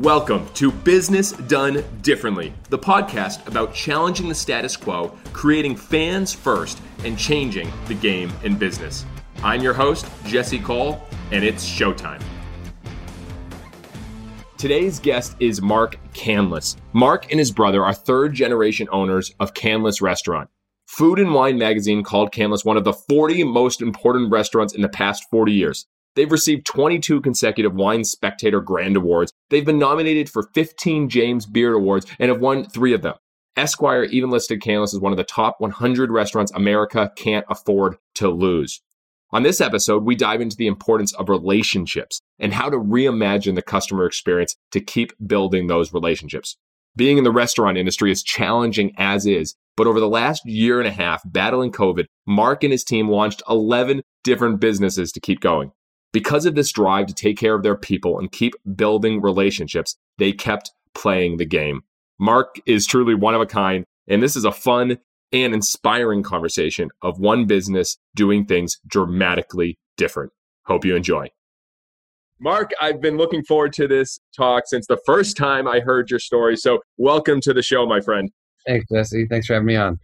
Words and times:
Welcome 0.00 0.48
to 0.54 0.72
Business 0.72 1.32
Done 1.32 1.84
Differently, 2.00 2.54
the 2.70 2.78
podcast 2.78 3.46
about 3.46 3.74
challenging 3.74 4.30
the 4.30 4.34
status 4.34 4.74
quo, 4.74 5.14
creating 5.34 5.76
fans 5.76 6.32
first, 6.32 6.80
and 7.04 7.18
changing 7.18 7.70
the 7.86 7.92
game 7.92 8.32
in 8.42 8.56
business. 8.56 9.04
I'm 9.42 9.60
your 9.60 9.74
host, 9.74 10.06
Jesse 10.24 10.58
Cole, 10.58 11.02
and 11.32 11.44
it's 11.44 11.68
showtime. 11.68 12.22
Today's 14.56 14.98
guest 14.98 15.36
is 15.38 15.60
Mark 15.60 15.98
Canlis. 16.14 16.76
Mark 16.94 17.30
and 17.30 17.38
his 17.38 17.50
brother 17.50 17.84
are 17.84 17.92
third 17.92 18.32
generation 18.32 18.88
owners 18.90 19.34
of 19.38 19.52
Canlis 19.52 20.00
Restaurant. 20.00 20.48
Food 20.86 21.18
and 21.18 21.34
Wine 21.34 21.58
magazine 21.58 22.02
called 22.02 22.32
Canlis 22.32 22.64
one 22.64 22.78
of 22.78 22.84
the 22.84 22.94
40 22.94 23.44
most 23.44 23.82
important 23.82 24.32
restaurants 24.32 24.74
in 24.74 24.80
the 24.80 24.88
past 24.88 25.24
40 25.30 25.52
years. 25.52 25.84
They've 26.20 26.30
received 26.30 26.66
22 26.66 27.22
consecutive 27.22 27.72
Wine 27.72 28.04
Spectator 28.04 28.60
Grand 28.60 28.94
Awards. 28.94 29.32
They've 29.48 29.64
been 29.64 29.78
nominated 29.78 30.28
for 30.28 30.50
15 30.52 31.08
James 31.08 31.46
Beard 31.46 31.72
Awards 31.72 32.04
and 32.18 32.28
have 32.28 32.42
won 32.42 32.66
three 32.66 32.92
of 32.92 33.00
them. 33.00 33.14
Esquire 33.56 34.04
even 34.04 34.28
listed 34.28 34.60
Canlis 34.60 34.92
as 34.92 35.00
one 35.00 35.12
of 35.14 35.16
the 35.16 35.24
top 35.24 35.56
100 35.60 36.10
restaurants 36.10 36.52
America 36.52 37.10
can't 37.16 37.46
afford 37.48 37.96
to 38.16 38.28
lose. 38.28 38.82
On 39.30 39.44
this 39.44 39.62
episode, 39.62 40.04
we 40.04 40.14
dive 40.14 40.42
into 40.42 40.56
the 40.56 40.66
importance 40.66 41.14
of 41.14 41.30
relationships 41.30 42.20
and 42.38 42.52
how 42.52 42.68
to 42.68 42.76
reimagine 42.76 43.54
the 43.54 43.62
customer 43.62 44.04
experience 44.04 44.54
to 44.72 44.80
keep 44.82 45.14
building 45.26 45.68
those 45.68 45.94
relationships. 45.94 46.58
Being 46.96 47.16
in 47.16 47.24
the 47.24 47.32
restaurant 47.32 47.78
industry 47.78 48.10
is 48.10 48.22
challenging 48.22 48.92
as 48.98 49.24
is, 49.24 49.54
but 49.74 49.86
over 49.86 50.00
the 50.00 50.06
last 50.06 50.42
year 50.44 50.80
and 50.80 50.86
a 50.86 50.92
half 50.92 51.22
battling 51.24 51.72
COVID, 51.72 52.04
Mark 52.26 52.62
and 52.62 52.72
his 52.72 52.84
team 52.84 53.08
launched 53.08 53.42
11 53.48 54.02
different 54.22 54.60
businesses 54.60 55.12
to 55.12 55.20
keep 55.20 55.40
going. 55.40 55.72
Because 56.12 56.44
of 56.44 56.54
this 56.54 56.72
drive 56.72 57.06
to 57.06 57.14
take 57.14 57.38
care 57.38 57.54
of 57.54 57.62
their 57.62 57.76
people 57.76 58.18
and 58.18 58.32
keep 58.32 58.54
building 58.74 59.20
relationships, 59.20 59.96
they 60.18 60.32
kept 60.32 60.72
playing 60.94 61.36
the 61.36 61.46
game. 61.46 61.82
Mark 62.18 62.56
is 62.66 62.86
truly 62.86 63.14
one 63.14 63.34
of 63.34 63.40
a 63.40 63.46
kind, 63.46 63.84
and 64.08 64.22
this 64.22 64.36
is 64.36 64.44
a 64.44 64.52
fun 64.52 64.98
and 65.32 65.54
inspiring 65.54 66.22
conversation 66.22 66.90
of 67.02 67.18
one 67.20 67.46
business 67.46 67.96
doing 68.16 68.44
things 68.44 68.78
dramatically 68.86 69.78
different. 69.96 70.32
Hope 70.66 70.84
you 70.84 70.96
enjoy. 70.96 71.28
Mark, 72.40 72.70
I've 72.80 73.00
been 73.00 73.16
looking 73.16 73.44
forward 73.44 73.72
to 73.74 73.86
this 73.86 74.18
talk 74.34 74.64
since 74.66 74.86
the 74.86 74.98
first 75.04 75.36
time 75.36 75.68
I 75.68 75.80
heard 75.80 76.10
your 76.10 76.18
story. 76.18 76.56
So, 76.56 76.80
welcome 76.96 77.40
to 77.42 77.52
the 77.52 77.62
show, 77.62 77.86
my 77.86 78.00
friend. 78.00 78.30
Thanks, 78.66 78.86
Jesse. 78.90 79.26
Thanks 79.28 79.46
for 79.46 79.54
having 79.54 79.66
me 79.66 79.76
on. 79.76 80.00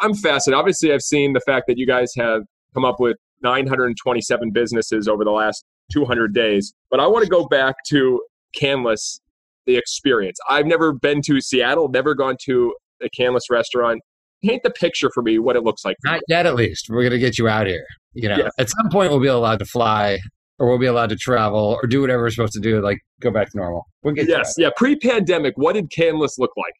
I'm 0.00 0.14
fascinated. 0.14 0.58
Obviously, 0.58 0.92
I've 0.92 1.02
seen 1.02 1.32
the 1.32 1.40
fact 1.40 1.66
that 1.68 1.78
you 1.78 1.86
guys 1.86 2.12
have 2.16 2.42
come 2.74 2.84
up 2.84 2.96
with 2.98 3.16
927 3.42 4.50
businesses 4.50 5.08
over 5.08 5.24
the 5.24 5.30
last 5.30 5.64
200 5.92 6.34
days. 6.34 6.74
But 6.90 7.00
I 7.00 7.06
want 7.06 7.24
to 7.24 7.30
go 7.30 7.46
back 7.46 7.76
to 7.88 8.22
Canlis, 8.60 9.20
the 9.66 9.76
experience. 9.76 10.38
I've 10.50 10.66
never 10.66 10.92
been 10.92 11.22
to 11.22 11.40
Seattle, 11.40 11.88
never 11.88 12.14
gone 12.14 12.36
to 12.44 12.74
a 13.02 13.08
Canlis 13.18 13.50
restaurant 13.50 14.00
paint 14.44 14.62
the 14.62 14.70
picture 14.70 15.10
for 15.12 15.22
me 15.22 15.38
what 15.38 15.56
it 15.56 15.62
looks 15.62 15.84
like. 15.84 15.96
Not 16.04 16.20
yet, 16.28 16.46
at 16.46 16.54
least. 16.54 16.88
We're 16.88 17.02
going 17.02 17.12
to 17.12 17.18
get 17.18 17.38
you 17.38 17.48
out 17.48 17.66
here. 17.66 17.86
You 18.12 18.28
know, 18.28 18.48
at 18.58 18.70
some 18.70 18.88
point 18.90 19.10
we'll 19.10 19.20
be 19.20 19.28
allowed 19.28 19.58
to 19.58 19.66
fly, 19.66 20.18
or 20.58 20.68
we'll 20.68 20.78
be 20.78 20.86
allowed 20.86 21.10
to 21.10 21.16
travel, 21.16 21.78
or 21.82 21.86
do 21.86 22.00
whatever 22.00 22.22
we're 22.22 22.30
supposed 22.30 22.54
to 22.54 22.60
do, 22.60 22.80
like 22.80 22.98
go 23.20 23.30
back 23.30 23.50
to 23.50 23.58
normal. 23.58 23.86
We'll 24.02 24.14
get 24.14 24.28
yes, 24.28 24.54
yeah. 24.56 24.70
Pre-pandemic, 24.74 25.54
what 25.56 25.74
did 25.74 25.90
Canlis 25.90 26.38
look 26.38 26.52
like? 26.56 26.72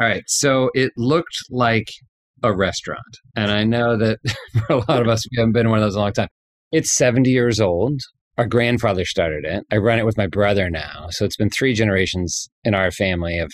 All 0.00 0.06
right, 0.08 0.22
so 0.26 0.70
it 0.74 0.92
looked 0.96 1.36
like 1.50 1.88
a 2.42 2.54
restaurant, 2.54 3.18
and 3.36 3.50
I 3.50 3.64
know 3.64 3.96
that 3.96 4.18
for 4.66 4.74
a 4.74 4.76
lot 4.88 5.02
of 5.02 5.08
us, 5.08 5.24
we 5.30 5.38
haven't 5.38 5.52
been 5.52 5.66
in 5.66 5.70
one 5.70 5.78
of 5.78 5.84
those 5.84 5.94
in 5.94 6.00
a 6.00 6.02
long 6.02 6.12
time. 6.12 6.28
It's 6.72 6.92
70 6.92 7.30
years 7.30 7.60
old. 7.60 8.00
Our 8.36 8.46
grandfather 8.46 9.04
started 9.04 9.44
it. 9.44 9.64
I 9.70 9.76
run 9.76 9.98
it 9.98 10.06
with 10.06 10.16
my 10.16 10.26
brother 10.26 10.68
now, 10.68 11.06
so 11.10 11.24
it's 11.24 11.36
been 11.36 11.50
three 11.50 11.72
generations 11.72 12.48
in 12.64 12.74
our 12.74 12.90
family 12.90 13.38
of 13.38 13.50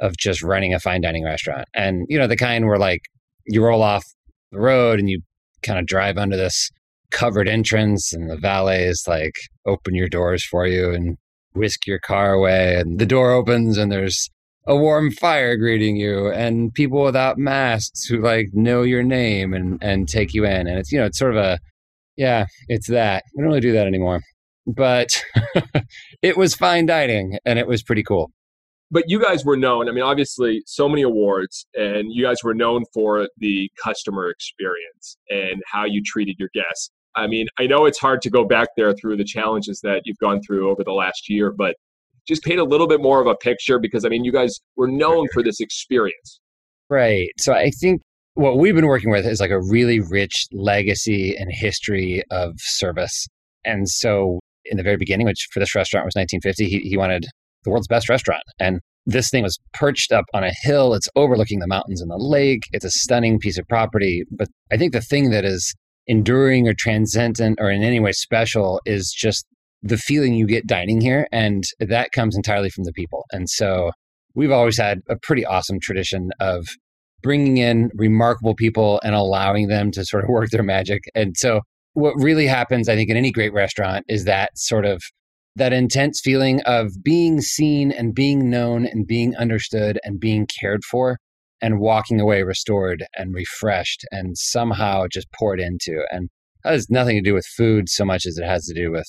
of 0.00 0.16
just 0.16 0.42
running 0.42 0.74
a 0.74 0.80
fine 0.80 1.00
dining 1.00 1.24
restaurant. 1.24 1.66
And, 1.74 2.04
you 2.08 2.18
know, 2.18 2.26
the 2.26 2.36
kind 2.36 2.66
where 2.66 2.78
like 2.78 3.00
you 3.46 3.64
roll 3.64 3.82
off 3.82 4.04
the 4.52 4.60
road 4.60 4.98
and 4.98 5.08
you 5.08 5.20
kind 5.62 5.78
of 5.78 5.86
drive 5.86 6.18
under 6.18 6.36
this 6.36 6.70
covered 7.10 7.48
entrance 7.48 8.12
and 8.12 8.28
the 8.28 8.36
valets 8.36 9.06
like 9.06 9.34
open 9.66 9.94
your 9.94 10.08
doors 10.08 10.44
for 10.44 10.66
you 10.66 10.92
and 10.92 11.16
whisk 11.54 11.86
your 11.86 12.00
car 12.00 12.32
away 12.32 12.76
and 12.76 12.98
the 12.98 13.06
door 13.06 13.30
opens 13.30 13.78
and 13.78 13.92
there's 13.92 14.28
a 14.66 14.76
warm 14.76 15.10
fire 15.10 15.56
greeting 15.56 15.96
you 15.96 16.30
and 16.30 16.72
people 16.72 17.02
without 17.02 17.38
masks 17.38 18.04
who 18.04 18.22
like 18.22 18.48
know 18.52 18.82
your 18.82 19.02
name 19.02 19.52
and 19.52 19.82
and 19.82 20.08
take 20.08 20.32
you 20.32 20.44
in 20.44 20.66
and 20.66 20.78
it's 20.78 20.90
you 20.90 20.98
know 20.98 21.04
it's 21.04 21.18
sort 21.18 21.36
of 21.36 21.36
a 21.36 21.58
yeah 22.16 22.46
it's 22.68 22.88
that 22.88 23.24
we 23.34 23.42
don't 23.42 23.48
really 23.48 23.60
do 23.60 23.72
that 23.72 23.86
anymore 23.86 24.20
but 24.66 25.22
it 26.22 26.36
was 26.36 26.54
fine 26.54 26.86
dining 26.86 27.38
and 27.44 27.58
it 27.58 27.66
was 27.66 27.82
pretty 27.82 28.02
cool 28.02 28.30
but 28.90 29.04
you 29.08 29.20
guys 29.20 29.44
were 29.44 29.56
known. 29.56 29.88
I 29.88 29.92
mean, 29.92 30.04
obviously, 30.04 30.62
so 30.66 30.88
many 30.88 31.02
awards, 31.02 31.66
and 31.74 32.12
you 32.12 32.22
guys 32.22 32.44
were 32.44 32.54
known 32.54 32.84
for 32.94 33.28
the 33.38 33.68
customer 33.82 34.28
experience 34.28 35.16
and 35.28 35.60
how 35.66 35.84
you 35.84 36.00
treated 36.00 36.36
your 36.38 36.50
guests. 36.54 36.90
I 37.16 37.26
mean, 37.26 37.48
I 37.58 37.66
know 37.66 37.86
it's 37.86 37.98
hard 37.98 38.22
to 38.22 38.30
go 38.30 38.44
back 38.44 38.68
there 38.76 38.92
through 38.94 39.16
the 39.16 39.24
challenges 39.24 39.80
that 39.82 40.02
you've 40.04 40.18
gone 40.18 40.40
through 40.46 40.70
over 40.70 40.84
the 40.84 40.92
last 40.92 41.28
year, 41.28 41.50
but 41.50 41.74
just 42.26 42.42
paint 42.42 42.60
a 42.60 42.64
little 42.64 42.86
bit 42.86 43.00
more 43.00 43.20
of 43.20 43.26
a 43.26 43.34
picture 43.34 43.78
because 43.78 44.04
I 44.04 44.08
mean, 44.08 44.24
you 44.24 44.32
guys 44.32 44.60
were 44.76 44.88
known 44.88 45.26
for 45.32 45.42
this 45.42 45.60
experience. 45.60 46.40
Right. 46.90 47.28
So 47.38 47.52
I 47.52 47.70
think 47.80 48.02
what 48.34 48.58
we've 48.58 48.74
been 48.74 48.86
working 48.86 49.10
with 49.10 49.26
is 49.26 49.40
like 49.40 49.50
a 49.50 49.60
really 49.60 50.00
rich 50.00 50.46
legacy 50.52 51.34
and 51.36 51.50
history 51.52 52.22
of 52.30 52.54
service. 52.58 53.26
And 53.64 53.88
so 53.88 54.40
in 54.64 54.76
the 54.76 54.82
very 54.82 54.96
beginning, 54.96 55.26
which 55.26 55.48
for 55.52 55.60
this 55.60 55.74
restaurant 55.74 56.04
was 56.04 56.14
1950, 56.16 56.68
he, 56.68 56.88
he 56.88 56.96
wanted 56.96 57.26
the 57.64 57.70
world's 57.70 57.88
best 57.88 58.08
restaurant. 58.08 58.42
And 58.58 58.80
this 59.06 59.30
thing 59.30 59.42
was 59.42 59.58
perched 59.72 60.12
up 60.12 60.24
on 60.34 60.44
a 60.44 60.52
hill. 60.62 60.94
It's 60.94 61.08
overlooking 61.14 61.60
the 61.60 61.66
mountains 61.66 62.00
and 62.00 62.10
the 62.10 62.18
lake. 62.18 62.62
It's 62.72 62.84
a 62.84 62.90
stunning 62.90 63.38
piece 63.38 63.58
of 63.58 63.68
property. 63.68 64.24
But 64.30 64.48
I 64.72 64.76
think 64.76 64.92
the 64.92 65.00
thing 65.00 65.30
that 65.30 65.44
is 65.44 65.74
enduring 66.06 66.68
or 66.68 66.74
transcendent 66.76 67.58
or 67.60 67.70
in 67.70 67.82
any 67.82 68.00
way 68.00 68.12
special 68.12 68.80
is 68.84 69.14
just 69.16 69.46
the 69.84 69.98
feeling 69.98 70.34
you 70.34 70.46
get 70.46 70.66
dining 70.66 71.00
here. 71.00 71.28
And 71.30 71.62
that 71.78 72.12
comes 72.12 72.36
entirely 72.36 72.70
from 72.70 72.84
the 72.84 72.92
people. 72.92 73.26
And 73.30 73.48
so 73.48 73.92
we've 74.34 74.50
always 74.50 74.78
had 74.78 75.00
a 75.08 75.16
pretty 75.16 75.44
awesome 75.44 75.78
tradition 75.78 76.30
of 76.40 76.66
bringing 77.22 77.58
in 77.58 77.90
remarkable 77.94 78.54
people 78.54 79.00
and 79.04 79.14
allowing 79.14 79.68
them 79.68 79.90
to 79.92 80.04
sort 80.04 80.24
of 80.24 80.30
work 80.30 80.50
their 80.50 80.62
magic. 80.62 81.02
And 81.14 81.36
so 81.36 81.60
what 81.92 82.14
really 82.16 82.46
happens, 82.46 82.88
I 82.88 82.96
think, 82.96 83.10
in 83.10 83.16
any 83.16 83.30
great 83.30 83.52
restaurant 83.52 84.04
is 84.08 84.24
that 84.24 84.50
sort 84.56 84.86
of 84.86 85.02
that 85.56 85.72
intense 85.72 86.20
feeling 86.22 86.60
of 86.62 86.90
being 87.02 87.40
seen 87.40 87.92
and 87.92 88.14
being 88.14 88.50
known 88.50 88.86
and 88.86 89.06
being 89.06 89.36
understood 89.36 90.00
and 90.02 90.18
being 90.18 90.48
cared 90.60 90.82
for 90.84 91.18
and 91.60 91.78
walking 91.78 92.20
away 92.20 92.42
restored 92.42 93.04
and 93.16 93.34
refreshed 93.34 94.04
and 94.10 94.36
somehow 94.36 95.06
just 95.10 95.28
poured 95.38 95.60
into 95.60 96.02
and 96.10 96.28
that 96.64 96.72
has 96.72 96.90
nothing 96.90 97.16
to 97.16 97.22
do 97.22 97.34
with 97.34 97.46
food 97.56 97.88
so 97.88 98.04
much 98.04 98.26
as 98.26 98.36
it 98.36 98.44
has 98.44 98.64
to 98.66 98.74
do 98.74 98.90
with 98.90 99.06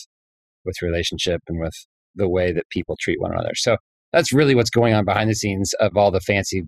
with 0.65 0.81
relationship 0.81 1.41
and 1.47 1.59
with 1.59 1.73
the 2.15 2.29
way 2.29 2.51
that 2.51 2.69
people 2.69 2.97
treat 2.99 3.19
one 3.19 3.31
another 3.31 3.53
so 3.55 3.77
that's 4.13 4.33
really 4.33 4.55
what's 4.55 4.69
going 4.69 4.93
on 4.93 5.05
behind 5.05 5.29
the 5.29 5.35
scenes 5.35 5.73
of 5.79 5.95
all 5.97 6.11
the 6.11 6.21
fancy 6.21 6.63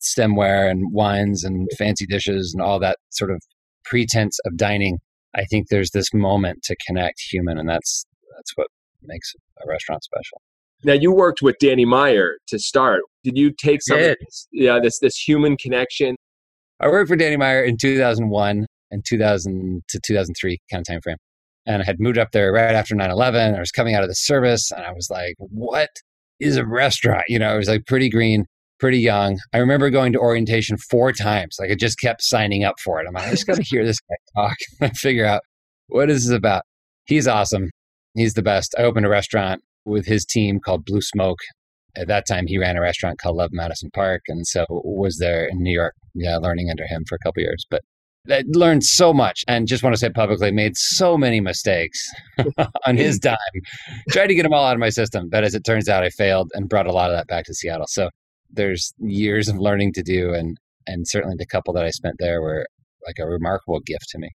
stemware 0.00 0.70
and 0.70 0.92
wines 0.92 1.44
and 1.44 1.68
fancy 1.78 2.06
dishes 2.06 2.52
and 2.54 2.62
all 2.62 2.78
that 2.78 2.98
sort 3.10 3.30
of 3.30 3.42
pretense 3.84 4.38
of 4.44 4.56
dining 4.56 4.98
i 5.34 5.44
think 5.44 5.68
there's 5.68 5.90
this 5.90 6.12
moment 6.12 6.62
to 6.62 6.76
connect 6.86 7.20
human 7.20 7.58
and 7.58 7.68
that's 7.68 8.04
that's 8.36 8.52
what 8.56 8.68
makes 9.04 9.32
a 9.62 9.68
restaurant 9.68 10.02
special. 10.04 10.40
Now 10.84 10.94
you 10.94 11.12
worked 11.12 11.42
with 11.42 11.56
Danny 11.60 11.84
Meyer 11.84 12.38
to 12.48 12.58
start. 12.58 13.02
Did 13.22 13.36
you 13.36 13.52
take 13.52 13.82
some 13.82 13.98
this, 13.98 14.48
yeah 14.52 14.78
this 14.82 14.98
this 14.98 15.16
human 15.16 15.56
connection? 15.56 16.16
I 16.80 16.88
worked 16.88 17.08
for 17.08 17.16
Danny 17.16 17.36
Meyer 17.36 17.62
in 17.62 17.76
2001 17.76 18.66
and 18.90 19.04
2000 19.06 19.82
to 19.88 20.00
2003 20.04 20.58
kind 20.70 20.80
of 20.80 20.92
time 20.92 21.00
frame. 21.02 21.16
And 21.66 21.82
I 21.82 21.84
had 21.84 22.00
moved 22.00 22.18
up 22.18 22.32
there 22.32 22.52
right 22.52 22.74
after 22.74 22.94
9/11. 22.94 23.56
I 23.56 23.60
was 23.60 23.70
coming 23.70 23.94
out 23.94 24.02
of 24.02 24.08
the 24.08 24.14
service 24.14 24.70
and 24.72 24.84
I 24.84 24.92
was 24.92 25.08
like, 25.10 25.34
"What 25.38 25.90
is 26.40 26.56
a 26.56 26.66
restaurant?" 26.66 27.24
You 27.28 27.38
know, 27.38 27.48
I 27.50 27.56
was 27.56 27.68
like 27.68 27.86
pretty 27.86 28.08
green, 28.08 28.46
pretty 28.80 28.98
young. 28.98 29.38
I 29.52 29.58
remember 29.58 29.90
going 29.90 30.12
to 30.12 30.18
orientation 30.18 30.76
four 30.76 31.12
times. 31.12 31.56
Like 31.60 31.70
I 31.70 31.74
just 31.76 32.00
kept 32.00 32.22
signing 32.22 32.64
up 32.64 32.80
for 32.80 33.00
it. 33.00 33.06
I'm 33.06 33.14
like, 33.14 33.28
I 33.28 33.30
just 33.30 33.46
got 33.46 33.56
to 33.56 33.62
hear 33.62 33.84
this 33.84 34.00
guy 34.00 34.16
talk 34.34 34.56
and 34.80 34.96
figure 34.96 35.24
out 35.24 35.42
what 35.86 36.10
is 36.10 36.26
this 36.26 36.36
about. 36.36 36.64
He's 37.04 37.28
awesome. 37.28 37.70
He's 38.14 38.34
the 38.34 38.42
best. 38.42 38.74
I 38.78 38.82
opened 38.82 39.06
a 39.06 39.08
restaurant 39.08 39.62
with 39.84 40.06
his 40.06 40.24
team 40.24 40.58
called 40.58 40.84
Blue 40.84 41.00
Smoke. 41.00 41.38
At 41.96 42.08
that 42.08 42.26
time, 42.26 42.46
he 42.46 42.58
ran 42.58 42.76
a 42.76 42.80
restaurant 42.80 43.18
called 43.18 43.36
Eleven 43.36 43.56
Madison 43.56 43.90
Park, 43.92 44.22
and 44.28 44.46
so 44.46 44.64
was 44.68 45.18
there 45.18 45.46
in 45.46 45.62
New 45.62 45.72
York, 45.72 45.94
yeah, 46.14 46.38
learning 46.38 46.70
under 46.70 46.86
him 46.86 47.04
for 47.06 47.16
a 47.16 47.18
couple 47.18 47.42
years. 47.42 47.66
But 47.70 47.82
I 48.30 48.44
learned 48.46 48.84
so 48.84 49.12
much, 49.12 49.44
and 49.48 49.66
just 49.66 49.82
want 49.82 49.94
to 49.94 49.98
say 49.98 50.08
publicly, 50.10 50.52
made 50.52 50.76
so 50.76 51.16
many 51.16 51.40
mistakes 51.40 51.98
on 52.86 52.96
his 52.96 53.18
dime. 53.18 53.36
Tried 54.10 54.28
to 54.28 54.34
get 54.34 54.44
them 54.44 54.52
all 54.52 54.64
out 54.64 54.74
of 54.74 54.80
my 54.80 54.90
system, 54.90 55.28
but 55.28 55.44
as 55.44 55.54
it 55.54 55.64
turns 55.64 55.88
out, 55.88 56.04
I 56.04 56.10
failed 56.10 56.50
and 56.54 56.68
brought 56.68 56.86
a 56.86 56.92
lot 56.92 57.10
of 57.10 57.16
that 57.16 57.26
back 57.26 57.44
to 57.46 57.54
Seattle. 57.54 57.86
So 57.88 58.10
there's 58.50 58.92
years 58.98 59.48
of 59.48 59.56
learning 59.58 59.94
to 59.94 60.02
do, 60.02 60.32
and 60.32 60.56
and 60.86 61.06
certainly 61.08 61.36
the 61.38 61.46
couple 61.46 61.74
that 61.74 61.84
I 61.84 61.90
spent 61.90 62.16
there 62.18 62.40
were 62.40 62.66
like 63.06 63.16
a 63.18 63.26
remarkable 63.26 63.80
gift 63.80 64.06
to 64.10 64.18
me. 64.18 64.30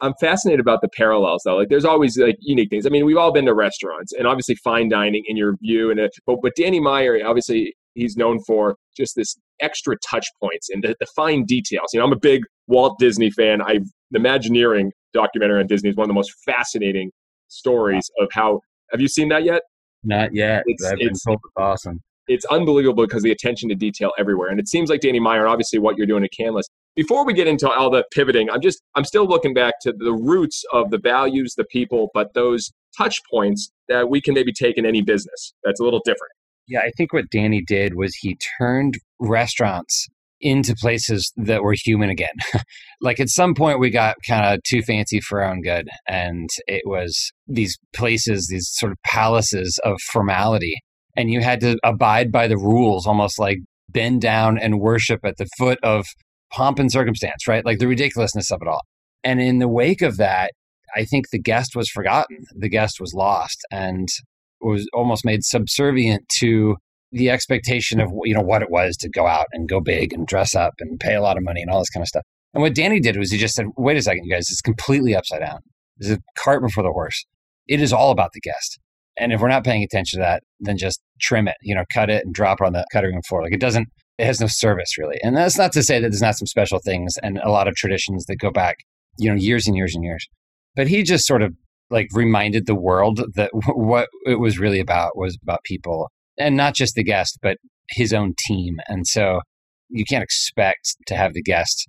I'm 0.00 0.12
fascinated 0.20 0.60
about 0.60 0.80
the 0.82 0.88
parallels 0.94 1.42
though. 1.44 1.56
Like 1.56 1.68
there's 1.68 1.84
always 1.84 2.18
like 2.18 2.36
unique 2.40 2.68
things. 2.68 2.84
I 2.86 2.90
mean, 2.90 3.06
we've 3.06 3.16
all 3.16 3.32
been 3.32 3.46
to 3.46 3.54
restaurants 3.54 4.12
and 4.12 4.26
obviously 4.26 4.56
fine 4.56 4.88
dining 4.88 5.22
in 5.26 5.36
your 5.36 5.54
view 5.62 5.90
and 5.90 6.00
but 6.26 6.36
but 6.42 6.52
Danny 6.56 6.80
Meyer 6.80 7.18
obviously 7.24 7.74
he's 7.94 8.16
known 8.16 8.40
for 8.46 8.76
just 8.96 9.14
this 9.16 9.36
extra 9.60 9.96
touch 10.10 10.26
points 10.40 10.68
and 10.68 10.82
the, 10.82 10.96
the 11.00 11.06
fine 11.16 11.44
details. 11.44 11.88
You 11.92 12.00
know, 12.00 12.06
I'm 12.06 12.12
a 12.12 12.18
big 12.18 12.42
Walt 12.66 12.98
Disney 12.98 13.30
fan. 13.30 13.62
I 13.62 13.80
the 14.10 14.18
Imagineering 14.18 14.92
documentary 15.12 15.60
on 15.60 15.66
Disney 15.66 15.90
is 15.90 15.96
one 15.96 16.04
of 16.04 16.08
the 16.08 16.14
most 16.14 16.32
fascinating 16.44 17.10
stories 17.48 18.10
of 18.20 18.28
how 18.32 18.60
have 18.90 19.00
you 19.00 19.08
seen 19.08 19.28
that 19.30 19.44
yet? 19.44 19.62
Not 20.02 20.34
yet. 20.34 20.62
It's, 20.66 20.84
I've 20.84 20.94
it's, 20.98 21.24
been 21.24 21.32
told 21.32 21.40
it's 21.44 21.52
awesome. 21.56 22.00
It's 22.26 22.44
unbelievable 22.46 23.06
because 23.06 23.22
the 23.22 23.32
attention 23.32 23.68
to 23.70 23.74
detail 23.74 24.12
everywhere. 24.18 24.48
And 24.48 24.58
it 24.60 24.68
seems 24.68 24.88
like 24.88 25.00
Danny 25.00 25.20
Meyer, 25.20 25.46
obviously 25.46 25.78
what 25.78 25.96
you're 25.96 26.06
doing 26.06 26.24
at 26.24 26.30
Canlis, 26.38 26.64
before 26.96 27.26
we 27.26 27.32
get 27.32 27.48
into 27.48 27.68
all 27.68 27.90
the 27.90 28.04
pivoting, 28.12 28.48
I'm 28.50 28.60
just 28.60 28.80
I'm 28.94 29.04
still 29.04 29.26
looking 29.26 29.52
back 29.52 29.74
to 29.82 29.92
the 29.92 30.12
roots 30.12 30.62
of 30.72 30.90
the 30.90 30.98
values, 30.98 31.54
the 31.56 31.64
people, 31.64 32.10
but 32.14 32.34
those 32.34 32.70
touch 32.96 33.20
points 33.30 33.70
that 33.88 34.08
we 34.08 34.20
can 34.20 34.34
maybe 34.34 34.52
take 34.52 34.78
in 34.78 34.86
any 34.86 35.02
business. 35.02 35.54
That's 35.64 35.80
a 35.80 35.84
little 35.84 36.00
different. 36.04 36.32
Yeah, 36.66 36.80
I 36.80 36.90
think 36.96 37.12
what 37.12 37.28
Danny 37.30 37.62
did 37.66 37.94
was 37.94 38.14
he 38.14 38.38
turned 38.58 38.98
restaurants 39.20 40.08
into 40.40 40.74
places 40.74 41.32
that 41.36 41.62
were 41.62 41.74
human 41.74 42.10
again. 42.10 42.34
like 43.00 43.20
at 43.20 43.28
some 43.28 43.54
point, 43.54 43.80
we 43.80 43.90
got 43.90 44.16
kind 44.28 44.44
of 44.44 44.62
too 44.62 44.82
fancy 44.82 45.20
for 45.20 45.42
our 45.42 45.50
own 45.50 45.62
good. 45.62 45.88
And 46.08 46.48
it 46.66 46.82
was 46.84 47.32
these 47.46 47.78
places, 47.94 48.48
these 48.48 48.68
sort 48.72 48.92
of 48.92 48.98
palaces 49.04 49.78
of 49.84 50.00
formality. 50.12 50.74
And 51.16 51.30
you 51.30 51.40
had 51.40 51.60
to 51.60 51.78
abide 51.84 52.32
by 52.32 52.48
the 52.48 52.58
rules, 52.58 53.06
almost 53.06 53.38
like 53.38 53.58
bend 53.88 54.20
down 54.20 54.58
and 54.58 54.80
worship 54.80 55.20
at 55.24 55.36
the 55.38 55.46
foot 55.56 55.78
of 55.82 56.04
pomp 56.52 56.78
and 56.78 56.90
circumstance, 56.90 57.46
right? 57.48 57.64
Like 57.64 57.78
the 57.78 57.88
ridiculousness 57.88 58.50
of 58.50 58.60
it 58.62 58.68
all. 58.68 58.82
And 59.22 59.40
in 59.40 59.58
the 59.58 59.68
wake 59.68 60.02
of 60.02 60.16
that, 60.18 60.50
I 60.96 61.04
think 61.04 61.26
the 61.30 61.40
guest 61.40 61.74
was 61.74 61.88
forgotten. 61.88 62.44
The 62.54 62.68
guest 62.68 62.96
was 63.00 63.14
lost 63.14 63.58
and 63.70 64.08
was 64.60 64.86
almost 64.92 65.24
made 65.24 65.44
subservient 65.44 66.28
to 66.40 66.76
the 67.14 67.30
expectation 67.30 68.00
of 68.00 68.10
you 68.24 68.34
know 68.34 68.42
what 68.42 68.62
it 68.62 68.70
was 68.70 68.96
to 68.98 69.08
go 69.08 69.26
out 69.26 69.46
and 69.52 69.68
go 69.68 69.80
big 69.80 70.12
and 70.12 70.26
dress 70.26 70.54
up 70.54 70.74
and 70.80 70.98
pay 70.98 71.14
a 71.14 71.22
lot 71.22 71.36
of 71.36 71.44
money 71.44 71.62
and 71.62 71.70
all 71.70 71.78
this 71.78 71.90
kind 71.90 72.02
of 72.02 72.08
stuff. 72.08 72.24
And 72.52 72.62
what 72.62 72.74
Danny 72.74 73.00
did 73.00 73.16
was 73.16 73.30
he 73.30 73.38
just 73.38 73.54
said, 73.54 73.66
"Wait 73.76 73.96
a 73.96 74.02
second, 74.02 74.24
you 74.24 74.32
guys, 74.32 74.50
it's 74.50 74.60
completely 74.60 75.14
upside 75.14 75.40
down. 75.40 75.60
There's 75.96 76.18
a 76.18 76.20
cart 76.36 76.62
before 76.62 76.82
the 76.82 76.90
horse. 76.90 77.24
It 77.68 77.80
is 77.80 77.92
all 77.92 78.10
about 78.10 78.32
the 78.32 78.40
guest. 78.40 78.78
And 79.16 79.32
if 79.32 79.40
we're 79.40 79.48
not 79.48 79.64
paying 79.64 79.84
attention 79.84 80.18
to 80.18 80.24
that, 80.24 80.42
then 80.58 80.76
just 80.76 81.00
trim 81.20 81.46
it, 81.46 81.56
you 81.62 81.74
know, 81.74 81.84
cut 81.92 82.10
it 82.10 82.24
and 82.24 82.34
drop 82.34 82.60
it 82.60 82.66
on 82.66 82.72
the 82.72 82.84
cutting 82.92 83.12
room 83.12 83.22
floor. 83.22 83.42
Like 83.42 83.52
it 83.52 83.60
doesn't 83.60 83.88
it 84.18 84.26
has 84.26 84.40
no 84.40 84.46
service 84.48 84.98
really. 84.98 85.18
And 85.22 85.36
that's 85.36 85.58
not 85.58 85.72
to 85.72 85.82
say 85.82 86.00
that 86.00 86.10
there's 86.10 86.22
not 86.22 86.36
some 86.36 86.46
special 86.46 86.80
things 86.84 87.14
and 87.22 87.38
a 87.38 87.50
lot 87.50 87.68
of 87.68 87.74
traditions 87.74 88.26
that 88.26 88.36
go 88.36 88.50
back, 88.50 88.76
you 89.18 89.28
know, 89.28 89.36
years 89.36 89.66
and 89.66 89.76
years 89.76 89.94
and 89.94 90.04
years. 90.04 90.26
But 90.76 90.88
he 90.88 91.02
just 91.02 91.26
sort 91.26 91.42
of 91.42 91.54
like 91.90 92.08
reminded 92.12 92.66
the 92.66 92.74
world 92.74 93.22
that 93.34 93.50
what 93.74 94.08
it 94.26 94.40
was 94.40 94.58
really 94.58 94.80
about 94.80 95.16
was 95.16 95.38
about 95.42 95.62
people 95.64 96.10
and 96.38 96.56
not 96.56 96.74
just 96.74 96.94
the 96.94 97.04
guest, 97.04 97.38
but 97.42 97.58
his 97.90 98.12
own 98.12 98.34
team. 98.46 98.76
And 98.88 99.06
so 99.06 99.40
you 99.88 100.04
can't 100.04 100.24
expect 100.24 100.96
to 101.06 101.16
have 101.16 101.34
the 101.34 101.42
guest 101.42 101.88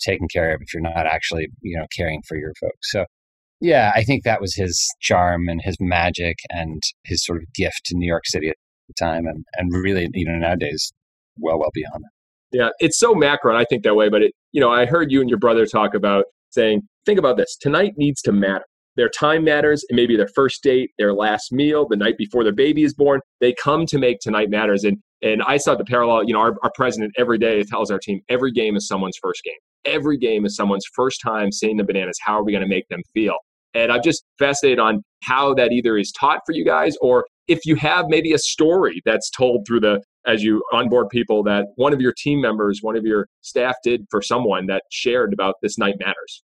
taken 0.00 0.28
care 0.32 0.54
of 0.54 0.60
if 0.60 0.74
you're 0.74 0.82
not 0.82 1.06
actually, 1.06 1.48
you 1.62 1.78
know, 1.78 1.86
caring 1.96 2.22
for 2.28 2.36
your 2.36 2.52
folks. 2.60 2.90
So 2.90 3.06
yeah, 3.60 3.92
I 3.94 4.02
think 4.02 4.24
that 4.24 4.40
was 4.40 4.54
his 4.54 4.86
charm 5.00 5.48
and 5.48 5.60
his 5.62 5.76
magic 5.80 6.36
and 6.50 6.82
his 7.04 7.24
sort 7.24 7.38
of 7.38 7.52
gift 7.54 7.80
to 7.86 7.96
New 7.96 8.06
York 8.06 8.26
City 8.26 8.48
at 8.48 8.56
the 8.88 8.94
time 8.98 9.26
and, 9.26 9.44
and 9.54 9.72
really, 9.72 10.08
you 10.12 10.26
know, 10.26 10.36
nowadays 10.36 10.92
well, 11.38 11.58
well 11.58 11.70
beyond. 11.72 12.04
Yeah, 12.52 12.68
it's 12.78 12.98
so 12.98 13.14
macro, 13.14 13.52
and 13.52 13.60
I 13.60 13.64
think 13.68 13.82
that 13.82 13.96
way. 13.96 14.08
But 14.08 14.22
it, 14.22 14.32
you 14.52 14.60
know, 14.60 14.70
I 14.70 14.86
heard 14.86 15.10
you 15.10 15.20
and 15.20 15.28
your 15.28 15.38
brother 15.38 15.66
talk 15.66 15.94
about 15.94 16.26
saying, 16.50 16.82
think 17.04 17.18
about 17.18 17.36
this: 17.36 17.56
tonight 17.60 17.94
needs 17.96 18.22
to 18.22 18.32
matter. 18.32 18.64
Their 18.96 19.08
time 19.08 19.44
matters. 19.44 19.84
It 19.88 19.94
may 19.94 20.06
be 20.06 20.16
their 20.16 20.28
first 20.34 20.62
date, 20.62 20.90
their 20.98 21.12
last 21.12 21.52
meal, 21.52 21.86
the 21.88 21.96
night 21.96 22.16
before 22.18 22.44
their 22.44 22.54
baby 22.54 22.82
is 22.82 22.94
born. 22.94 23.20
They 23.40 23.54
come 23.54 23.86
to 23.86 23.98
make 23.98 24.20
tonight 24.20 24.50
matters. 24.50 24.84
And 24.84 24.98
and 25.22 25.42
I 25.46 25.56
saw 25.56 25.74
the 25.74 25.84
parallel. 25.84 26.24
You 26.24 26.34
know, 26.34 26.40
our, 26.40 26.54
our 26.62 26.72
president 26.74 27.12
every 27.16 27.38
day 27.38 27.62
tells 27.62 27.90
our 27.90 27.98
team 27.98 28.20
every 28.28 28.52
game 28.52 28.76
is 28.76 28.86
someone's 28.86 29.18
first 29.20 29.42
game. 29.44 29.54
Every 29.84 30.18
game 30.18 30.44
is 30.44 30.56
someone's 30.56 30.84
first 30.94 31.20
time 31.22 31.52
seeing 31.52 31.76
the 31.76 31.84
bananas. 31.84 32.18
How 32.22 32.38
are 32.38 32.44
we 32.44 32.52
going 32.52 32.62
to 32.62 32.68
make 32.68 32.88
them 32.88 33.02
feel? 33.14 33.36
And 33.74 33.92
I'm 33.92 34.02
just 34.02 34.24
fascinated 34.38 34.78
on 34.78 35.02
how 35.22 35.54
that 35.54 35.72
either 35.72 35.96
is 35.96 36.12
taught 36.12 36.40
for 36.46 36.52
you 36.52 36.64
guys 36.64 36.96
or 37.00 37.26
if 37.48 37.64
you 37.64 37.76
have 37.76 38.06
maybe 38.08 38.32
a 38.32 38.38
story 38.38 39.00
that's 39.04 39.30
told 39.30 39.66
through 39.66 39.80
the 39.80 40.02
as 40.26 40.42
you 40.42 40.62
onboard 40.72 41.08
people 41.08 41.42
that 41.44 41.66
one 41.76 41.92
of 41.92 42.00
your 42.00 42.12
team 42.12 42.40
members, 42.40 42.80
one 42.82 42.96
of 42.96 43.04
your 43.04 43.28
staff 43.42 43.76
did 43.84 44.04
for 44.10 44.20
someone 44.20 44.66
that 44.66 44.82
shared 44.90 45.32
about 45.32 45.54
this 45.62 45.78
night 45.78 45.94
matters. 46.00 46.42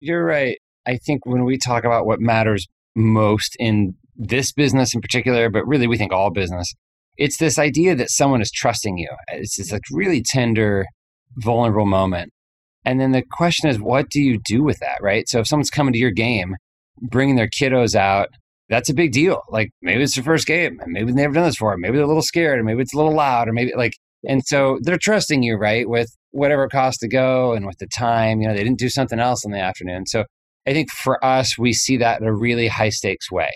You're 0.00 0.24
right. 0.24 0.58
I 0.86 0.98
think 0.98 1.26
when 1.26 1.44
we 1.44 1.58
talk 1.58 1.84
about 1.84 2.06
what 2.06 2.20
matters 2.20 2.66
most 2.94 3.56
in 3.58 3.94
this 4.14 4.52
business 4.52 4.94
in 4.94 5.00
particular, 5.00 5.50
but 5.50 5.66
really 5.66 5.86
we 5.86 5.98
think 5.98 6.12
all 6.12 6.30
business, 6.30 6.72
it's 7.16 7.38
this 7.38 7.58
idea 7.58 7.94
that 7.94 8.10
someone 8.10 8.40
is 8.40 8.50
trusting 8.50 8.98
you. 8.98 9.08
It's 9.28 9.56
this 9.56 9.72
like 9.72 9.82
really 9.90 10.22
tender, 10.22 10.86
vulnerable 11.36 11.86
moment. 11.86 12.32
And 12.84 13.00
then 13.00 13.12
the 13.12 13.24
question 13.32 13.68
is, 13.68 13.80
what 13.80 14.08
do 14.10 14.20
you 14.20 14.38
do 14.44 14.62
with 14.62 14.78
that, 14.78 14.98
right? 15.02 15.28
So 15.28 15.40
if 15.40 15.48
someone's 15.48 15.70
coming 15.70 15.92
to 15.92 15.98
your 15.98 16.12
game, 16.12 16.54
bringing 17.02 17.36
their 17.36 17.48
kiddos 17.48 17.94
out, 17.94 18.28
that's 18.68 18.88
a 18.88 18.94
big 18.94 19.12
deal. 19.12 19.42
Like 19.50 19.70
maybe 19.82 20.02
it's 20.02 20.14
their 20.14 20.24
first 20.24 20.46
game, 20.46 20.78
and 20.80 20.92
maybe 20.92 21.06
they've 21.06 21.16
never 21.16 21.34
done 21.34 21.44
this 21.44 21.56
before. 21.56 21.76
Maybe 21.76 21.96
they're 21.96 22.04
a 22.04 22.08
little 22.08 22.22
scared, 22.22 22.58
or 22.58 22.64
maybe 22.64 22.82
it's 22.82 22.94
a 22.94 22.96
little 22.96 23.14
loud, 23.14 23.48
or 23.48 23.52
maybe 23.52 23.72
like, 23.76 23.92
and 24.28 24.42
so 24.44 24.78
they're 24.82 24.98
trusting 24.98 25.42
you, 25.42 25.56
right, 25.56 25.88
with 25.88 26.08
whatever 26.30 26.64
it 26.64 26.70
costs 26.70 27.00
to 27.00 27.08
go 27.08 27.52
and 27.52 27.66
with 27.66 27.78
the 27.78 27.86
time. 27.86 28.40
You 28.40 28.48
know, 28.48 28.54
they 28.54 28.64
didn't 28.64 28.78
do 28.78 28.88
something 28.88 29.20
else 29.20 29.44
in 29.44 29.52
the 29.52 29.60
afternoon. 29.60 30.06
So 30.06 30.24
I 30.66 30.72
think 30.72 30.90
for 30.90 31.24
us, 31.24 31.58
we 31.58 31.72
see 31.72 31.96
that 31.98 32.20
in 32.20 32.26
a 32.26 32.34
really 32.34 32.68
high 32.68 32.88
stakes 32.88 33.30
way, 33.30 33.50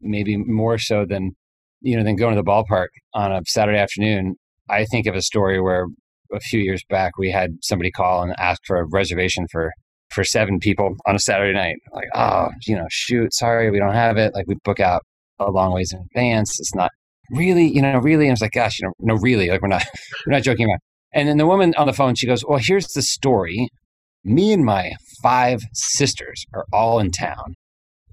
maybe 0.00 0.36
more 0.36 0.78
so 0.78 1.04
than 1.08 1.32
you 1.80 1.96
know 1.96 2.04
than 2.04 2.16
going 2.16 2.34
to 2.34 2.42
the 2.42 2.48
ballpark 2.48 2.88
on 3.14 3.32
a 3.32 3.42
Saturday 3.46 3.78
afternoon. 3.78 4.36
I 4.68 4.84
think 4.84 5.06
of 5.06 5.14
a 5.14 5.22
story 5.22 5.60
where 5.60 5.86
a 6.32 6.40
few 6.40 6.60
years 6.60 6.82
back 6.90 7.16
we 7.18 7.30
had 7.30 7.50
somebody 7.62 7.90
call 7.90 8.22
and 8.22 8.34
ask 8.38 8.60
for 8.66 8.78
a 8.78 8.86
reservation 8.86 9.46
for 9.50 9.72
for 10.10 10.24
seven 10.24 10.58
people 10.58 10.96
on 11.06 11.14
a 11.14 11.18
Saturday 11.18 11.52
night. 11.52 11.76
Like, 11.92 12.08
oh, 12.14 12.48
you 12.66 12.76
know, 12.76 12.86
shoot, 12.90 13.32
sorry, 13.34 13.70
we 13.70 13.78
don't 13.78 13.94
have 13.94 14.16
it. 14.16 14.34
Like, 14.34 14.46
we 14.46 14.54
book 14.64 14.80
out 14.80 15.02
a 15.38 15.50
long 15.50 15.72
ways 15.72 15.92
in 15.92 16.00
advance. 16.00 16.58
It's 16.60 16.74
not 16.74 16.90
really, 17.30 17.66
you 17.66 17.82
know, 17.82 17.98
really. 17.98 18.24
And 18.24 18.30
I 18.30 18.34
was 18.34 18.40
like, 18.40 18.52
gosh, 18.52 18.78
you 18.78 18.86
know, 18.86 18.92
no, 19.00 19.14
really, 19.20 19.48
like 19.48 19.62
we're 19.62 19.68
not, 19.68 19.84
we're 20.26 20.32
not 20.32 20.42
joking 20.42 20.66
about. 20.66 20.80
And 21.12 21.28
then 21.28 21.38
the 21.38 21.46
woman 21.46 21.74
on 21.76 21.86
the 21.86 21.92
phone, 21.92 22.14
she 22.14 22.26
goes, 22.26 22.44
well, 22.46 22.58
here's 22.62 22.88
the 22.88 23.02
story. 23.02 23.68
Me 24.24 24.52
and 24.52 24.64
my 24.64 24.92
five 25.26 25.60
sisters 25.72 26.46
are 26.54 26.66
all 26.72 27.00
in 27.00 27.10
town, 27.10 27.54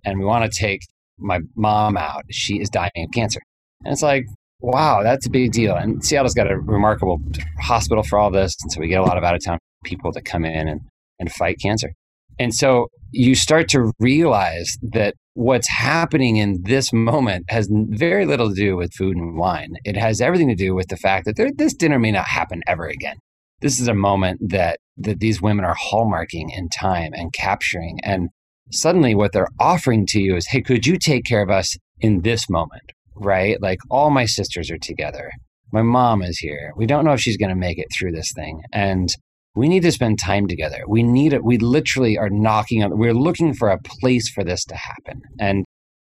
and 0.03 0.17
we 0.17 0.25
want 0.25 0.51
to 0.51 0.59
take 0.59 0.81
my 1.19 1.39
mom 1.55 1.95
out. 1.95 2.23
She 2.31 2.59
is 2.59 2.69
dying 2.71 2.89
of 2.97 3.11
cancer. 3.13 3.39
And 3.85 3.93
it's 3.93 4.01
like, 4.01 4.25
wow, 4.61 5.03
that's 5.03 5.27
a 5.27 5.29
big 5.29 5.51
deal. 5.51 5.75
And 5.75 6.03
Seattle's 6.03 6.33
got 6.33 6.49
a 6.49 6.57
remarkable 6.57 7.21
hospital 7.61 8.01
for 8.01 8.17
all 8.17 8.31
this. 8.31 8.55
And 8.63 8.71
so 8.71 8.79
we 8.79 8.87
get 8.87 8.99
a 8.99 9.03
lot 9.03 9.19
of 9.19 9.23
out 9.23 9.35
of 9.35 9.45
town 9.45 9.59
people 9.83 10.11
that 10.13 10.25
come 10.25 10.43
in 10.43 10.67
and 10.67 10.81
and 11.19 11.31
fight 11.31 11.57
cancer. 11.61 11.91
And 12.39 12.51
so 12.51 12.87
you 13.11 13.35
start 13.35 13.69
to 13.69 13.91
realize 13.99 14.75
that 14.81 15.13
what's 15.35 15.69
happening 15.69 16.37
in 16.37 16.63
this 16.63 16.91
moment 16.91 17.45
has 17.49 17.69
very 17.71 18.25
little 18.25 18.49
to 18.49 18.55
do 18.55 18.75
with 18.75 18.91
food 18.93 19.15
and 19.15 19.37
wine. 19.37 19.75
It 19.83 19.95
has 19.97 20.19
everything 20.19 20.47
to 20.47 20.55
do 20.55 20.73
with 20.73 20.87
the 20.87 20.97
fact 20.97 21.25
that 21.25 21.35
there, 21.35 21.51
this 21.55 21.75
dinner 21.75 21.99
may 21.99 22.11
not 22.11 22.25
happen 22.25 22.63
ever 22.65 22.87
again. 22.87 23.17
This 23.63 23.79
is 23.79 23.87
a 23.87 23.95
moment 23.95 24.39
that 24.49 24.79
that 24.97 25.19
these 25.19 25.41
women 25.41 25.65
are 25.65 25.75
hallmarking 25.75 26.49
in 26.55 26.67
time 26.69 27.13
and 27.13 27.33
capturing. 27.33 27.97
And 28.03 28.29
suddenly, 28.71 29.15
what 29.15 29.31
they're 29.31 29.47
offering 29.59 30.05
to 30.07 30.21
you 30.21 30.35
is, 30.35 30.47
"Hey, 30.47 30.61
could 30.61 30.85
you 30.85 30.97
take 30.97 31.23
care 31.23 31.41
of 31.41 31.49
us 31.49 31.77
in 31.99 32.21
this 32.21 32.49
moment?" 32.49 32.91
Right? 33.15 33.59
Like 33.61 33.79
all 33.89 34.09
my 34.09 34.25
sisters 34.25 34.69
are 34.69 34.77
together. 34.77 35.31
My 35.71 35.81
mom 35.81 36.21
is 36.21 36.37
here. 36.39 36.73
We 36.75 36.85
don't 36.85 37.05
know 37.05 37.13
if 37.13 37.21
she's 37.21 37.37
going 37.37 37.55
to 37.55 37.55
make 37.55 37.79
it 37.79 37.87
through 37.97 38.11
this 38.11 38.31
thing, 38.35 38.61
and 38.73 39.09
we 39.55 39.69
need 39.69 39.83
to 39.83 39.91
spend 39.91 40.19
time 40.19 40.47
together. 40.47 40.83
We 40.87 41.01
need 41.01 41.31
it. 41.31 41.43
We 41.43 41.57
literally 41.57 42.17
are 42.17 42.29
knocking 42.29 42.83
on, 42.83 42.97
we're 42.97 43.13
looking 43.13 43.53
for 43.53 43.69
a 43.69 43.79
place 43.79 44.27
for 44.29 44.43
this 44.43 44.65
to 44.65 44.75
happen. 44.75 45.21
And 45.39 45.63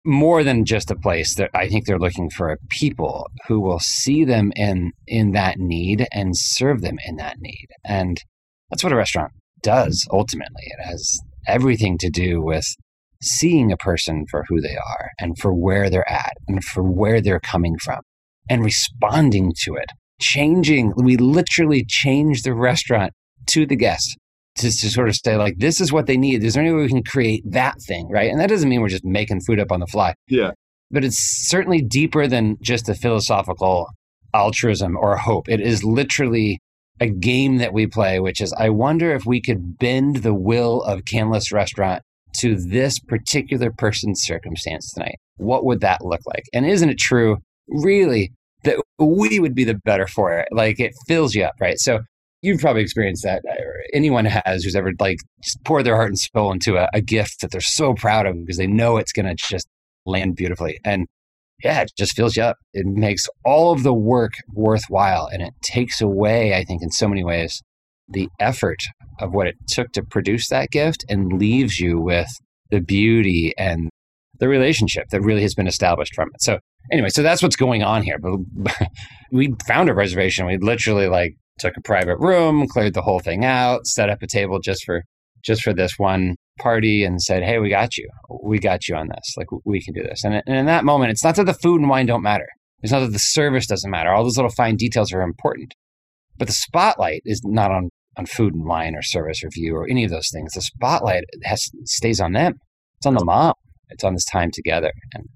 more 0.06 0.44
than 0.44 0.64
just 0.64 0.90
a 0.90 0.96
place 0.96 1.34
that 1.34 1.50
I 1.54 1.68
think 1.68 1.84
they're 1.84 1.98
looking 1.98 2.30
for 2.30 2.50
a 2.50 2.58
people 2.70 3.28
who 3.48 3.60
will 3.60 3.80
see 3.80 4.24
them 4.24 4.52
in 4.56 4.92
in 5.06 5.32
that 5.32 5.58
need 5.58 6.06
and 6.12 6.36
serve 6.36 6.80
them 6.80 6.96
in 7.06 7.16
that 7.16 7.36
need. 7.38 7.68
And 7.84 8.18
that's 8.70 8.84
what 8.84 8.92
a 8.92 8.96
restaurant 8.96 9.32
does 9.62 10.06
ultimately. 10.12 10.62
It 10.64 10.84
has 10.84 11.18
everything 11.46 11.98
to 11.98 12.10
do 12.10 12.42
with 12.42 12.64
seeing 13.22 13.72
a 13.72 13.76
person 13.76 14.24
for 14.30 14.44
who 14.48 14.60
they 14.60 14.76
are 14.76 15.10
and 15.18 15.38
for 15.38 15.52
where 15.52 15.90
they're 15.90 16.10
at 16.10 16.32
and 16.46 16.62
for 16.62 16.82
where 16.82 17.20
they're 17.20 17.40
coming 17.40 17.76
from 17.78 18.00
and 18.48 18.64
responding 18.64 19.52
to 19.62 19.74
it. 19.74 19.90
Changing, 20.20 20.92
we 20.96 21.16
literally 21.16 21.84
change 21.86 22.42
the 22.42 22.54
restaurant 22.54 23.12
to 23.48 23.66
the 23.66 23.76
guest 23.76 24.16
to, 24.56 24.70
to 24.70 24.90
sort 24.90 25.08
of 25.08 25.16
say 25.16 25.36
like 25.36 25.58
this 25.58 25.80
is 25.80 25.92
what 25.92 26.06
they 26.06 26.16
need 26.16 26.42
is 26.42 26.54
there 26.54 26.62
any 26.62 26.72
way 26.72 26.82
we 26.82 26.88
can 26.88 27.02
create 27.02 27.42
that 27.50 27.74
thing 27.86 28.08
right 28.10 28.30
and 28.30 28.40
that 28.40 28.48
doesn't 28.48 28.68
mean 28.68 28.80
we're 28.80 28.88
just 28.88 29.04
making 29.04 29.40
food 29.40 29.60
up 29.60 29.70
on 29.72 29.80
the 29.80 29.86
fly 29.86 30.14
yeah 30.28 30.50
but 30.90 31.04
it's 31.04 31.48
certainly 31.48 31.82
deeper 31.82 32.26
than 32.26 32.56
just 32.60 32.88
a 32.88 32.94
philosophical 32.94 33.88
altruism 34.34 34.96
or 34.96 35.16
hope 35.16 35.48
it 35.48 35.60
is 35.60 35.82
literally 35.84 36.58
a 37.00 37.08
game 37.08 37.58
that 37.58 37.72
we 37.72 37.86
play, 37.86 38.20
which 38.20 38.40
is 38.40 38.52
I 38.54 38.70
wonder 38.70 39.14
if 39.14 39.26
we 39.26 39.40
could 39.40 39.78
bend 39.78 40.16
the 40.16 40.34
will 40.34 40.82
of 40.82 41.04
Canlis 41.04 41.52
Restaurant 41.52 42.02
to 42.38 42.56
this 42.56 42.98
particular 42.98 43.70
person's 43.70 44.22
circumstance 44.22 44.92
tonight. 44.92 45.16
What 45.36 45.64
would 45.64 45.80
that 45.80 46.04
look 46.04 46.20
like? 46.26 46.44
And 46.52 46.66
isn't 46.66 46.88
it 46.88 46.98
true, 46.98 47.38
really, 47.68 48.32
that 48.64 48.80
we 48.98 49.38
would 49.40 49.54
be 49.54 49.64
the 49.64 49.78
better 49.84 50.06
for 50.06 50.38
it? 50.38 50.48
Like 50.50 50.80
it 50.80 50.92
fills 51.06 51.34
you 51.34 51.44
up, 51.44 51.54
right? 51.60 51.78
So 51.78 52.00
you've 52.46 52.60
probably 52.60 52.82
experienced 52.82 53.24
that. 53.24 53.42
Uh, 53.48 53.54
anyone 53.92 54.24
has 54.24 54.62
who's 54.62 54.76
ever 54.76 54.92
like 55.00 55.18
poured 55.64 55.84
their 55.84 55.96
heart 55.96 56.08
and 56.08 56.18
soul 56.18 56.52
into 56.52 56.76
a, 56.76 56.88
a 56.94 57.00
gift 57.00 57.40
that 57.40 57.50
they're 57.50 57.60
so 57.60 57.92
proud 57.92 58.24
of 58.24 58.38
because 58.38 58.56
they 58.56 58.68
know 58.68 58.96
it's 58.96 59.12
going 59.12 59.26
to 59.26 59.34
just 59.34 59.66
land 60.06 60.36
beautifully. 60.36 60.78
And 60.84 61.06
yeah, 61.64 61.82
it 61.82 61.90
just 61.98 62.14
fills 62.14 62.36
you 62.36 62.44
up. 62.44 62.56
It 62.72 62.86
makes 62.86 63.26
all 63.44 63.72
of 63.72 63.82
the 63.82 63.92
work 63.92 64.34
worthwhile 64.52 65.28
and 65.32 65.42
it 65.42 65.54
takes 65.62 66.00
away, 66.00 66.54
I 66.54 66.64
think, 66.64 66.82
in 66.82 66.90
so 66.90 67.08
many 67.08 67.24
ways, 67.24 67.62
the 68.08 68.28
effort 68.38 68.78
of 69.20 69.32
what 69.32 69.48
it 69.48 69.56
took 69.68 69.90
to 69.92 70.04
produce 70.04 70.48
that 70.48 70.70
gift 70.70 71.04
and 71.08 71.38
leaves 71.38 71.80
you 71.80 71.98
with 71.98 72.28
the 72.70 72.80
beauty 72.80 73.52
and 73.58 73.90
the 74.38 74.48
relationship 74.48 75.08
that 75.10 75.22
really 75.22 75.42
has 75.42 75.54
been 75.54 75.66
established 75.66 76.14
from 76.14 76.28
it. 76.32 76.42
So 76.42 76.60
anyway, 76.92 77.08
so 77.08 77.22
that's 77.22 77.42
what's 77.42 77.56
going 77.56 77.82
on 77.82 78.02
here. 78.02 78.18
But 78.18 78.38
we 79.32 79.54
found 79.66 79.88
a 79.88 79.94
reservation. 79.94 80.46
We 80.46 80.58
literally 80.58 81.08
like 81.08 81.34
took 81.58 81.76
a 81.76 81.82
private 81.82 82.18
room, 82.18 82.66
cleared 82.68 82.94
the 82.94 83.02
whole 83.02 83.20
thing 83.20 83.44
out, 83.44 83.86
set 83.86 84.10
up 84.10 84.22
a 84.22 84.26
table 84.26 84.60
just 84.60 84.84
for 84.84 85.02
just 85.44 85.62
for 85.62 85.72
this 85.72 85.92
one 85.96 86.34
party 86.58 87.04
and 87.04 87.22
said, 87.22 87.42
"Hey, 87.42 87.58
we 87.58 87.68
got 87.68 87.96
you. 87.96 88.08
We 88.42 88.58
got 88.58 88.88
you 88.88 88.96
on 88.96 89.08
this. 89.08 89.34
Like 89.36 89.48
we 89.64 89.82
can 89.82 89.94
do 89.94 90.02
this." 90.02 90.24
And, 90.24 90.34
and 90.34 90.56
in 90.56 90.66
that 90.66 90.84
moment, 90.84 91.10
it's 91.10 91.24
not 91.24 91.36
that 91.36 91.44
the 91.44 91.54
food 91.54 91.80
and 91.80 91.88
wine 91.88 92.06
don't 92.06 92.22
matter. 92.22 92.46
It's 92.82 92.92
not 92.92 93.00
that 93.00 93.12
the 93.12 93.18
service 93.18 93.66
doesn't 93.66 93.90
matter. 93.90 94.10
All 94.10 94.24
those 94.24 94.36
little 94.36 94.50
fine 94.50 94.76
details 94.76 95.12
are 95.12 95.22
important. 95.22 95.74
But 96.38 96.48
the 96.48 96.54
spotlight 96.54 97.22
is 97.24 97.40
not 97.44 97.70
on 97.70 97.90
on 98.18 98.26
food 98.26 98.54
and 98.54 98.64
wine 98.64 98.94
or 98.94 99.02
service 99.02 99.42
review 99.44 99.76
or 99.76 99.88
any 99.88 100.04
of 100.04 100.10
those 100.10 100.30
things. 100.32 100.52
The 100.54 100.62
spotlight 100.62 101.24
has 101.44 101.68
stays 101.84 102.20
on 102.20 102.32
them. 102.32 102.54
It's 102.98 103.06
on 103.06 103.14
the 103.14 103.24
mom. 103.24 103.54
It's 103.90 104.04
on 104.04 104.14
this 104.14 104.24
time 104.24 104.50
together. 104.50 104.92
And 105.14 105.26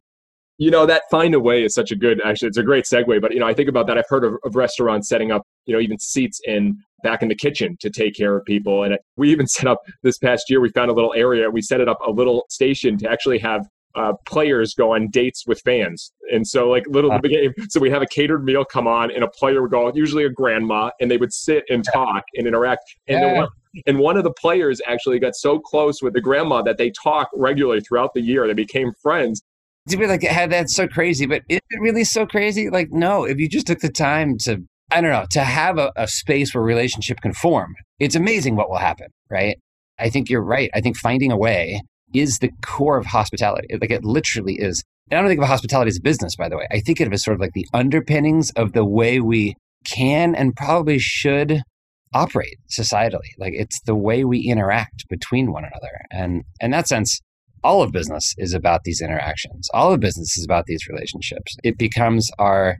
you 0.60 0.70
know 0.70 0.84
that 0.84 1.02
find 1.10 1.34
a 1.34 1.40
way 1.40 1.64
is 1.64 1.74
such 1.74 1.90
a 1.90 1.96
good 1.96 2.20
actually 2.24 2.46
it's 2.46 2.58
a 2.58 2.62
great 2.62 2.84
segue 2.84 3.20
but 3.20 3.32
you 3.32 3.40
know 3.40 3.46
i 3.46 3.54
think 3.54 3.68
about 3.68 3.86
that 3.86 3.96
i've 3.96 4.08
heard 4.08 4.24
of, 4.24 4.34
of, 4.44 4.54
restaurants 4.54 5.08
setting 5.08 5.32
up 5.32 5.42
you 5.64 5.74
know 5.74 5.80
even 5.80 5.98
seats 5.98 6.38
in 6.44 6.76
back 7.02 7.22
in 7.22 7.28
the 7.28 7.34
kitchen 7.34 7.76
to 7.80 7.88
take 7.88 8.14
care 8.14 8.36
of 8.36 8.44
people 8.44 8.84
and 8.84 8.96
we 9.16 9.30
even 9.32 9.46
set 9.56 9.66
up 9.66 9.80
this 10.02 10.18
past 10.18 10.44
year 10.48 10.60
we 10.60 10.68
found 10.68 10.90
a 10.90 10.94
little 10.94 11.14
area 11.14 11.50
we 11.50 11.62
set 11.62 11.80
it 11.80 11.88
up 11.88 11.98
a 12.06 12.10
little 12.10 12.44
station 12.50 12.96
to 12.98 13.10
actually 13.10 13.38
have 13.38 13.66
uh, 13.96 14.12
players 14.24 14.72
go 14.74 14.94
on 14.94 15.08
dates 15.08 15.48
with 15.48 15.60
fans. 15.62 16.12
And 16.32 16.46
so, 16.46 16.68
like, 16.68 16.84
little 16.86 17.10
the 17.20 17.28
game. 17.28 17.52
So 17.70 17.80
we 17.80 17.90
have 17.90 18.02
a 18.02 18.06
catered 18.06 18.44
meal 18.44 18.64
come 18.64 18.86
on, 18.86 19.10
and 19.10 19.24
a 19.24 19.28
player 19.28 19.62
would 19.62 19.72
go, 19.72 19.92
usually 19.92 20.24
a 20.24 20.30
grandma, 20.30 20.90
and 21.00 21.10
they 21.10 21.16
would 21.16 21.32
sit 21.32 21.64
and 21.68 21.84
talk 21.92 22.22
and 22.34 22.46
interact. 22.46 22.84
And 23.08 23.20
yeah. 23.20 23.38
one, 23.38 23.48
and 23.86 23.98
one 23.98 24.16
of 24.16 24.24
the 24.24 24.32
players 24.32 24.80
actually 24.86 25.18
got 25.18 25.34
so 25.34 25.58
close 25.58 26.02
with 26.02 26.14
the 26.14 26.20
grandma 26.20 26.62
that 26.62 26.78
they 26.78 26.92
talk 27.02 27.28
regularly 27.34 27.80
throughout 27.80 28.14
the 28.14 28.20
year. 28.20 28.46
They 28.46 28.52
became 28.52 28.92
friends. 29.02 29.42
To 29.88 29.96
be 29.96 30.06
like, 30.06 30.20
that's 30.20 30.74
so 30.74 30.86
crazy, 30.86 31.26
but 31.26 31.42
is 31.48 31.60
it 31.70 31.80
really 31.80 32.04
so 32.04 32.26
crazy? 32.26 32.68
Like, 32.70 32.92
no, 32.92 33.24
if 33.24 33.38
you 33.38 33.48
just 33.48 33.66
took 33.66 33.80
the 33.80 33.88
time 33.88 34.36
to, 34.42 34.58
I 34.90 35.00
don't 35.00 35.10
know, 35.10 35.26
to 35.30 35.42
have 35.42 35.78
a, 35.78 35.90
a 35.96 36.06
space 36.06 36.54
where 36.54 36.62
relationship 36.62 37.20
can 37.22 37.32
form, 37.32 37.74
it's 37.98 38.14
amazing 38.14 38.56
what 38.56 38.68
will 38.68 38.78
happen, 38.78 39.08
right? 39.30 39.56
I 39.98 40.10
think 40.10 40.28
you're 40.28 40.44
right. 40.44 40.70
I 40.74 40.80
think 40.80 40.96
finding 40.96 41.32
a 41.32 41.36
way 41.36 41.80
is 42.14 42.38
the 42.38 42.50
core 42.62 42.98
of 42.98 43.06
hospitality. 43.06 43.68
Like 43.80 43.90
it 43.90 44.04
literally 44.04 44.54
is. 44.54 44.82
And 45.10 45.18
I 45.18 45.22
don't 45.22 45.30
think 45.30 45.40
of 45.40 45.48
hospitality 45.48 45.88
as 45.88 45.96
a 45.96 46.02
business, 46.02 46.36
by 46.36 46.48
the 46.48 46.56
way. 46.56 46.66
I 46.70 46.80
think 46.80 47.00
of 47.00 47.08
it 47.08 47.14
as 47.14 47.24
sort 47.24 47.34
of 47.34 47.40
like 47.40 47.52
the 47.54 47.66
underpinnings 47.72 48.50
of 48.56 48.72
the 48.72 48.84
way 48.84 49.20
we 49.20 49.56
can 49.84 50.34
and 50.34 50.54
probably 50.54 50.98
should 50.98 51.62
operate 52.12 52.58
societally. 52.70 53.30
Like 53.38 53.54
it's 53.54 53.80
the 53.82 53.94
way 53.94 54.24
we 54.24 54.40
interact 54.40 55.08
between 55.08 55.52
one 55.52 55.64
another. 55.64 56.00
And 56.10 56.42
in 56.60 56.70
that 56.72 56.88
sense, 56.88 57.20
all 57.62 57.82
of 57.82 57.92
business 57.92 58.34
is 58.38 58.54
about 58.54 58.82
these 58.84 59.00
interactions. 59.00 59.68
All 59.74 59.92
of 59.92 60.00
business 60.00 60.36
is 60.36 60.44
about 60.44 60.66
these 60.66 60.86
relationships. 60.88 61.56
It 61.62 61.78
becomes 61.78 62.30
our 62.38 62.76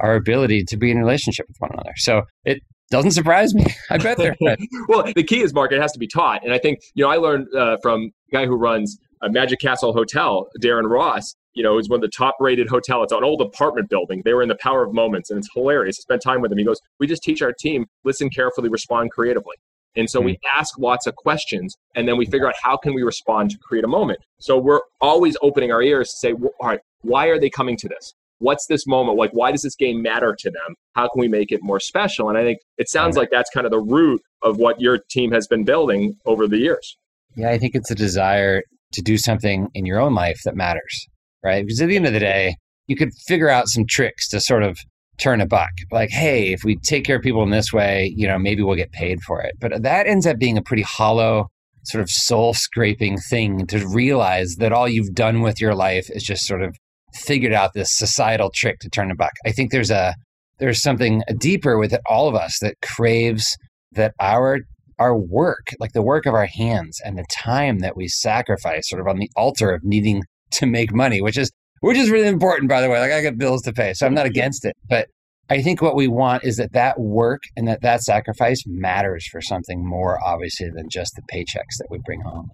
our 0.00 0.14
ability 0.14 0.64
to 0.64 0.76
be 0.76 0.90
in 0.90 0.98
relationship 0.98 1.46
with 1.48 1.56
one 1.58 1.70
another. 1.72 1.92
So 1.96 2.22
it 2.44 2.62
doesn't 2.90 3.12
surprise 3.12 3.54
me. 3.54 3.66
I 3.90 3.98
bet 3.98 4.16
they're 4.16 4.36
well, 4.88 5.04
the 5.14 5.22
key 5.22 5.42
is, 5.42 5.54
Mark, 5.54 5.72
it 5.72 5.80
has 5.80 5.92
to 5.92 5.98
be 5.98 6.08
taught. 6.08 6.44
And 6.44 6.52
I 6.52 6.58
think, 6.58 6.80
you 6.94 7.04
know, 7.04 7.10
I 7.10 7.16
learned 7.16 7.46
uh, 7.54 7.76
from 7.82 8.10
a 8.30 8.36
guy 8.36 8.46
who 8.46 8.56
runs 8.56 8.98
a 9.22 9.30
Magic 9.30 9.60
Castle 9.60 9.92
Hotel, 9.92 10.48
Darren 10.60 10.90
Ross, 10.90 11.34
you 11.54 11.62
know, 11.62 11.78
is 11.78 11.88
one 11.88 11.98
of 11.98 12.02
the 12.02 12.10
top 12.16 12.36
rated 12.40 12.68
hotel. 12.68 13.02
It's 13.02 13.12
an 13.12 13.22
old 13.22 13.40
apartment 13.40 13.88
building. 13.88 14.22
They 14.24 14.34
were 14.34 14.42
in 14.42 14.48
the 14.48 14.56
power 14.56 14.82
of 14.82 14.92
moments 14.92 15.30
and 15.30 15.38
it's 15.38 15.48
hilarious. 15.54 15.98
I 16.00 16.02
spent 16.02 16.22
time 16.22 16.40
with 16.40 16.50
him. 16.50 16.58
He 16.58 16.64
goes, 16.64 16.80
We 16.98 17.06
just 17.06 17.22
teach 17.22 17.42
our 17.42 17.52
team, 17.52 17.86
listen 18.04 18.30
carefully, 18.30 18.68
respond 18.68 19.10
creatively. 19.10 19.56
And 19.96 20.08
so 20.08 20.18
mm-hmm. 20.18 20.26
we 20.26 20.32
hmm. 20.32 20.58
ask 20.58 20.78
lots 20.78 21.06
of 21.06 21.16
questions 21.16 21.76
and 21.94 22.08
then 22.08 22.16
we 22.16 22.26
figure 22.26 22.48
out 22.48 22.54
how 22.62 22.76
can 22.76 22.94
we 22.94 23.02
respond 23.02 23.50
to 23.50 23.58
create 23.58 23.84
a 23.84 23.88
moment. 23.88 24.20
So 24.40 24.58
we're 24.58 24.80
always 25.00 25.36
opening 25.42 25.72
our 25.72 25.82
ears 25.82 26.08
to 26.10 26.16
say, 26.16 26.32
well, 26.32 26.52
all 26.60 26.68
right, 26.68 26.80
why 27.02 27.26
are 27.26 27.38
they 27.38 27.50
coming 27.50 27.76
to 27.78 27.88
this? 27.88 28.14
what's 28.42 28.66
this 28.66 28.86
moment 28.86 29.16
like 29.16 29.30
why 29.32 29.52
does 29.52 29.62
this 29.62 29.76
game 29.76 30.02
matter 30.02 30.34
to 30.36 30.50
them 30.50 30.74
how 30.94 31.08
can 31.08 31.20
we 31.20 31.28
make 31.28 31.52
it 31.52 31.60
more 31.62 31.78
special 31.78 32.28
and 32.28 32.36
i 32.36 32.42
think 32.42 32.58
it 32.76 32.88
sounds 32.88 33.16
like 33.16 33.30
that's 33.30 33.48
kind 33.50 33.64
of 33.64 33.70
the 33.70 33.80
root 33.80 34.20
of 34.42 34.56
what 34.56 34.80
your 34.80 34.98
team 35.10 35.30
has 35.30 35.46
been 35.46 35.64
building 35.64 36.14
over 36.26 36.48
the 36.48 36.58
years 36.58 36.96
yeah 37.36 37.50
i 37.50 37.56
think 37.56 37.74
it's 37.74 37.90
a 37.90 37.94
desire 37.94 38.62
to 38.92 39.00
do 39.00 39.16
something 39.16 39.68
in 39.74 39.86
your 39.86 40.00
own 40.00 40.14
life 40.14 40.40
that 40.44 40.56
matters 40.56 41.06
right 41.44 41.64
because 41.64 41.80
at 41.80 41.88
the 41.88 41.96
end 41.96 42.06
of 42.06 42.12
the 42.12 42.20
day 42.20 42.56
you 42.88 42.96
could 42.96 43.10
figure 43.26 43.48
out 43.48 43.68
some 43.68 43.86
tricks 43.86 44.28
to 44.28 44.40
sort 44.40 44.64
of 44.64 44.76
turn 45.18 45.40
a 45.40 45.46
buck 45.46 45.70
like 45.90 46.10
hey 46.10 46.52
if 46.52 46.64
we 46.64 46.76
take 46.76 47.04
care 47.04 47.16
of 47.16 47.22
people 47.22 47.42
in 47.42 47.50
this 47.50 47.72
way 47.72 48.12
you 48.16 48.26
know 48.26 48.38
maybe 48.38 48.62
we'll 48.62 48.76
get 48.76 48.90
paid 48.92 49.20
for 49.22 49.40
it 49.40 49.54
but 49.60 49.82
that 49.82 50.06
ends 50.06 50.26
up 50.26 50.38
being 50.38 50.56
a 50.56 50.62
pretty 50.62 50.82
hollow 50.82 51.46
sort 51.84 52.02
of 52.02 52.10
soul 52.10 52.54
scraping 52.54 53.18
thing 53.18 53.66
to 53.66 53.86
realize 53.88 54.56
that 54.56 54.72
all 54.72 54.88
you've 54.88 55.14
done 55.14 55.42
with 55.42 55.60
your 55.60 55.74
life 55.74 56.06
is 56.10 56.22
just 56.22 56.46
sort 56.46 56.62
of 56.62 56.76
figured 57.14 57.52
out 57.52 57.74
this 57.74 57.90
societal 57.92 58.50
trick 58.54 58.78
to 58.80 58.88
turn 58.88 59.10
a 59.10 59.14
buck. 59.14 59.32
I 59.44 59.52
think 59.52 59.70
there's 59.70 59.90
a 59.90 60.14
there's 60.58 60.82
something 60.82 61.22
deeper 61.38 61.78
with 61.78 61.92
it, 61.92 62.00
all 62.06 62.28
of 62.28 62.34
us 62.34 62.58
that 62.60 62.76
craves 62.82 63.56
that 63.92 64.14
our 64.20 64.60
our 64.98 65.16
work, 65.16 65.68
like 65.80 65.92
the 65.92 66.02
work 66.02 66.26
of 66.26 66.34
our 66.34 66.46
hands 66.46 67.00
and 67.04 67.18
the 67.18 67.24
time 67.36 67.80
that 67.80 67.96
we 67.96 68.06
sacrifice 68.06 68.88
sort 68.88 69.00
of 69.00 69.08
on 69.08 69.16
the 69.16 69.30
altar 69.36 69.72
of 69.72 69.82
needing 69.82 70.22
to 70.52 70.66
make 70.66 70.94
money, 70.94 71.20
which 71.20 71.38
is 71.38 71.50
which 71.82 71.98
is 71.98 72.10
really 72.10 72.28
important 72.28 72.68
by 72.68 72.80
the 72.80 72.88
way. 72.88 72.98
Like 72.98 73.12
I 73.12 73.22
got 73.22 73.36
bills 73.36 73.62
to 73.62 73.72
pay, 73.72 73.92
so 73.94 74.06
I'm 74.06 74.14
not 74.14 74.26
against 74.26 74.64
it, 74.64 74.74
but 74.88 75.08
I 75.50 75.60
think 75.60 75.82
what 75.82 75.96
we 75.96 76.08
want 76.08 76.44
is 76.44 76.56
that 76.56 76.72
that 76.72 76.98
work 76.98 77.42
and 77.56 77.68
that 77.68 77.82
that 77.82 78.02
sacrifice 78.02 78.62
matters 78.66 79.26
for 79.30 79.42
something 79.42 79.86
more 79.86 80.18
obviously 80.24 80.70
than 80.70 80.88
just 80.90 81.14
the 81.14 81.22
paychecks 81.32 81.76
that 81.78 81.88
we 81.90 81.98
bring 82.04 82.20
home. 82.22 82.50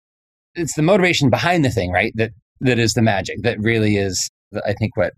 It's 0.54 0.74
the 0.74 0.82
motivation 0.82 1.30
behind 1.30 1.64
the 1.64 1.70
thing, 1.70 1.92
right? 1.92 2.12
That 2.16 2.32
that 2.60 2.78
is 2.78 2.94
the 2.94 3.02
magic. 3.02 3.42
That 3.42 3.60
really 3.60 3.96
is 3.96 4.28
I 4.66 4.72
think 4.72 4.96
what 4.96 5.12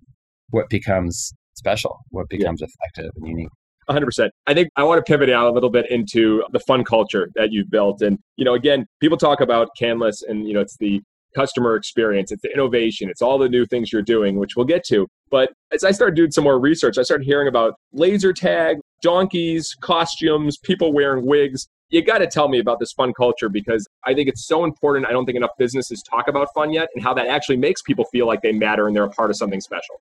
what 0.50 0.68
becomes 0.68 1.32
special, 1.54 2.00
what 2.10 2.28
becomes 2.28 2.60
yeah. 2.60 2.66
effective 2.66 3.12
and 3.16 3.28
unique. 3.28 3.48
100%. 3.88 4.30
I 4.46 4.54
think 4.54 4.68
I 4.76 4.84
want 4.84 5.04
to 5.04 5.10
pivot 5.10 5.30
out 5.30 5.48
a 5.48 5.52
little 5.52 5.70
bit 5.70 5.90
into 5.90 6.44
the 6.52 6.60
fun 6.60 6.84
culture 6.84 7.28
that 7.34 7.48
you've 7.50 7.70
built. 7.70 8.02
And, 8.02 8.18
you 8.36 8.44
know, 8.44 8.54
again, 8.54 8.86
people 9.00 9.18
talk 9.18 9.40
about 9.40 9.68
Canlis 9.80 10.22
and, 10.28 10.46
you 10.46 10.54
know, 10.54 10.60
it's 10.60 10.76
the 10.78 11.00
customer 11.34 11.76
experience, 11.76 12.32
it's 12.32 12.42
the 12.42 12.52
innovation, 12.52 13.08
it's 13.08 13.22
all 13.22 13.38
the 13.38 13.48
new 13.48 13.66
things 13.66 13.92
you're 13.92 14.02
doing, 14.02 14.36
which 14.36 14.56
we'll 14.56 14.66
get 14.66 14.84
to. 14.84 15.06
But 15.30 15.52
as 15.72 15.84
I 15.84 15.92
started 15.92 16.16
doing 16.16 16.30
some 16.30 16.44
more 16.44 16.58
research, 16.58 16.98
I 16.98 17.02
started 17.02 17.24
hearing 17.24 17.48
about 17.48 17.74
laser 17.92 18.32
tag, 18.32 18.78
donkeys, 19.02 19.76
costumes, 19.80 20.58
people 20.58 20.92
wearing 20.92 21.26
wigs 21.26 21.68
you 21.90 22.02
got 22.04 22.18
to 22.18 22.26
tell 22.26 22.48
me 22.48 22.58
about 22.58 22.78
this 22.78 22.92
fun 22.92 23.12
culture 23.12 23.48
because 23.48 23.86
I 24.04 24.14
think 24.14 24.28
it's 24.28 24.46
so 24.46 24.64
important. 24.64 25.06
I 25.06 25.10
don't 25.10 25.26
think 25.26 25.36
enough 25.36 25.50
businesses 25.58 26.02
talk 26.08 26.28
about 26.28 26.48
fun 26.54 26.72
yet 26.72 26.88
and 26.94 27.02
how 27.02 27.12
that 27.14 27.26
actually 27.26 27.56
makes 27.56 27.82
people 27.82 28.04
feel 28.06 28.26
like 28.26 28.42
they 28.42 28.52
matter 28.52 28.86
and 28.86 28.96
they're 28.96 29.04
a 29.04 29.10
part 29.10 29.30
of 29.30 29.36
something 29.36 29.60
special. 29.60 30.00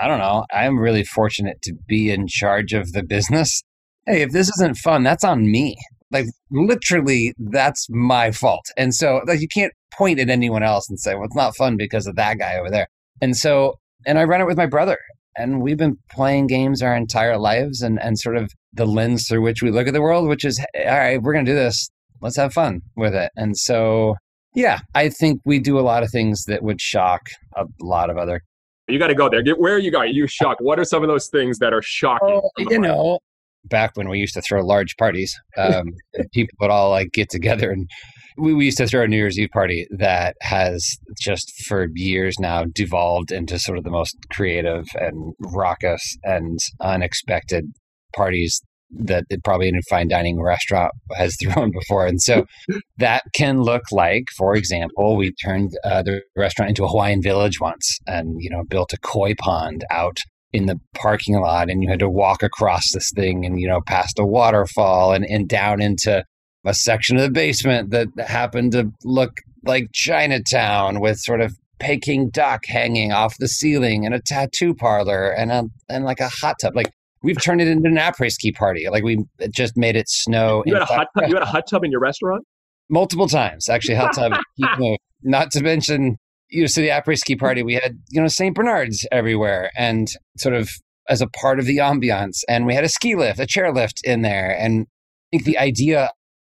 I 0.00 0.08
don't 0.08 0.18
know. 0.18 0.44
I'm 0.52 0.78
really 0.78 1.04
fortunate 1.04 1.62
to 1.62 1.74
be 1.86 2.10
in 2.10 2.26
charge 2.26 2.72
of 2.72 2.92
the 2.92 3.02
business. 3.02 3.62
Hey, 4.06 4.22
if 4.22 4.32
this 4.32 4.48
isn't 4.48 4.78
fun, 4.78 5.04
that's 5.04 5.22
on 5.22 5.50
me. 5.50 5.76
Like 6.10 6.26
literally, 6.50 7.34
that's 7.38 7.86
my 7.88 8.32
fault. 8.32 8.66
And 8.76 8.94
so 8.94 9.20
like 9.26 9.40
you 9.40 9.48
can't 9.48 9.72
point 9.92 10.18
at 10.18 10.28
anyone 10.28 10.62
else 10.62 10.88
and 10.88 10.98
say, 10.98 11.14
"Well, 11.14 11.24
it's 11.24 11.36
not 11.36 11.56
fun 11.56 11.76
because 11.76 12.06
of 12.06 12.16
that 12.16 12.38
guy 12.38 12.56
over 12.56 12.70
there." 12.70 12.88
And 13.20 13.36
so, 13.36 13.78
and 14.06 14.18
I 14.18 14.24
run 14.24 14.40
it 14.40 14.46
with 14.46 14.56
my 14.56 14.66
brother, 14.66 14.98
and 15.36 15.62
we've 15.62 15.76
been 15.76 15.96
playing 16.10 16.46
games 16.46 16.82
our 16.82 16.94
entire 16.94 17.38
lives, 17.38 17.82
and 17.82 18.00
and 18.02 18.18
sort 18.18 18.36
of 18.36 18.50
the 18.72 18.86
lens 18.86 19.28
through 19.28 19.42
which 19.42 19.62
we 19.62 19.70
look 19.70 19.86
at 19.86 19.92
the 19.92 20.02
world, 20.02 20.28
which 20.28 20.44
is, 20.44 20.64
all 20.74 20.98
right, 20.98 21.20
we're 21.22 21.32
going 21.32 21.44
to 21.44 21.50
do 21.50 21.56
this. 21.56 21.90
Let's 22.20 22.36
have 22.36 22.52
fun 22.52 22.80
with 22.96 23.14
it. 23.14 23.30
And 23.36 23.56
so, 23.56 24.14
yeah, 24.54 24.78
I 24.94 25.08
think 25.08 25.40
we 25.44 25.58
do 25.58 25.78
a 25.78 25.82
lot 25.82 26.02
of 26.02 26.10
things 26.10 26.44
that 26.44 26.62
would 26.62 26.80
shock 26.80 27.22
a 27.56 27.64
lot 27.80 28.10
of 28.10 28.16
other. 28.16 28.42
You 28.88 28.98
got 28.98 29.08
to 29.08 29.14
go 29.14 29.28
there. 29.28 29.42
Get 29.42 29.58
where 29.58 29.78
you 29.78 29.90
go. 29.90 30.02
You 30.02 30.26
shocked. 30.26 30.60
What 30.60 30.78
are 30.78 30.84
some 30.84 31.02
of 31.02 31.08
those 31.08 31.28
things 31.28 31.58
that 31.58 31.72
are 31.72 31.82
shocking? 31.82 32.40
Oh, 32.42 32.50
you 32.56 32.78
know, 32.78 33.18
back 33.64 33.92
when 33.94 34.08
we 34.08 34.18
used 34.18 34.34
to 34.34 34.42
throw 34.42 34.64
large 34.64 34.96
parties, 34.96 35.38
um, 35.56 35.92
people 36.32 36.56
would 36.60 36.70
all 36.70 36.90
like 36.90 37.12
get 37.12 37.30
together 37.30 37.70
and 37.70 37.88
we, 38.36 38.54
we 38.54 38.66
used 38.66 38.78
to 38.78 38.86
throw 38.86 39.02
a 39.02 39.08
New 39.08 39.16
Year's 39.16 39.38
Eve 39.38 39.50
party 39.52 39.86
that 39.90 40.36
has 40.42 40.96
just 41.20 41.52
for 41.66 41.88
years 41.94 42.38
now 42.38 42.64
devolved 42.64 43.32
into 43.32 43.58
sort 43.58 43.78
of 43.78 43.84
the 43.84 43.90
most 43.90 44.16
creative 44.30 44.86
and 44.94 45.34
raucous 45.40 46.16
and 46.24 46.58
unexpected 46.80 47.66
parties 48.14 48.60
that 48.94 49.24
it 49.30 49.42
probably 49.42 49.68
in 49.68 49.76
a 49.76 49.82
fine 49.88 50.08
dining 50.08 50.40
restaurant 50.40 50.92
has 51.16 51.36
thrown 51.42 51.70
before. 51.70 52.06
And 52.06 52.20
so 52.20 52.44
that 52.98 53.24
can 53.34 53.62
look 53.62 53.84
like, 53.90 54.24
for 54.36 54.54
example, 54.54 55.16
we 55.16 55.32
turned 55.44 55.72
uh, 55.84 56.02
the 56.02 56.22
restaurant 56.36 56.70
into 56.70 56.84
a 56.84 56.88
Hawaiian 56.88 57.22
village 57.22 57.60
once 57.60 57.98
and, 58.06 58.36
you 58.38 58.50
know, 58.50 58.62
built 58.68 58.92
a 58.92 58.98
koi 58.98 59.34
pond 59.34 59.84
out 59.90 60.18
in 60.52 60.66
the 60.66 60.78
parking 60.94 61.40
lot 61.40 61.70
and 61.70 61.82
you 61.82 61.88
had 61.88 62.00
to 62.00 62.10
walk 62.10 62.42
across 62.42 62.92
this 62.92 63.10
thing 63.14 63.46
and, 63.46 63.58
you 63.58 63.66
know, 63.66 63.80
past 63.86 64.18
a 64.18 64.26
waterfall 64.26 65.14
and, 65.14 65.24
and 65.24 65.48
down 65.48 65.80
into 65.80 66.22
a 66.64 66.74
section 66.74 67.16
of 67.16 67.22
the 67.22 67.30
basement 67.30 67.90
that 67.90 68.08
happened 68.18 68.72
to 68.72 68.92
look 69.04 69.40
like 69.64 69.88
Chinatown 69.92 71.00
with 71.00 71.18
sort 71.18 71.40
of 71.40 71.56
Peking 71.78 72.30
duck 72.30 72.64
hanging 72.66 73.10
off 73.10 73.36
the 73.38 73.48
ceiling 73.48 74.06
and 74.06 74.14
a 74.14 74.20
tattoo 74.20 74.72
parlor 74.72 75.30
and 75.30 75.50
a 75.50 75.64
and 75.88 76.04
like 76.04 76.20
a 76.20 76.28
hot 76.28 76.54
tub. 76.60 76.76
Like 76.76 76.92
we've 77.24 77.42
turned 77.42 77.60
it 77.60 77.66
into 77.66 77.88
an 77.88 77.96
après 77.96 78.30
ski 78.30 78.52
party. 78.52 78.88
Like 78.88 79.02
we 79.02 79.24
just 79.50 79.76
made 79.76 79.96
it 79.96 80.08
snow. 80.08 80.62
You 80.64 80.74
had 80.74 80.82
a 80.82 80.86
hot 80.86 81.08
tub, 81.18 81.28
you 81.28 81.34
had 81.34 81.42
a 81.42 81.46
hot 81.46 81.64
tub 81.68 81.82
in 81.82 81.90
your 81.90 82.00
restaurant 82.00 82.44
multiple 82.88 83.26
times. 83.26 83.68
Actually, 83.68 83.96
hot 83.96 84.14
tub. 84.14 84.32
not 85.24 85.50
to 85.50 85.60
mention, 85.60 86.18
you 86.50 86.60
know, 86.60 86.66
so 86.66 86.80
the 86.80 86.90
après 86.90 87.18
ski 87.18 87.34
party 87.34 87.64
we 87.64 87.74
had 87.74 87.98
you 88.10 88.20
know 88.20 88.28
Saint 88.28 88.54
Bernards 88.54 89.04
everywhere 89.10 89.72
and 89.76 90.06
sort 90.38 90.54
of 90.54 90.70
as 91.08 91.20
a 91.20 91.26
part 91.26 91.58
of 91.58 91.64
the 91.64 91.78
ambiance. 91.78 92.42
And 92.48 92.64
we 92.64 92.74
had 92.74 92.84
a 92.84 92.88
ski 92.88 93.16
lift, 93.16 93.40
a 93.40 93.46
chair 93.46 93.72
lift 93.72 94.02
in 94.04 94.22
there, 94.22 94.56
and 94.56 94.86
I 95.32 95.38
think 95.38 95.44
the 95.46 95.58
idea 95.58 96.10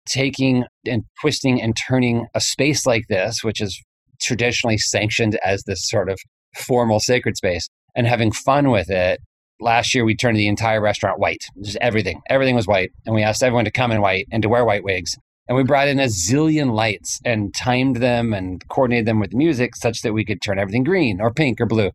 taking 0.09 0.65
and 0.85 1.03
twisting 1.21 1.61
and 1.61 1.75
turning 1.75 2.27
a 2.33 2.41
space 2.41 2.85
like 2.85 3.03
this, 3.09 3.43
which 3.43 3.61
is 3.61 3.81
traditionally 4.21 4.77
sanctioned 4.77 5.39
as 5.45 5.63
this 5.63 5.87
sort 5.87 6.09
of 6.09 6.19
formal 6.57 6.99
sacred 6.99 7.37
space, 7.37 7.67
and 7.95 8.07
having 8.07 8.31
fun 8.31 8.69
with 8.69 8.89
it 8.89 9.19
last 9.61 9.93
year 9.93 10.05
we 10.05 10.15
turned 10.15 10.37
the 10.37 10.47
entire 10.47 10.81
restaurant 10.81 11.19
white 11.19 11.43
just 11.61 11.77
everything. 11.81 12.21
Everything 12.29 12.55
was 12.55 12.67
white 12.67 12.91
and 13.05 13.13
we 13.13 13.23
asked 13.23 13.43
everyone 13.43 13.65
to 13.65 13.71
come 13.71 13.91
in 13.91 14.01
white 14.01 14.25
and 14.31 14.41
to 14.41 14.49
wear 14.49 14.63
white 14.63 14.85
wigs 14.85 15.17
and 15.49 15.57
we 15.57 15.63
brought 15.63 15.87
in 15.87 15.99
a 15.99 16.05
zillion 16.05 16.73
lights 16.73 17.19
and 17.25 17.53
timed 17.55 17.95
them 17.95 18.35
and 18.35 18.65
coordinated 18.69 19.07
them 19.07 19.19
with 19.19 19.33
music 19.33 19.75
such 19.75 20.03
that 20.03 20.13
we 20.13 20.23
could 20.23 20.43
turn 20.43 20.59
everything 20.59 20.83
green 20.83 21.19
or 21.19 21.33
pink 21.33 21.59
or 21.59 21.65
blue. 21.65 21.89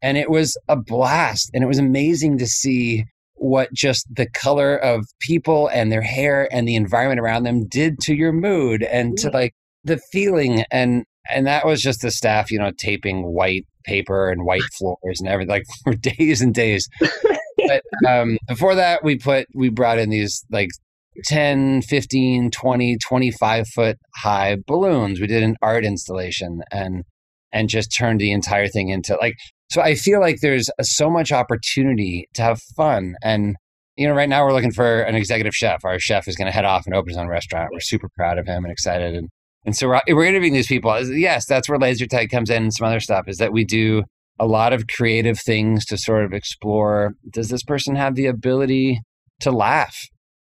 And 0.00 0.16
it 0.16 0.30
was 0.30 0.56
a 0.68 0.76
blast 0.76 1.50
and 1.52 1.64
it 1.64 1.66
was 1.66 1.80
amazing 1.80 2.38
to 2.38 2.46
see 2.46 3.04
what 3.42 3.72
just 3.72 4.06
the 4.14 4.28
color 4.30 4.76
of 4.76 5.04
people 5.20 5.68
and 5.68 5.90
their 5.90 6.02
hair 6.02 6.48
and 6.52 6.66
the 6.66 6.76
environment 6.76 7.20
around 7.20 7.42
them 7.42 7.66
did 7.66 7.98
to 7.98 8.14
your 8.14 8.32
mood 8.32 8.82
and 8.82 9.18
to 9.18 9.30
like 9.30 9.52
the 9.84 9.98
feeling 10.12 10.64
and 10.70 11.04
and 11.30 11.46
that 11.46 11.66
was 11.66 11.82
just 11.82 12.02
the 12.02 12.10
staff 12.10 12.50
you 12.50 12.58
know 12.58 12.70
taping 12.78 13.22
white 13.22 13.66
paper 13.84 14.30
and 14.30 14.44
white 14.44 14.62
floors 14.78 15.20
and 15.20 15.28
everything 15.28 15.50
like 15.50 15.64
for 15.84 15.94
days 15.94 16.40
and 16.40 16.54
days. 16.54 16.88
but 17.00 17.82
um, 18.08 18.38
before 18.48 18.74
that, 18.74 19.04
we 19.04 19.16
put 19.16 19.46
we 19.54 19.68
brought 19.68 19.98
in 19.98 20.10
these 20.10 20.44
like 20.50 20.68
10, 21.24 21.82
15, 21.82 22.50
20, 22.50 22.96
25 22.98 23.68
foot 23.68 23.98
high 24.16 24.56
balloons. 24.66 25.20
We 25.20 25.26
did 25.26 25.42
an 25.42 25.56
art 25.62 25.84
installation 25.84 26.62
and 26.70 27.04
and 27.52 27.68
just 27.68 27.94
turned 27.94 28.20
the 28.20 28.32
entire 28.32 28.68
thing 28.68 28.88
into 28.88 29.16
like 29.20 29.36
so 29.72 29.80
I 29.80 29.94
feel 29.94 30.20
like 30.20 30.40
there's 30.40 30.68
uh, 30.78 30.82
so 30.82 31.08
much 31.08 31.32
opportunity 31.32 32.28
to 32.34 32.42
have 32.42 32.60
fun 32.76 33.14
and 33.22 33.56
you 33.96 34.06
know 34.06 34.14
right 34.14 34.28
now 34.28 34.44
we're 34.44 34.52
looking 34.52 34.72
for 34.72 35.00
an 35.02 35.14
executive 35.14 35.54
chef. 35.54 35.84
Our 35.84 35.98
chef 35.98 36.28
is 36.28 36.36
going 36.36 36.46
to 36.46 36.52
head 36.52 36.64
off 36.64 36.84
and 36.86 36.94
open 36.94 37.08
his 37.08 37.18
own 37.18 37.28
restaurant. 37.28 37.70
We're 37.72 37.80
super 37.80 38.08
proud 38.16 38.38
of 38.38 38.46
him 38.46 38.64
and 38.64 38.72
excited 38.72 39.14
and 39.14 39.28
and 39.64 39.76
so 39.76 39.88
we're, 39.88 39.96
uh, 39.96 40.00
we're 40.08 40.24
interviewing 40.24 40.54
these 40.54 40.66
people. 40.66 40.92
Yes, 41.16 41.46
that's 41.46 41.68
where 41.68 41.78
Laser 41.78 42.06
Tag 42.06 42.30
comes 42.30 42.50
in 42.50 42.64
and 42.64 42.74
some 42.74 42.86
other 42.86 43.00
stuff 43.00 43.28
is 43.28 43.38
that 43.38 43.52
we 43.52 43.64
do 43.64 44.02
a 44.38 44.46
lot 44.46 44.72
of 44.72 44.88
creative 44.88 45.38
things 45.38 45.84
to 45.86 45.96
sort 45.96 46.24
of 46.24 46.32
explore 46.32 47.12
does 47.30 47.48
this 47.48 47.62
person 47.62 47.94
have 47.94 48.14
the 48.14 48.26
ability 48.26 49.00
to 49.40 49.50
laugh? 49.50 49.96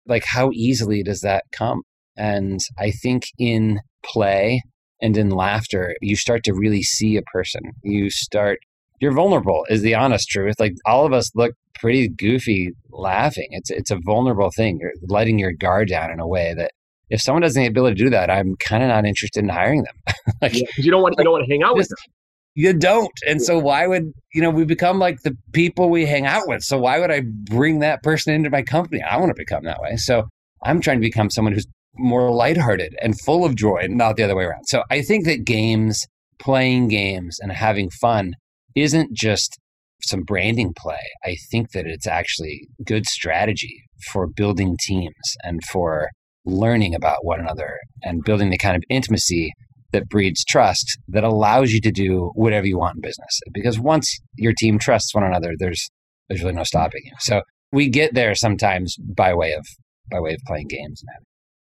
Like, 0.08 0.24
how 0.26 0.50
easily 0.54 1.04
does 1.04 1.22
that 1.22 1.44
come? 1.52 1.84
And 2.18 2.60
I 2.80 2.92
think 2.92 3.24
in 3.38 3.80
play 4.04 4.62
and 5.02 5.18
in 5.18 5.30
laughter, 5.30 5.96
you 6.02 6.16
start 6.16 6.44
to 6.46 6.54
really 6.54 6.84
see 6.84 7.18
a 7.18 7.22
person. 7.22 7.62
You 7.84 8.10
start, 8.10 8.60
you're 9.02 9.12
vulnerable, 9.12 9.66
is 9.70 9.82
the 9.82 9.96
honest 9.96 10.30
truth. 10.30 10.56
Like, 10.60 10.76
all 10.86 11.06
of 11.06 11.12
us 11.12 11.36
look 11.36 11.54
pretty 11.76 12.08
goofy 12.08 12.72
laughing. 12.92 13.48
It's, 13.50 13.70
it's 13.70 13.92
a 13.92 13.98
vulnerable 14.06 14.52
thing. 14.56 14.78
You're 14.80 14.94
letting 15.02 15.40
your 15.40 15.52
guard 15.52 15.90
down 15.90 16.12
in 16.12 16.20
a 16.20 16.28
way 16.28 16.54
that 16.56 16.72
if 17.10 17.22
someone 17.22 17.42
doesn't 17.42 17.62
have 17.62 17.68
the 17.68 17.72
ability 17.72 17.96
to 17.96 18.04
do 18.06 18.10
that, 18.12 18.30
I'm 18.30 18.56
kind 18.56 18.84
of 18.84 18.90
not 18.90 19.06
interested 19.06 19.44
in 19.44 19.50
hiring 19.50 19.84
them. 19.84 20.16
like, 20.42 20.54
yeah, 20.54 20.68
you 20.78 20.90
don't 20.92 21.02
want 21.02 21.16
you 21.18 21.24
don't 21.26 21.34
want 21.34 21.46
to 21.46 21.52
hang 21.52 21.62
out 21.62 21.76
with 21.76 21.90
them. 21.90 21.98
You 22.54 22.74
don't, 22.74 23.12
and 23.28 23.42
so 23.42 23.60
why 23.60 23.88
would 23.88 24.12
you 24.34 24.42
know 24.42 24.50
we 24.50 24.66
become 24.66 25.00
like 25.00 25.22
the 25.24 25.36
people 25.52 25.90
we 25.90 26.06
hang 26.06 26.26
out 26.26 26.48
with? 26.48 26.64
So 26.64 26.78
why 26.78 27.00
would 27.00 27.12
I 27.12 27.22
bring 27.22 27.80
that 27.80 28.02
person 28.02 28.34
into 28.34 28.50
my 28.50 28.62
company? 28.62 29.02
I 29.02 29.18
want 29.18 29.30
to 29.30 29.36
become 29.36 29.64
that 29.66 29.82
way. 29.82 29.98
So 29.98 30.28
I'm 30.64 30.80
trying 30.80 30.98
to 30.98 31.02
become 31.02 31.30
someone 31.30 31.54
who's 31.54 31.68
more 31.96 32.32
lighthearted 32.32 32.96
and 33.02 33.20
full 33.22 33.46
of 33.46 33.56
joy, 33.56 33.88
not 33.90 34.16
the 34.16 34.24
other 34.24 34.36
way 34.36 34.46
around. 34.46 34.66
So 34.66 34.84
I 34.90 35.02
think 35.02 35.26
that 35.26 35.44
games, 35.44 36.08
playing 36.40 36.88
games, 36.88 37.40
and 37.42 37.52
having 37.52 37.90
fun 37.90 38.36
isn't 38.76 39.14
just 39.14 39.58
some 40.04 40.24
branding 40.24 40.74
play. 40.78 41.02
I 41.24 41.36
think 41.52 41.72
that 41.72 41.86
it's 41.86 42.08
actually 42.08 42.68
good 42.86 43.06
strategy 43.06 43.84
for 44.12 44.28
building 44.28 44.78
teams 44.80 45.36
and 45.44 45.64
for 45.64 46.10
learning 46.46 46.96
about 46.96 47.24
one 47.24 47.40
another 47.40 47.78
and 48.02 48.24
building 48.24 48.50
the 48.50 48.58
kind 48.58 48.76
of 48.76 48.84
intimacy 48.90 49.52
that 49.92 50.10
breeds 50.10 50.44
trust 50.46 50.98
that 51.10 51.24
allows 51.24 51.72
you 51.72 51.82
to 51.82 51.92
do 51.92 52.32
whatever 52.34 52.66
you 52.66 52.78
want 52.78 52.96
in 52.96 53.02
business. 53.02 53.40
Because 53.54 53.80
once 53.80 54.20
your 54.38 54.54
team 54.58 54.80
trusts 54.80 55.14
one 55.14 55.24
another, 55.24 55.54
there's 55.58 55.90
there's 56.30 56.42
really 56.42 56.56
no 56.56 56.64
stopping 56.64 57.02
you. 57.04 57.12
So 57.20 57.42
we 57.72 57.90
get 57.90 58.14
there 58.14 58.36
sometimes 58.36 58.96
by 58.98 59.34
way 59.34 59.52
of 59.52 59.66
by 60.10 60.20
way 60.20 60.34
of 60.34 60.40
playing 60.48 60.68
games. 60.68 61.04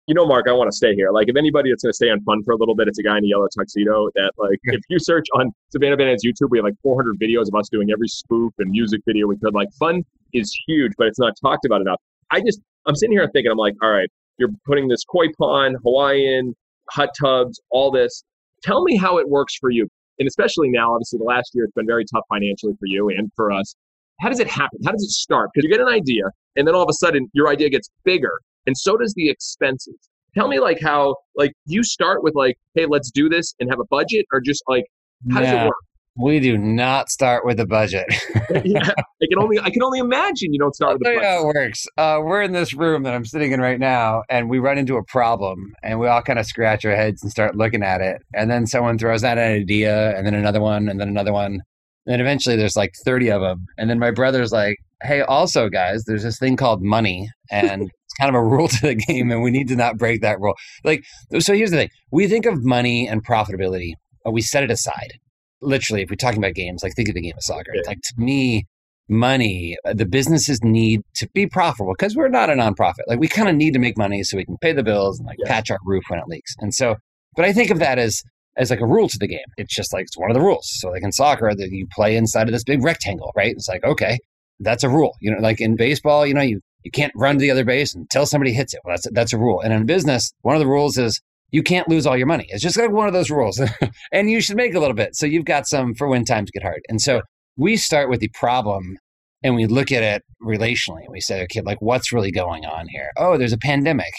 You 0.08 0.14
know, 0.14 0.24
Mark, 0.24 0.46
I 0.48 0.52
want 0.52 0.70
to 0.70 0.76
stay 0.76 0.94
here. 0.94 1.10
Like, 1.10 1.28
if 1.28 1.36
anybody 1.36 1.70
that's 1.70 1.82
going 1.82 1.92
to 1.92 1.94
stay 1.94 2.08
on 2.08 2.22
fun 2.22 2.42
for 2.42 2.52
a 2.52 2.56
little 2.56 2.74
bit, 2.74 2.88
it's 2.88 2.98
a 2.98 3.02
guy 3.02 3.18
in 3.18 3.24
a 3.24 3.26
yellow 3.26 3.46
tuxedo. 3.54 4.08
That, 4.14 4.32
like, 4.38 4.58
if 4.64 4.80
you 4.88 4.98
search 4.98 5.26
on 5.34 5.52
Savannah 5.68 5.98
Bananas 5.98 6.22
YouTube, 6.24 6.48
we 6.48 6.56
have 6.56 6.64
like 6.64 6.80
400 6.82 7.20
videos 7.20 7.48
of 7.48 7.54
us 7.60 7.68
doing 7.68 7.90
every 7.92 8.08
spoof 8.08 8.54
and 8.58 8.70
music 8.70 9.02
video 9.06 9.26
we 9.26 9.36
could. 9.36 9.52
Like, 9.52 9.68
fun 9.78 10.02
is 10.32 10.50
huge, 10.66 10.92
but 10.96 11.08
it's 11.08 11.18
not 11.18 11.34
talked 11.42 11.66
about 11.66 11.82
enough. 11.82 12.00
I 12.30 12.40
just, 12.40 12.58
I'm 12.86 12.96
sitting 12.96 13.12
here 13.12 13.28
thinking, 13.34 13.52
I'm 13.52 13.58
like, 13.58 13.74
all 13.82 13.90
right, 13.90 14.08
you're 14.38 14.48
putting 14.66 14.88
this 14.88 15.04
koi 15.04 15.26
pond, 15.38 15.76
Hawaiian, 15.84 16.56
hot 16.90 17.10
tubs, 17.20 17.60
all 17.70 17.90
this. 17.90 18.24
Tell 18.62 18.82
me 18.84 18.96
how 18.96 19.18
it 19.18 19.28
works 19.28 19.56
for 19.60 19.68
you. 19.68 19.86
And 20.18 20.26
especially 20.26 20.70
now, 20.70 20.94
obviously, 20.94 21.18
the 21.18 21.24
last 21.24 21.50
year 21.52 21.64
it's 21.64 21.74
been 21.74 21.86
very 21.86 22.06
tough 22.06 22.24
financially 22.30 22.72
for 22.80 22.86
you 22.86 23.10
and 23.10 23.30
for 23.36 23.52
us. 23.52 23.76
How 24.20 24.30
does 24.30 24.40
it 24.40 24.48
happen? 24.48 24.78
How 24.86 24.92
does 24.92 25.02
it 25.02 25.10
start? 25.10 25.50
Because 25.52 25.64
you 25.64 25.70
get 25.70 25.82
an 25.82 25.92
idea, 25.92 26.24
and 26.56 26.66
then 26.66 26.74
all 26.74 26.82
of 26.82 26.88
a 26.88 26.94
sudden, 26.94 27.28
your 27.34 27.48
idea 27.48 27.68
gets 27.68 27.90
bigger, 28.04 28.40
and 28.68 28.76
so 28.76 28.98
does 28.98 29.14
the 29.16 29.30
expenses. 29.30 29.96
Tell 30.34 30.46
me, 30.46 30.60
like, 30.60 30.78
how, 30.78 31.16
like, 31.36 31.52
you 31.64 31.82
start 31.82 32.22
with, 32.22 32.34
like, 32.34 32.58
hey, 32.74 32.84
let's 32.86 33.10
do 33.10 33.30
this 33.30 33.54
and 33.58 33.70
have 33.70 33.80
a 33.80 33.86
budget, 33.90 34.26
or 34.30 34.42
just, 34.42 34.62
like, 34.68 34.84
how 35.32 35.40
does 35.40 35.50
it 35.50 35.64
work? 35.64 35.74
We 36.20 36.38
do 36.38 36.58
not 36.58 37.08
start 37.08 37.46
with 37.46 37.58
a 37.60 37.66
budget. 37.66 38.06
yeah, 38.64 38.90
I 38.90 39.26
can 39.28 39.38
only 39.38 39.58
I 39.60 39.70
can 39.70 39.82
only 39.84 40.00
imagine 40.00 40.52
you 40.52 40.58
don't 40.58 40.74
start 40.74 40.90
I'll 40.90 40.98
with 40.98 41.08
a 41.08 41.14
budget. 41.14 41.22
how 41.22 41.42
it 41.42 41.54
works. 41.54 41.86
Uh, 41.96 42.18
we're 42.22 42.42
in 42.42 42.52
this 42.52 42.74
room 42.74 43.04
that 43.04 43.14
I'm 43.14 43.24
sitting 43.24 43.52
in 43.52 43.60
right 43.60 43.78
now, 43.78 44.22
and 44.28 44.50
we 44.50 44.58
run 44.58 44.78
into 44.78 44.96
a 44.96 45.04
problem, 45.04 45.72
and 45.82 45.98
we 46.00 46.08
all 46.08 46.20
kind 46.20 46.38
of 46.38 46.44
scratch 46.44 46.84
our 46.84 46.94
heads 46.94 47.22
and 47.22 47.30
start 47.30 47.56
looking 47.56 47.84
at 47.84 48.00
it, 48.00 48.20
and 48.34 48.50
then 48.50 48.66
someone 48.66 48.98
throws 48.98 49.24
out 49.24 49.38
an 49.38 49.52
idea, 49.52 50.16
and 50.16 50.26
then 50.26 50.34
another 50.34 50.60
one, 50.60 50.88
and 50.88 51.00
then 51.00 51.08
another 51.08 51.32
one, 51.32 51.52
and 51.52 51.62
then 52.06 52.20
eventually 52.20 52.56
there's 52.56 52.76
like 52.76 52.92
30 53.04 53.30
of 53.30 53.40
them, 53.40 53.64
and 53.78 53.88
then 53.88 54.00
my 54.00 54.10
brother's 54.10 54.52
like, 54.52 54.76
"Hey, 55.02 55.22
also 55.22 55.68
guys, 55.68 56.02
there's 56.04 56.24
this 56.24 56.38
thing 56.38 56.56
called 56.56 56.82
money, 56.82 57.30
and 57.50 57.90
kind 58.20 58.28
of 58.28 58.34
a 58.34 58.44
rule 58.44 58.68
to 58.68 58.80
the 58.82 58.94
game, 58.94 59.30
and 59.30 59.42
we 59.42 59.50
need 59.50 59.68
to 59.68 59.76
not 59.76 59.96
break 59.96 60.22
that 60.22 60.40
rule." 60.40 60.54
Like, 60.84 61.04
so 61.38 61.54
here's 61.54 61.70
the 61.70 61.76
thing: 61.76 61.90
we 62.12 62.28
think 62.28 62.46
of 62.46 62.64
money 62.64 63.08
and 63.08 63.24
profitability, 63.24 63.92
we 64.30 64.42
set 64.42 64.62
it 64.62 64.70
aside 64.70 65.18
literally, 65.60 66.02
if 66.02 66.10
we're 66.10 66.16
talking 66.16 66.38
about 66.38 66.54
games, 66.54 66.82
like 66.82 66.94
think 66.94 67.08
of 67.08 67.14
the 67.14 67.20
game 67.20 67.34
of 67.36 67.42
soccer. 67.42 67.72
Yeah. 67.74 67.82
Like 67.86 68.00
to 68.02 68.14
me, 68.16 68.66
money, 69.08 69.76
uh, 69.84 69.94
the 69.94 70.06
businesses 70.06 70.60
need 70.62 71.02
to 71.16 71.28
be 71.34 71.46
profitable 71.46 71.94
because 71.98 72.16
we're 72.16 72.28
not 72.28 72.50
a 72.50 72.54
nonprofit. 72.54 73.04
Like 73.06 73.20
we 73.20 73.28
kind 73.28 73.48
of 73.48 73.56
need 73.56 73.72
to 73.72 73.78
make 73.78 73.96
money 73.96 74.22
so 74.22 74.36
we 74.36 74.44
can 74.44 74.58
pay 74.58 74.72
the 74.72 74.82
bills 74.82 75.18
and 75.18 75.26
like 75.26 75.38
yeah. 75.40 75.48
patch 75.48 75.70
our 75.70 75.78
roof 75.84 76.04
when 76.08 76.18
it 76.18 76.26
leaks. 76.28 76.54
And 76.58 76.74
so, 76.74 76.96
but 77.36 77.44
I 77.44 77.52
think 77.52 77.70
of 77.70 77.78
that 77.78 77.98
as 77.98 78.22
as 78.56 78.70
like 78.70 78.80
a 78.80 78.86
rule 78.86 79.08
to 79.08 79.18
the 79.18 79.28
game. 79.28 79.38
It's 79.56 79.74
just 79.74 79.92
like 79.92 80.02
it's 80.02 80.18
one 80.18 80.30
of 80.30 80.34
the 80.34 80.42
rules. 80.42 80.68
So 80.80 80.90
like 80.90 81.02
in 81.02 81.12
soccer, 81.12 81.54
that 81.54 81.70
you 81.70 81.86
play 81.92 82.16
inside 82.16 82.48
of 82.48 82.52
this 82.52 82.64
big 82.64 82.82
rectangle, 82.82 83.32
right? 83.36 83.52
It's 83.52 83.68
like 83.68 83.84
okay, 83.84 84.18
that's 84.60 84.84
a 84.84 84.88
rule. 84.88 85.14
You 85.20 85.32
know, 85.32 85.40
like 85.40 85.60
in 85.60 85.76
baseball, 85.76 86.26
you 86.26 86.34
know, 86.34 86.42
you 86.42 86.60
you 86.84 86.90
can't 86.90 87.12
run 87.16 87.36
to 87.36 87.40
the 87.40 87.50
other 87.50 87.64
base 87.64 87.94
until 87.94 88.26
somebody 88.26 88.52
hits 88.52 88.74
it. 88.74 88.80
Well, 88.84 88.94
that's 88.94 89.06
that's 89.12 89.32
a 89.32 89.38
rule. 89.38 89.60
And 89.60 89.72
in 89.72 89.86
business, 89.86 90.32
one 90.42 90.54
of 90.54 90.60
the 90.60 90.66
rules 90.66 90.96
is 90.98 91.20
you 91.50 91.62
can't 91.62 91.88
lose 91.88 92.06
all 92.06 92.16
your 92.16 92.26
money. 92.26 92.46
It's 92.48 92.62
just 92.62 92.76
like 92.76 92.90
one 92.90 93.06
of 93.06 93.14
those 93.14 93.30
rules. 93.30 93.60
and 94.12 94.30
you 94.30 94.40
should 94.40 94.56
make 94.56 94.74
a 94.74 94.80
little 94.80 94.94
bit. 94.94 95.16
So 95.16 95.26
you've 95.26 95.44
got 95.44 95.66
some 95.66 95.94
for 95.94 96.08
when 96.08 96.24
times 96.24 96.50
get 96.50 96.62
hard. 96.62 96.80
And 96.88 97.00
so 97.00 97.22
we 97.56 97.76
start 97.76 98.10
with 98.10 98.20
the 98.20 98.28
problem 98.34 98.98
and 99.42 99.54
we 99.54 99.66
look 99.66 99.90
at 99.90 100.02
it 100.02 100.22
relationally. 100.42 101.04
We 101.08 101.20
say, 101.20 101.42
okay, 101.44 101.62
like 101.62 101.80
what's 101.80 102.12
really 102.12 102.30
going 102.30 102.66
on 102.66 102.86
here? 102.88 103.10
Oh, 103.16 103.38
there's 103.38 103.52
a 103.52 103.58
pandemic. 103.58 104.12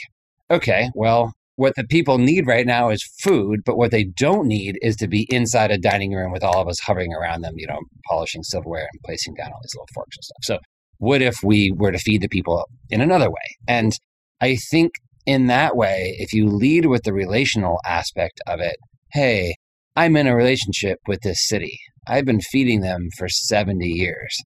Okay, 0.51 0.89
well, 0.95 1.33
what 1.55 1.75
the 1.75 1.83
people 1.83 2.17
need 2.17 2.47
right 2.47 2.65
now 2.65 2.89
is 2.89 3.03
food, 3.03 3.59
but 3.65 3.77
what 3.77 3.91
they 3.91 4.05
don't 4.05 4.47
need 4.47 4.79
is 4.81 4.95
to 4.95 5.07
be 5.07 5.27
inside 5.29 5.71
a 5.71 5.77
dining 5.77 6.13
room 6.13 6.31
with 6.31 6.43
all 6.43 6.61
of 6.61 6.67
us 6.67 6.79
hovering 6.79 7.13
around 7.13 7.41
them, 7.41 7.53
you 7.57 7.67
know, 7.67 7.79
polishing 8.09 8.43
silverware 8.43 8.87
and 8.91 9.01
placing 9.05 9.33
down 9.35 9.51
all 9.51 9.59
these 9.61 9.75
little 9.75 9.87
forks 9.93 10.15
and 10.15 10.23
stuff. 10.23 10.37
So 10.43 10.57
What 10.99 11.21
if 11.21 11.37
we 11.43 11.71
were 11.75 11.91
to 11.91 11.97
feed 11.97 12.21
the 12.21 12.29
people 12.29 12.65
in 12.89 13.01
another 13.01 13.29
way? 13.29 13.57
And 13.67 13.93
I 14.41 14.55
think 14.55 14.93
in 15.25 15.47
that 15.47 15.75
way, 15.75 16.15
if 16.19 16.33
you 16.33 16.47
lead 16.47 16.85
with 16.85 17.03
the 17.03 17.13
relational 17.13 17.79
aspect 17.85 18.39
of 18.47 18.59
it, 18.59 18.75
hey, 19.11 19.55
I'm 19.95 20.15
in 20.15 20.27
a 20.27 20.35
relationship 20.35 20.99
with 21.07 21.21
this 21.21 21.47
city. 21.47 21.79
I've 22.07 22.25
been 22.25 22.41
feeding 22.41 22.81
them 22.81 23.09
for 23.17 23.27
70 23.27 23.85
years. 23.85 24.37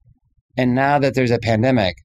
And 0.57 0.75
now 0.75 0.99
that 0.99 1.15
there's 1.15 1.31
a 1.31 1.39
pandemic, 1.39 1.95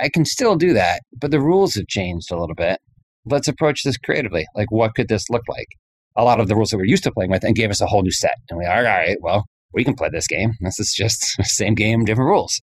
I 0.00 0.08
can 0.08 0.24
still 0.24 0.56
do 0.56 0.72
that, 0.74 1.00
but 1.18 1.30
the 1.30 1.40
rules 1.40 1.74
have 1.74 1.86
changed 1.86 2.30
a 2.30 2.38
little 2.38 2.54
bit. 2.54 2.78
Let's 3.24 3.48
approach 3.48 3.82
this 3.82 3.96
creatively. 3.96 4.46
Like, 4.54 4.70
what 4.70 4.94
could 4.94 5.08
this 5.08 5.30
look 5.30 5.42
like? 5.48 5.68
A 6.16 6.24
lot 6.24 6.40
of 6.40 6.48
the 6.48 6.56
rules 6.56 6.70
that 6.70 6.78
we're 6.78 6.84
used 6.84 7.04
to 7.04 7.12
playing 7.12 7.30
with 7.30 7.44
and 7.44 7.54
gave 7.54 7.70
us 7.70 7.80
a 7.80 7.86
whole 7.86 8.02
new 8.02 8.10
set. 8.10 8.36
And 8.50 8.58
we 8.58 8.64
are, 8.64 8.78
all 8.78 8.82
right, 8.82 9.18
well, 9.20 9.44
we 9.72 9.84
can 9.84 9.94
play 9.94 10.08
this 10.10 10.26
game. 10.26 10.52
This 10.60 10.80
is 10.80 10.92
just 10.92 11.36
same 11.42 11.74
game, 11.74 12.04
different 12.04 12.28
rules. 12.28 12.60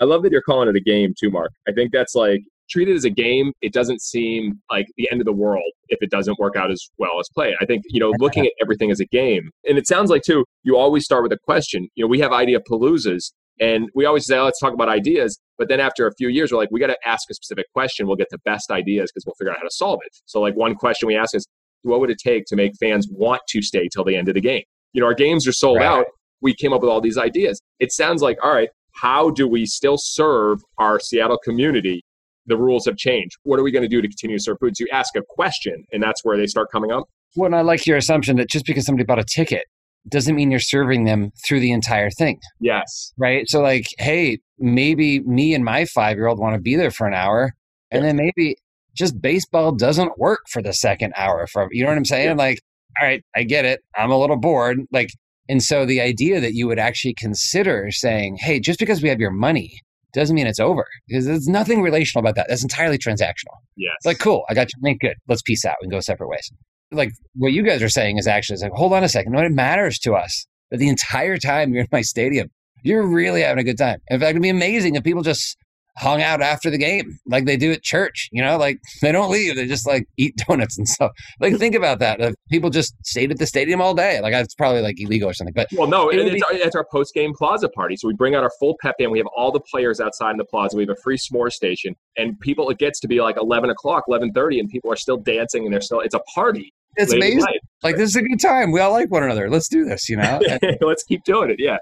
I 0.00 0.04
love 0.04 0.22
that 0.22 0.32
you're 0.32 0.42
calling 0.42 0.68
it 0.68 0.76
a 0.76 0.80
game 0.80 1.14
too, 1.18 1.30
Mark. 1.30 1.50
I 1.68 1.72
think 1.72 1.92
that's 1.92 2.14
like 2.14 2.40
treat 2.70 2.88
it 2.88 2.94
as 2.94 3.04
a 3.04 3.10
game. 3.10 3.52
It 3.62 3.72
doesn't 3.72 4.02
seem 4.02 4.60
like 4.70 4.86
the 4.96 5.08
end 5.10 5.20
of 5.20 5.24
the 5.24 5.32
world 5.32 5.70
if 5.88 5.98
it 6.02 6.10
doesn't 6.10 6.38
work 6.38 6.54
out 6.56 6.70
as 6.70 6.86
well 6.98 7.18
as 7.18 7.28
play. 7.34 7.56
I 7.60 7.64
think, 7.64 7.82
you 7.88 8.00
know, 8.00 8.12
looking 8.18 8.46
at 8.46 8.52
everything 8.60 8.90
as 8.90 9.00
a 9.00 9.06
game. 9.06 9.50
And 9.66 9.78
it 9.78 9.86
sounds 9.86 10.10
like 10.10 10.22
too, 10.22 10.44
you 10.62 10.76
always 10.76 11.04
start 11.04 11.22
with 11.22 11.32
a 11.32 11.38
question. 11.38 11.88
You 11.94 12.04
know, 12.04 12.08
we 12.08 12.20
have 12.20 12.32
idea 12.32 12.60
paloozas 12.60 13.32
and 13.60 13.88
we 13.94 14.04
always 14.04 14.26
say, 14.26 14.36
oh, 14.38 14.44
let's 14.44 14.60
talk 14.60 14.72
about 14.72 14.88
ideas. 14.88 15.38
But 15.56 15.68
then 15.68 15.80
after 15.80 16.06
a 16.06 16.12
few 16.16 16.28
years, 16.28 16.52
we're 16.52 16.58
like, 16.58 16.70
we 16.70 16.78
got 16.78 16.88
to 16.88 16.98
ask 17.04 17.28
a 17.30 17.34
specific 17.34 17.66
question. 17.72 18.06
We'll 18.06 18.16
get 18.16 18.28
the 18.30 18.38
best 18.44 18.70
ideas 18.70 19.10
because 19.10 19.24
we'll 19.26 19.34
figure 19.38 19.50
out 19.50 19.58
how 19.58 19.64
to 19.64 19.74
solve 19.74 20.00
it. 20.04 20.12
So, 20.26 20.40
like, 20.40 20.54
one 20.54 20.74
question 20.74 21.08
we 21.08 21.16
ask 21.16 21.34
is, 21.34 21.46
what 21.82 22.00
would 22.00 22.10
it 22.10 22.18
take 22.22 22.44
to 22.46 22.56
make 22.56 22.72
fans 22.78 23.08
want 23.10 23.42
to 23.48 23.62
stay 23.62 23.88
till 23.92 24.04
the 24.04 24.16
end 24.16 24.28
of 24.28 24.34
the 24.34 24.40
game? 24.40 24.62
You 24.92 25.00
know, 25.00 25.06
our 25.06 25.14
games 25.14 25.46
are 25.46 25.52
sold 25.52 25.78
right. 25.78 25.86
out. 25.86 26.06
We 26.40 26.54
came 26.54 26.72
up 26.72 26.80
with 26.80 26.90
all 26.90 27.00
these 27.00 27.18
ideas. 27.18 27.60
It 27.80 27.92
sounds 27.92 28.22
like, 28.22 28.38
all 28.42 28.52
right, 28.52 28.68
how 29.00 29.30
do 29.30 29.46
we 29.46 29.66
still 29.66 29.96
serve 29.98 30.60
our 30.78 31.00
Seattle 31.00 31.38
community? 31.38 32.04
The 32.46 32.56
rules 32.56 32.86
have 32.86 32.96
changed. 32.96 33.36
What 33.42 33.58
are 33.58 33.62
we 33.62 33.70
going 33.70 33.82
to 33.82 33.88
do 33.88 34.00
to 34.00 34.08
continue 34.08 34.38
to 34.38 34.42
serve 34.42 34.58
food? 34.60 34.76
So 34.76 34.84
you 34.84 34.90
ask 34.92 35.14
a 35.16 35.22
question, 35.28 35.84
and 35.92 36.02
that's 36.02 36.24
where 36.24 36.36
they 36.36 36.46
start 36.46 36.70
coming 36.72 36.90
up. 36.90 37.04
Well, 37.36 37.46
and 37.46 37.56
I 37.56 37.60
like 37.60 37.86
your 37.86 37.96
assumption 37.96 38.36
that 38.36 38.48
just 38.48 38.64
because 38.64 38.86
somebody 38.86 39.04
bought 39.04 39.18
a 39.18 39.24
ticket 39.24 39.64
doesn't 40.08 40.34
mean 40.34 40.50
you're 40.50 40.60
serving 40.60 41.04
them 41.04 41.30
through 41.46 41.60
the 41.60 41.72
entire 41.72 42.10
thing. 42.10 42.40
Yes. 42.60 43.12
Right. 43.18 43.48
So, 43.48 43.60
like, 43.60 43.86
hey, 43.98 44.38
maybe 44.58 45.20
me 45.20 45.54
and 45.54 45.64
my 45.64 45.84
five 45.84 46.16
year 46.16 46.26
old 46.26 46.38
want 46.38 46.54
to 46.54 46.60
be 46.60 46.76
there 46.76 46.90
for 46.90 47.06
an 47.06 47.14
hour, 47.14 47.52
and 47.90 48.04
then 48.04 48.16
maybe 48.16 48.56
just 48.94 49.20
baseball 49.20 49.72
doesn't 49.72 50.18
work 50.18 50.40
for 50.50 50.62
the 50.62 50.72
second 50.72 51.12
hour. 51.16 51.46
From 51.46 51.68
you 51.70 51.84
know 51.84 51.90
what 51.90 51.98
I'm 51.98 52.04
saying? 52.04 52.28
Yeah. 52.28 52.34
Like, 52.34 52.60
all 53.00 53.06
right, 53.06 53.22
I 53.36 53.42
get 53.42 53.64
it. 53.64 53.80
I'm 53.96 54.10
a 54.10 54.18
little 54.18 54.36
bored. 54.36 54.78
Like, 54.90 55.10
and 55.48 55.62
so 55.62 55.86
the 55.86 56.00
idea 56.00 56.40
that 56.40 56.54
you 56.54 56.66
would 56.66 56.78
actually 56.78 57.14
consider 57.14 57.90
saying, 57.90 58.36
hey, 58.40 58.60
just 58.60 58.78
because 58.78 59.02
we 59.02 59.08
have 59.08 59.20
your 59.20 59.30
money 59.30 59.80
doesn't 60.12 60.34
mean 60.34 60.46
it's 60.46 60.60
over 60.60 60.86
because 61.06 61.26
there's 61.26 61.48
nothing 61.48 61.82
relational 61.82 62.20
about 62.20 62.34
that. 62.36 62.46
That's 62.48 62.62
entirely 62.62 62.98
transactional. 62.98 63.56
Yes. 63.76 63.92
It's 63.98 64.06
like, 64.06 64.18
cool, 64.18 64.44
I 64.48 64.54
got 64.54 64.68
your 64.72 64.80
money. 64.80 64.96
Good. 65.00 65.16
Let's 65.28 65.42
peace 65.42 65.64
out 65.64 65.76
and 65.82 65.90
go 65.90 66.00
separate 66.00 66.28
ways 66.28 66.50
like 66.90 67.12
what 67.34 67.52
you 67.52 67.62
guys 67.62 67.82
are 67.82 67.88
saying 67.88 68.18
is 68.18 68.26
actually 68.26 68.58
like, 68.58 68.72
hold 68.72 68.92
on 68.92 69.04
a 69.04 69.08
second. 69.08 69.34
What 69.34 69.44
it 69.44 69.52
matters 69.52 69.98
to 70.00 70.14
us 70.14 70.46
that 70.70 70.78
the 70.78 70.88
entire 70.88 71.38
time 71.38 71.72
you're 71.72 71.82
in 71.82 71.88
my 71.92 72.02
stadium, 72.02 72.48
you're 72.82 73.06
really 73.06 73.42
having 73.42 73.60
a 73.60 73.64
good 73.64 73.78
time. 73.78 73.98
In 74.08 74.20
fact, 74.20 74.30
it'd 74.30 74.42
be 74.42 74.48
amazing 74.48 74.94
if 74.94 75.04
people 75.04 75.22
just 75.22 75.56
hung 75.98 76.22
out 76.22 76.40
after 76.40 76.70
the 76.70 76.78
game 76.78 77.18
like 77.26 77.44
they 77.44 77.56
do 77.56 77.72
at 77.72 77.82
church. 77.82 78.28
You 78.32 78.42
know, 78.42 78.56
like 78.56 78.80
they 79.02 79.12
don't 79.12 79.30
leave; 79.30 79.56
they 79.56 79.66
just 79.66 79.86
like 79.86 80.06
eat 80.16 80.34
donuts 80.48 80.78
and 80.78 80.88
stuff. 80.88 81.12
Like 81.40 81.56
think 81.56 81.74
about 81.74 81.98
that. 81.98 82.20
If 82.20 82.34
people 82.50 82.70
just 82.70 82.94
stayed 83.04 83.30
at 83.30 83.38
the 83.38 83.46
stadium 83.46 83.80
all 83.80 83.94
day, 83.94 84.20
like 84.20 84.34
it's 84.34 84.54
probably 84.54 84.80
like 84.80 85.00
illegal 85.00 85.28
or 85.28 85.34
something. 85.34 85.54
But 85.54 85.68
well, 85.72 85.88
no, 85.88 86.08
it 86.08 86.18
it's, 86.18 86.34
be- 86.34 86.42
our, 86.44 86.52
it's 86.52 86.76
our 86.76 86.86
post 86.90 87.14
game 87.14 87.32
plaza 87.34 87.68
party. 87.68 87.96
So 87.96 88.08
we 88.08 88.14
bring 88.14 88.34
out 88.34 88.42
our 88.42 88.52
full 88.58 88.76
pep 88.80 88.96
band. 88.98 89.10
We 89.10 89.18
have 89.18 89.28
all 89.36 89.52
the 89.52 89.60
players 89.60 90.00
outside 90.00 90.32
in 90.32 90.36
the 90.36 90.44
plaza. 90.44 90.76
We 90.76 90.84
have 90.84 90.90
a 90.90 91.02
free 91.02 91.18
s'more 91.18 91.50
station, 91.50 91.94
and 92.16 92.38
people. 92.40 92.70
It 92.70 92.78
gets 92.78 93.00
to 93.00 93.08
be 93.08 93.20
like 93.20 93.36
eleven 93.36 93.70
o'clock, 93.70 94.04
eleven 94.08 94.32
thirty, 94.32 94.60
and 94.60 94.68
people 94.68 94.92
are 94.92 94.96
still 94.96 95.18
dancing 95.18 95.64
and 95.64 95.72
they're 95.72 95.80
still. 95.80 96.00
It's 96.00 96.14
a 96.14 96.20
party. 96.34 96.72
It's 96.96 97.12
amazing. 97.12 97.44
Like 97.82 97.96
this 97.96 98.10
is 98.10 98.16
a 98.16 98.22
good 98.22 98.40
time. 98.40 98.72
We 98.72 98.80
all 98.80 98.90
like 98.90 99.10
one 99.10 99.22
another. 99.22 99.48
Let's 99.48 99.68
do 99.68 99.84
this. 99.84 100.08
You 100.08 100.16
know. 100.16 100.40
Let's 100.80 101.04
keep 101.04 101.22
doing 101.24 101.50
it. 101.50 101.56
Yeah, 101.58 101.78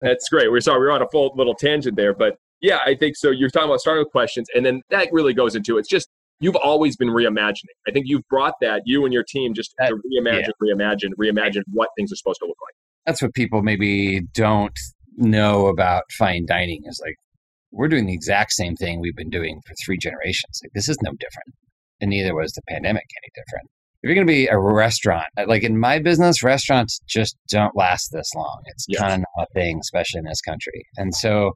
that's 0.00 0.28
great. 0.28 0.50
We're 0.50 0.60
sorry 0.60 0.80
we 0.80 0.86
are 0.86 0.90
on 0.90 1.02
a 1.02 1.08
full 1.08 1.32
little 1.36 1.54
tangent 1.54 1.96
there, 1.96 2.12
but 2.12 2.38
yeah, 2.60 2.78
I 2.84 2.94
think 2.94 3.16
so. 3.16 3.30
You're 3.30 3.50
talking 3.50 3.68
about 3.68 3.80
starting 3.80 4.02
with 4.02 4.12
questions, 4.12 4.48
and 4.54 4.64
then 4.64 4.82
that 4.90 5.08
really 5.12 5.34
goes 5.34 5.54
into 5.54 5.78
it's 5.78 5.88
just 5.88 6.08
you've 6.40 6.56
always 6.56 6.96
been 6.96 7.08
reimagining. 7.08 7.74
I 7.86 7.90
think 7.92 8.06
you've 8.08 8.26
brought 8.28 8.54
that 8.60 8.82
you 8.84 9.04
and 9.04 9.12
your 9.12 9.24
team 9.24 9.54
just 9.54 9.74
that, 9.78 9.88
to 9.88 9.94
reimagine, 9.94 10.50
yeah. 10.62 10.74
reimagine, 10.74 11.10
reimagine 11.20 11.62
what 11.72 11.90
things 11.96 12.12
are 12.12 12.16
supposed 12.16 12.40
to 12.40 12.46
look 12.46 12.58
like. 12.66 12.74
That's 13.06 13.22
what 13.22 13.34
people 13.34 13.62
maybe 13.62 14.22
don't 14.34 14.78
know 15.16 15.66
about 15.66 16.04
fine 16.16 16.46
dining 16.46 16.82
is 16.84 17.00
like 17.04 17.16
we're 17.72 17.88
doing 17.88 18.06
the 18.06 18.14
exact 18.14 18.52
same 18.52 18.76
thing 18.76 19.00
we've 19.00 19.16
been 19.16 19.30
doing 19.30 19.60
for 19.66 19.74
three 19.84 19.98
generations. 19.98 20.60
Like 20.62 20.72
this 20.74 20.88
is 20.88 20.98
no 21.02 21.10
different, 21.12 21.54
and 22.00 22.10
neither 22.10 22.34
was 22.34 22.52
the 22.52 22.62
pandemic 22.68 23.04
any 23.22 23.30
different 23.34 23.70
if 24.02 24.08
you're 24.08 24.14
going 24.14 24.26
to 24.26 24.32
be 24.32 24.46
a 24.46 24.58
restaurant, 24.58 25.26
uh, 25.36 25.44
like 25.48 25.64
in 25.64 25.78
my 25.78 25.98
business, 25.98 26.42
restaurants 26.42 27.00
just 27.08 27.36
don't 27.48 27.76
last 27.76 28.10
this 28.12 28.32
long. 28.36 28.62
It's 28.66 28.86
yes. 28.88 29.00
kind 29.00 29.12
of 29.14 29.20
not 29.20 29.48
a 29.50 29.54
thing, 29.54 29.78
especially 29.80 30.20
in 30.20 30.24
this 30.24 30.40
country. 30.40 30.86
And 30.96 31.12
so 31.12 31.54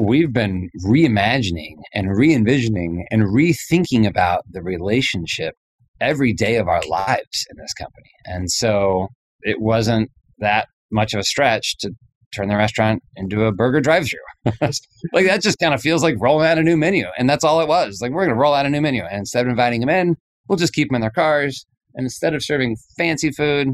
we've 0.00 0.32
been 0.32 0.70
reimagining 0.86 1.76
and 1.94 2.16
re 2.16 2.34
envisioning 2.34 3.06
and 3.10 3.24
rethinking 3.24 4.06
about 4.06 4.44
the 4.50 4.62
relationship 4.62 5.54
every 6.00 6.32
day 6.32 6.56
of 6.56 6.68
our 6.68 6.82
lives 6.88 7.46
in 7.50 7.56
this 7.58 7.74
company. 7.74 8.10
And 8.24 8.50
so 8.50 9.08
it 9.42 9.60
wasn't 9.60 10.10
that 10.38 10.68
much 10.90 11.12
of 11.12 11.20
a 11.20 11.24
stretch 11.24 11.76
to 11.78 11.90
turn 12.34 12.48
the 12.48 12.56
restaurant 12.56 13.02
into 13.16 13.44
a 13.44 13.52
burger 13.52 13.80
drive 13.80 14.06
through. 14.08 14.52
like 15.12 15.26
that 15.26 15.42
just 15.42 15.58
kind 15.58 15.74
of 15.74 15.80
feels 15.80 16.02
like 16.02 16.14
rolling 16.18 16.46
out 16.46 16.58
a 16.58 16.62
new 16.62 16.76
menu. 16.76 17.06
And 17.18 17.28
that's 17.28 17.44
all 17.44 17.60
it 17.60 17.68
was. 17.68 17.98
Like 18.00 18.12
we're 18.12 18.24
going 18.24 18.36
to 18.36 18.40
roll 18.40 18.54
out 18.54 18.66
a 18.66 18.70
new 18.70 18.80
menu. 18.80 19.02
And 19.02 19.18
instead 19.18 19.44
of 19.44 19.50
inviting 19.50 19.80
them 19.80 19.90
in, 19.90 20.16
we'll 20.48 20.56
just 20.56 20.72
keep 20.72 20.88
them 20.88 20.96
in 20.96 21.00
their 21.02 21.10
cars. 21.10 21.66
And 21.94 22.04
instead 22.04 22.34
of 22.34 22.42
serving 22.42 22.76
fancy 22.96 23.30
food, 23.32 23.68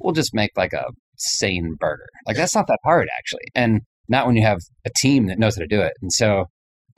we'll 0.00 0.12
just 0.12 0.34
make 0.34 0.50
like 0.56 0.72
a 0.72 0.84
sane 1.16 1.76
burger. 1.78 2.08
Like 2.26 2.36
that's 2.36 2.54
not 2.54 2.66
that 2.66 2.78
hard 2.84 3.08
actually. 3.16 3.48
And 3.54 3.80
not 4.10 4.26
when 4.26 4.36
you 4.36 4.42
have 4.42 4.58
a 4.84 4.90
team 4.96 5.26
that 5.26 5.38
knows 5.38 5.56
how 5.56 5.62
to 5.62 5.66
do 5.66 5.80
it. 5.80 5.92
And 6.02 6.12
so 6.12 6.46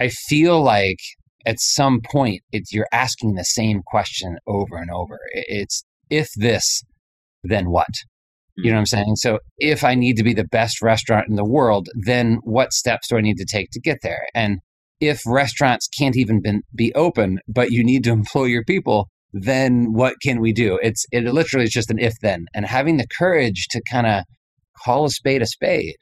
I 0.00 0.08
feel 0.08 0.62
like 0.62 0.98
at 1.46 1.60
some 1.60 2.00
point 2.00 2.42
it's 2.52 2.72
you're 2.72 2.88
asking 2.92 3.34
the 3.34 3.44
same 3.44 3.82
question 3.86 4.38
over 4.46 4.76
and 4.76 4.90
over. 4.90 5.18
It's 5.32 5.84
if 6.10 6.28
this, 6.36 6.82
then 7.42 7.70
what? 7.70 7.88
You 8.56 8.64
know 8.64 8.70
hmm. 8.70 8.74
what 8.74 8.78
I'm 8.80 8.86
saying? 8.86 9.16
So 9.16 9.38
if 9.58 9.84
I 9.84 9.94
need 9.94 10.16
to 10.16 10.24
be 10.24 10.34
the 10.34 10.44
best 10.44 10.82
restaurant 10.82 11.28
in 11.28 11.36
the 11.36 11.44
world, 11.44 11.88
then 11.94 12.38
what 12.42 12.72
steps 12.72 13.08
do 13.08 13.16
I 13.16 13.20
need 13.20 13.38
to 13.38 13.46
take 13.46 13.70
to 13.72 13.80
get 13.80 13.98
there? 14.02 14.26
And 14.34 14.58
if 15.00 15.20
restaurants 15.26 15.88
can't 15.88 16.16
even 16.16 16.42
be 16.74 16.94
open, 16.94 17.40
but 17.48 17.70
you 17.70 17.84
need 17.84 18.04
to 18.04 18.10
employ 18.12 18.44
your 18.44 18.64
people, 18.64 19.08
then 19.32 19.92
what 19.92 20.16
can 20.22 20.40
we 20.40 20.52
do? 20.52 20.78
It's 20.82 21.06
it 21.10 21.24
literally 21.24 21.64
is 21.64 21.70
just 21.70 21.90
an 21.90 21.98
if 21.98 22.14
then, 22.20 22.46
and 22.54 22.66
having 22.66 22.98
the 22.98 23.06
courage 23.18 23.66
to 23.70 23.82
kind 23.90 24.06
of 24.06 24.24
call 24.84 25.06
a 25.06 25.10
spade 25.10 25.42
a 25.42 25.46
spade, 25.46 25.96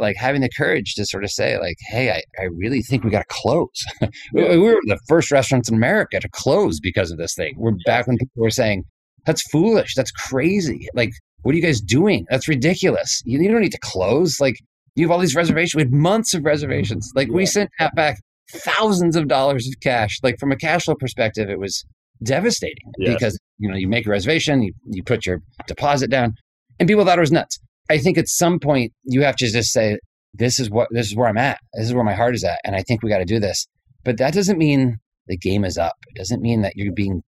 like 0.00 0.16
having 0.16 0.40
the 0.40 0.50
courage 0.56 0.94
to 0.94 1.06
sort 1.06 1.24
of 1.24 1.30
say 1.30 1.58
like, 1.58 1.76
hey, 1.88 2.10
I, 2.10 2.22
I 2.40 2.44
really 2.56 2.82
think 2.82 3.04
we 3.04 3.10
got 3.10 3.20
to 3.20 3.26
close. 3.28 3.84
we 4.32 4.58
were 4.58 4.78
the 4.86 4.98
first 5.08 5.30
restaurants 5.30 5.68
in 5.68 5.74
America 5.74 6.20
to 6.20 6.28
close 6.30 6.80
because 6.80 7.10
of 7.10 7.18
this 7.18 7.34
thing. 7.34 7.54
We're 7.56 7.72
back 7.86 8.06
when 8.06 8.18
people 8.18 8.42
were 8.42 8.50
saying 8.50 8.84
that's 9.26 9.42
foolish, 9.50 9.94
that's 9.94 10.10
crazy, 10.10 10.88
like. 10.94 11.10
What 11.42 11.52
are 11.52 11.56
you 11.56 11.62
guys 11.62 11.82
doing? 11.82 12.24
That's 12.30 12.48
ridiculous. 12.48 13.20
You, 13.26 13.38
you 13.38 13.50
don't 13.50 13.60
need 13.60 13.72
to 13.72 13.78
close. 13.82 14.40
Like 14.40 14.54
you 14.94 15.04
have 15.04 15.10
all 15.10 15.18
these 15.18 15.34
reservations. 15.34 15.74
We 15.74 15.82
had 15.82 15.92
months 15.92 16.32
of 16.32 16.42
reservations. 16.42 17.12
Like 17.14 17.28
yeah. 17.28 17.34
we 17.34 17.44
sent 17.44 17.68
back 17.94 18.16
thousands 18.50 19.16
of 19.16 19.28
dollars 19.28 19.66
of 19.66 19.74
cash. 19.82 20.18
Like 20.22 20.38
from 20.38 20.52
a 20.52 20.56
cash 20.56 20.84
flow 20.84 20.94
perspective, 20.94 21.50
it 21.50 21.58
was 21.58 21.84
devastating 22.22 22.92
yes. 22.98 23.14
because 23.14 23.38
you 23.58 23.68
know 23.68 23.76
you 23.76 23.88
make 23.88 24.06
a 24.06 24.10
reservation, 24.10 24.62
you, 24.62 24.72
you 24.86 25.02
put 25.02 25.26
your 25.26 25.40
deposit 25.66 26.10
down, 26.10 26.34
and 26.78 26.88
people 26.88 27.04
thought 27.04 27.18
it 27.18 27.20
was 27.20 27.32
nuts. 27.32 27.58
I 27.90 27.98
think 27.98 28.18
at 28.18 28.28
some 28.28 28.58
point 28.58 28.92
you 29.04 29.22
have 29.22 29.36
to 29.36 29.46
just 29.46 29.72
say, 29.72 29.98
"This 30.32 30.58
is 30.58 30.70
what 30.70 30.88
this 30.90 31.06
is 31.06 31.16
where 31.16 31.28
I'm 31.28 31.38
at. 31.38 31.58
This 31.74 31.86
is 31.86 31.94
where 31.94 32.04
my 32.04 32.14
heart 32.14 32.34
is 32.34 32.44
at, 32.44 32.60
and 32.64 32.74
I 32.74 32.82
think 32.82 33.02
we 33.02 33.10
got 33.10 33.18
to 33.18 33.24
do 33.24 33.38
this." 33.38 33.66
But 34.04 34.18
that 34.18 34.34
doesn't 34.34 34.58
mean 34.58 34.98
the 35.26 35.36
game 35.36 35.64
is 35.64 35.78
up. 35.78 35.94
It 36.08 36.16
doesn't 36.16 36.42
mean 36.42 36.62
that 36.62 36.76
you're 36.76 36.92
being, 36.92 37.22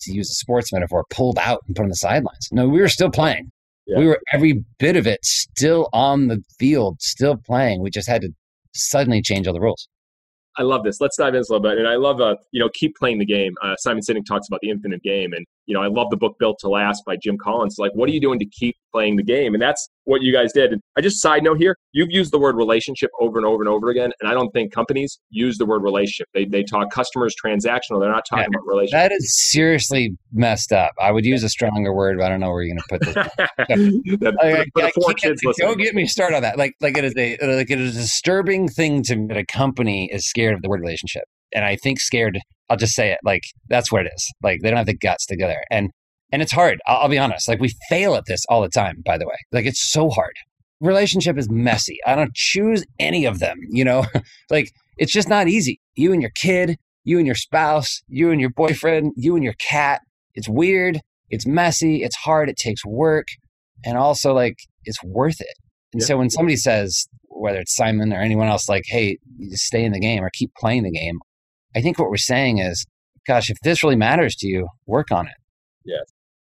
to 0.00 0.12
use 0.12 0.30
a 0.30 0.34
sports 0.34 0.72
metaphor, 0.72 1.04
pulled 1.10 1.38
out 1.38 1.62
and 1.66 1.74
put 1.74 1.82
on 1.82 1.88
the 1.88 1.96
sidelines. 1.96 2.48
No, 2.52 2.68
we 2.68 2.80
were 2.80 2.88
still 2.88 3.10
playing. 3.10 3.50
Yeah. 3.86 3.98
We 3.98 4.06
were 4.06 4.20
every 4.32 4.64
bit 4.78 4.96
of 4.96 5.06
it 5.06 5.24
still 5.24 5.88
on 5.94 6.28
the 6.28 6.42
field, 6.58 7.00
still 7.00 7.36
playing. 7.36 7.82
We 7.82 7.90
just 7.90 8.08
had 8.08 8.20
to 8.22 8.30
suddenly 8.74 9.22
change 9.22 9.46
all 9.46 9.54
the 9.54 9.60
rules. 9.60 9.88
I 10.58 10.62
love 10.62 10.84
this. 10.84 11.00
Let's 11.00 11.16
dive 11.16 11.34
in 11.34 11.36
a 11.36 11.40
little 11.40 11.60
bit. 11.60 11.78
And 11.78 11.88
I 11.88 11.94
love, 11.94 12.20
uh, 12.20 12.36
you 12.50 12.60
know, 12.60 12.68
keep 12.74 12.96
playing 12.96 13.18
the 13.18 13.24
game. 13.24 13.54
Uh, 13.62 13.76
Simon 13.76 14.02
Sinek 14.02 14.26
talks 14.26 14.46
about 14.46 14.60
the 14.60 14.70
infinite 14.70 15.02
game. 15.02 15.32
And 15.32 15.46
you 15.68 15.74
know, 15.74 15.82
I 15.82 15.88
love 15.88 16.08
the 16.10 16.16
book 16.16 16.36
Built 16.40 16.58
to 16.60 16.68
Last 16.68 17.02
by 17.04 17.16
Jim 17.22 17.36
Collins. 17.36 17.76
Like, 17.78 17.92
what 17.94 18.08
are 18.08 18.12
you 18.12 18.22
doing 18.22 18.38
to 18.38 18.46
keep 18.46 18.74
playing 18.90 19.16
the 19.16 19.22
game? 19.22 19.52
And 19.52 19.62
that's 19.62 19.86
what 20.04 20.22
you 20.22 20.32
guys 20.32 20.50
did. 20.54 20.72
And 20.72 20.80
I 20.96 21.02
just 21.02 21.20
side 21.20 21.42
note 21.42 21.58
here, 21.58 21.76
you've 21.92 22.10
used 22.10 22.32
the 22.32 22.38
word 22.38 22.56
relationship 22.56 23.10
over 23.20 23.36
and 23.36 23.46
over 23.46 23.62
and 23.62 23.68
over 23.68 23.90
again. 23.90 24.10
And 24.20 24.30
I 24.30 24.32
don't 24.32 24.50
think 24.52 24.72
companies 24.72 25.18
use 25.28 25.58
the 25.58 25.66
word 25.66 25.82
relationship. 25.82 26.26
They, 26.32 26.46
they 26.46 26.62
talk 26.62 26.90
customers 26.90 27.34
transactional. 27.44 28.00
They're 28.00 28.10
not 28.10 28.24
talking 28.26 28.44
yeah, 28.50 28.58
about 28.58 28.66
relationship. 28.66 29.10
That 29.10 29.12
is 29.12 29.50
seriously 29.50 30.16
messed 30.32 30.72
up. 30.72 30.92
I 30.98 31.12
would 31.12 31.26
use 31.26 31.44
a 31.44 31.50
stronger 31.50 31.92
word, 31.92 32.16
but 32.16 32.24
I 32.24 32.28
don't 32.30 32.40
know 32.40 32.50
where 32.50 32.62
you're 32.62 32.74
going 32.74 32.82
to 32.88 32.98
put 32.98 33.68
this. 33.68 35.56
don't 35.58 35.78
get 35.78 35.94
me 35.94 36.06
started 36.06 36.36
on 36.36 36.42
that. 36.42 36.56
Like, 36.56 36.76
like 36.80 36.96
it 36.96 37.04
is 37.04 37.14
a 37.18 37.36
like 37.42 37.70
it 37.70 37.78
is 37.78 37.94
a 37.94 38.00
disturbing 38.00 38.68
thing 38.68 39.02
to 39.02 39.16
me 39.16 39.26
that 39.26 39.36
a 39.36 39.44
company 39.44 40.08
is 40.10 40.26
scared 40.26 40.54
of 40.54 40.62
the 40.62 40.70
word 40.70 40.80
relationship. 40.80 41.24
And 41.54 41.66
I 41.66 41.76
think 41.76 42.00
scared 42.00 42.40
I'll 42.68 42.76
just 42.76 42.94
say 42.94 43.10
it. 43.10 43.18
Like 43.24 43.42
that's 43.68 43.90
where 43.90 44.04
it 44.04 44.10
is. 44.14 44.32
Like 44.42 44.60
they 44.62 44.70
don't 44.70 44.78
have 44.78 44.86
the 44.86 44.96
guts 44.96 45.26
to 45.26 45.36
go 45.36 45.46
there. 45.46 45.64
And 45.70 45.90
and 46.30 46.42
it's 46.42 46.52
hard. 46.52 46.78
I'll, 46.86 46.98
I'll 46.98 47.08
be 47.08 47.18
honest. 47.18 47.48
Like 47.48 47.60
we 47.60 47.72
fail 47.88 48.14
at 48.14 48.24
this 48.26 48.44
all 48.48 48.62
the 48.62 48.68
time. 48.68 49.02
By 49.04 49.18
the 49.18 49.26
way, 49.26 49.36
like 49.52 49.66
it's 49.66 49.90
so 49.90 50.10
hard. 50.10 50.32
Relationship 50.80 51.38
is 51.38 51.50
messy. 51.50 51.98
I 52.06 52.14
don't 52.14 52.34
choose 52.34 52.84
any 52.98 53.24
of 53.24 53.38
them. 53.38 53.56
You 53.70 53.84
know, 53.84 54.04
like 54.50 54.70
it's 54.96 55.12
just 55.12 55.28
not 55.28 55.48
easy. 55.48 55.80
You 55.94 56.12
and 56.12 56.22
your 56.22 56.32
kid, 56.40 56.76
you 57.04 57.18
and 57.18 57.26
your 57.26 57.36
spouse, 57.36 58.02
you 58.08 58.30
and 58.30 58.40
your 58.40 58.50
boyfriend, 58.50 59.12
you 59.16 59.34
and 59.34 59.44
your 59.44 59.54
cat. 59.54 60.00
It's 60.34 60.48
weird. 60.48 61.00
It's 61.30 61.46
messy. 61.46 62.02
It's 62.02 62.16
hard. 62.16 62.48
It 62.48 62.56
takes 62.56 62.84
work, 62.86 63.26
and 63.84 63.98
also 63.98 64.32
like 64.32 64.56
it's 64.84 65.02
worth 65.02 65.40
it. 65.40 65.56
And 65.92 66.02
so 66.02 66.18
when 66.18 66.30
somebody 66.30 66.56
says, 66.56 67.06
whether 67.28 67.60
it's 67.60 67.74
Simon 67.74 68.12
or 68.12 68.20
anyone 68.20 68.48
else, 68.48 68.68
like, 68.68 68.84
hey, 68.86 69.18
stay 69.52 69.84
in 69.84 69.92
the 69.92 70.00
game 70.00 70.22
or 70.22 70.30
keep 70.32 70.50
playing 70.54 70.82
the 70.82 70.90
game, 70.90 71.18
I 71.78 71.80
think 71.80 71.96
what 71.96 72.10
we're 72.10 72.16
saying 72.16 72.58
is, 72.58 72.84
gosh, 73.24 73.50
if 73.50 73.60
this 73.60 73.84
really 73.84 73.94
matters 73.94 74.34
to 74.36 74.48
you, 74.48 74.66
work 74.86 75.12
on 75.12 75.28
it. 75.28 75.34
Yes. 75.84 76.02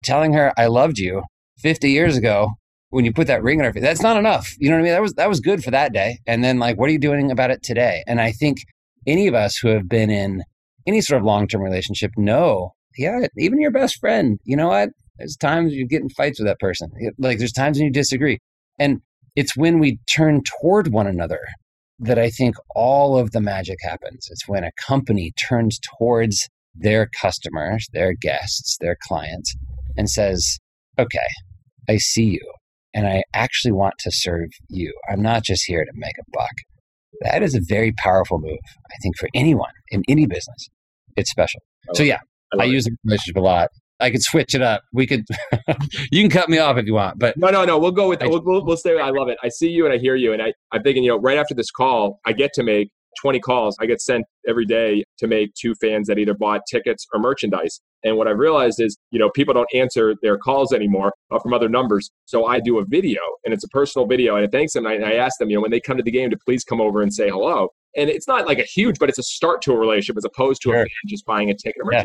Telling 0.03 0.35
her 0.35 0.53
I 0.59 0.67
loved 0.67 0.99
you 0.99 1.23
50 1.61 1.91
years 1.91 2.19
ago 2.19 2.51
when 2.91 3.07
you 3.07 3.13
put 3.13 3.27
that 3.29 3.43
ring 3.43 3.59
on 3.59 3.65
her 3.65 3.73
face, 3.73 3.83
that's 3.83 4.03
not 4.03 4.19
enough. 4.19 4.53
You 4.59 4.69
know 4.69 4.77
what 4.77 4.81
I 4.81 4.85
mean? 4.85 4.93
That 4.93 5.01
was 5.01 5.15
that 5.15 5.31
was 5.31 5.41
good 5.41 5.65
for 5.65 5.71
that 5.71 5.95
day. 5.95 6.19
And 6.27 6.45
then 6.45 6.59
like, 6.59 6.79
what 6.79 6.91
are 6.91 6.93
you 6.93 6.99
doing 6.99 7.31
about 7.31 7.51
it 7.51 7.63
today? 7.63 8.05
And 8.07 8.21
I 8.21 8.33
think 8.33 8.59
any 9.07 9.27
of 9.27 9.35
us 9.35 9.57
who 9.57 9.69
have 9.69 9.89
been 9.89 10.11
in 10.11 10.43
any 10.87 11.01
sort 11.01 11.23
of 11.23 11.25
long 11.25 11.49
term 11.49 11.63
relationship 11.63 12.11
know, 12.19 12.75
yeah, 12.99 13.27
even 13.39 13.63
your 13.63 13.71
best 13.71 13.99
friend, 13.99 14.39
you 14.45 14.59
know 14.59 14.69
what? 14.69 14.91
There's 15.17 15.39
times 15.39 15.73
you 15.73 15.89
get 15.89 16.03
in 16.03 16.11
fights 16.11 16.39
with 16.39 16.49
that 16.49 16.61
person. 16.61 16.91
Like 17.17 17.39
there's 17.39 17.53
times 17.53 17.79
when 17.79 17.87
you 17.87 17.93
disagree. 17.93 18.41
And 18.79 19.01
it's 19.37 19.57
when 19.57 19.79
we 19.79 20.01
turn 20.07 20.43
toward 20.61 20.89
one 20.89 21.07
another 21.07 21.41
that 22.01 22.19
I 22.19 22.31
think 22.31 22.57
all 22.75 23.19
of 23.19 23.31
the 23.31 23.41
magic 23.41 23.79
happens. 23.83 24.29
It's 24.31 24.49
when 24.49 24.65
a 24.65 24.73
company 24.87 25.33
turns 25.49 25.79
towards 25.99 26.49
their 26.75 27.09
customers, 27.21 27.87
their 27.93 28.15
guests, 28.15 28.77
their 28.81 28.97
clients, 29.09 29.55
and 29.97 30.11
says, 30.11 30.59
okay, 30.99 31.19
I 31.89 31.99
see 31.99 32.25
you 32.25 32.53
and 32.95 33.07
I 33.07 33.23
actually 33.35 33.73
want 33.73 33.95
to 34.01 34.11
serve 34.13 34.51
you. 34.69 34.93
I'm 35.11 35.23
not 35.23 35.45
just 35.45 35.65
here 35.67 35.85
to 35.85 35.91
make 35.95 36.17
a 36.19 36.31
buck. 36.33 36.53
That 37.21 37.43
is 37.43 37.55
a 37.55 37.61
very 37.69 37.93
powerful 37.93 38.39
move, 38.41 38.59
I 38.91 38.95
think, 39.03 39.17
for 39.19 39.29
anyone 39.35 39.73
in 39.91 40.03
any 40.09 40.27
business. 40.27 40.69
It's 41.17 41.31
special. 41.31 41.61
So, 41.95 42.03
yeah, 42.03 42.19
I, 42.59 42.63
I 42.63 42.65
use 42.65 42.85
the 42.85 42.97
relationship 43.05 43.37
a 43.37 43.41
lot. 43.41 43.69
I 44.05 44.11
could 44.11 44.23
switch 44.23 44.55
it 44.55 44.61
up. 44.61 44.83
We 44.93 45.07
could. 45.07 45.25
you 46.13 46.23
can 46.23 46.31
cut 46.31 46.51
me 46.51 46.59
off 46.59 46.77
if 46.77 46.85
you 46.85 46.95
want, 46.95 47.19
but 47.19 47.37
no, 47.39 47.49
no, 47.49 47.65
no. 47.65 47.79
We'll 47.79 47.91
go 47.91 48.09
with 48.09 48.21
that. 48.21 48.29
We'll, 48.29 48.43
we'll, 48.45 48.65
we'll 48.65 48.77
stay. 48.77 48.99
I 48.99 49.09
love 49.09 49.29
it. 49.29 49.39
I 49.43 49.49
see 49.49 49.69
you 49.69 49.87
and 49.87 49.95
I 49.95 49.99
hear 49.99 50.15
you, 50.15 50.35
and 50.35 50.43
I, 50.43 50.53
I'm 50.73 50.83
thinking, 50.83 51.05
you 51.05 51.11
know, 51.11 51.19
right 51.19 51.39
after 51.39 51.55
this 51.55 51.71
call, 51.71 52.21
I 52.27 52.33
get 52.33 52.53
to 52.55 52.63
make 52.63 52.91
20 53.23 53.41
calls. 53.41 53.77
I 53.81 53.87
get 53.87 54.03
sent 54.03 54.27
every 54.47 54.67
day 54.67 55.05
to 55.19 55.27
make 55.27 55.55
two 55.55 55.75
fans 55.77 56.09
that 56.09 56.19
either 56.19 56.35
bought 56.35 56.63
tickets 56.71 57.07
or 57.15 57.21
merchandise. 57.21 57.81
And 58.03 58.19
what 58.19 58.29
I've 58.29 58.39
realized 58.39 58.81
is, 58.81 58.99
you 59.11 59.19
know, 59.19 59.31
people 59.31 59.55
don't 59.55 59.69
answer 59.75 60.15
their 60.21 60.37
calls 60.37 60.75
anymore 60.75 61.15
uh, 61.31 61.39
from 61.39 61.55
other 61.55 61.71
numbers. 61.71 62.11
So 62.27 62.45
I 62.45 62.61
do 62.61 62.79
a 62.81 62.85
video, 62.85 63.21
and 63.45 63.55
it's 63.55 63.65
a 63.65 63.69
personal 63.69 64.07
video, 64.07 64.37
and 64.37 64.45
it 64.45 64.53
thanks 64.53 64.75
them. 64.75 64.85
And 64.85 65.05
I, 65.05 65.15
ask 65.15 65.39
them, 65.39 65.49
you 65.49 65.57
know, 65.57 65.63
when 65.63 65.71
they 65.71 65.81
come 65.81 65.97
to 65.97 66.03
the 66.03 66.11
game, 66.11 66.29
to 66.29 66.37
please 66.45 66.65
come 66.65 66.81
over 66.83 67.01
and 67.01 67.15
say 67.15 67.31
hello. 67.31 67.69
And 67.97 68.11
it's 68.11 68.29
not 68.29 68.47
like 68.47 68.59
a 68.59 68.65
huge, 68.65 68.99
but 68.99 69.09
it's 69.09 69.19
a 69.19 69.23
start 69.23 69.63
to 69.63 69.73
a 69.73 69.79
relationship 69.79 70.19
as 70.19 70.25
opposed 70.25 70.61
to 70.63 70.71
sure. 70.71 70.77
a 70.77 70.81
fan 70.81 70.89
just 71.07 71.25
buying 71.25 71.49
a 71.49 71.55
ticket 71.55 71.81
or. 71.83 71.93
Yeah 71.93 72.05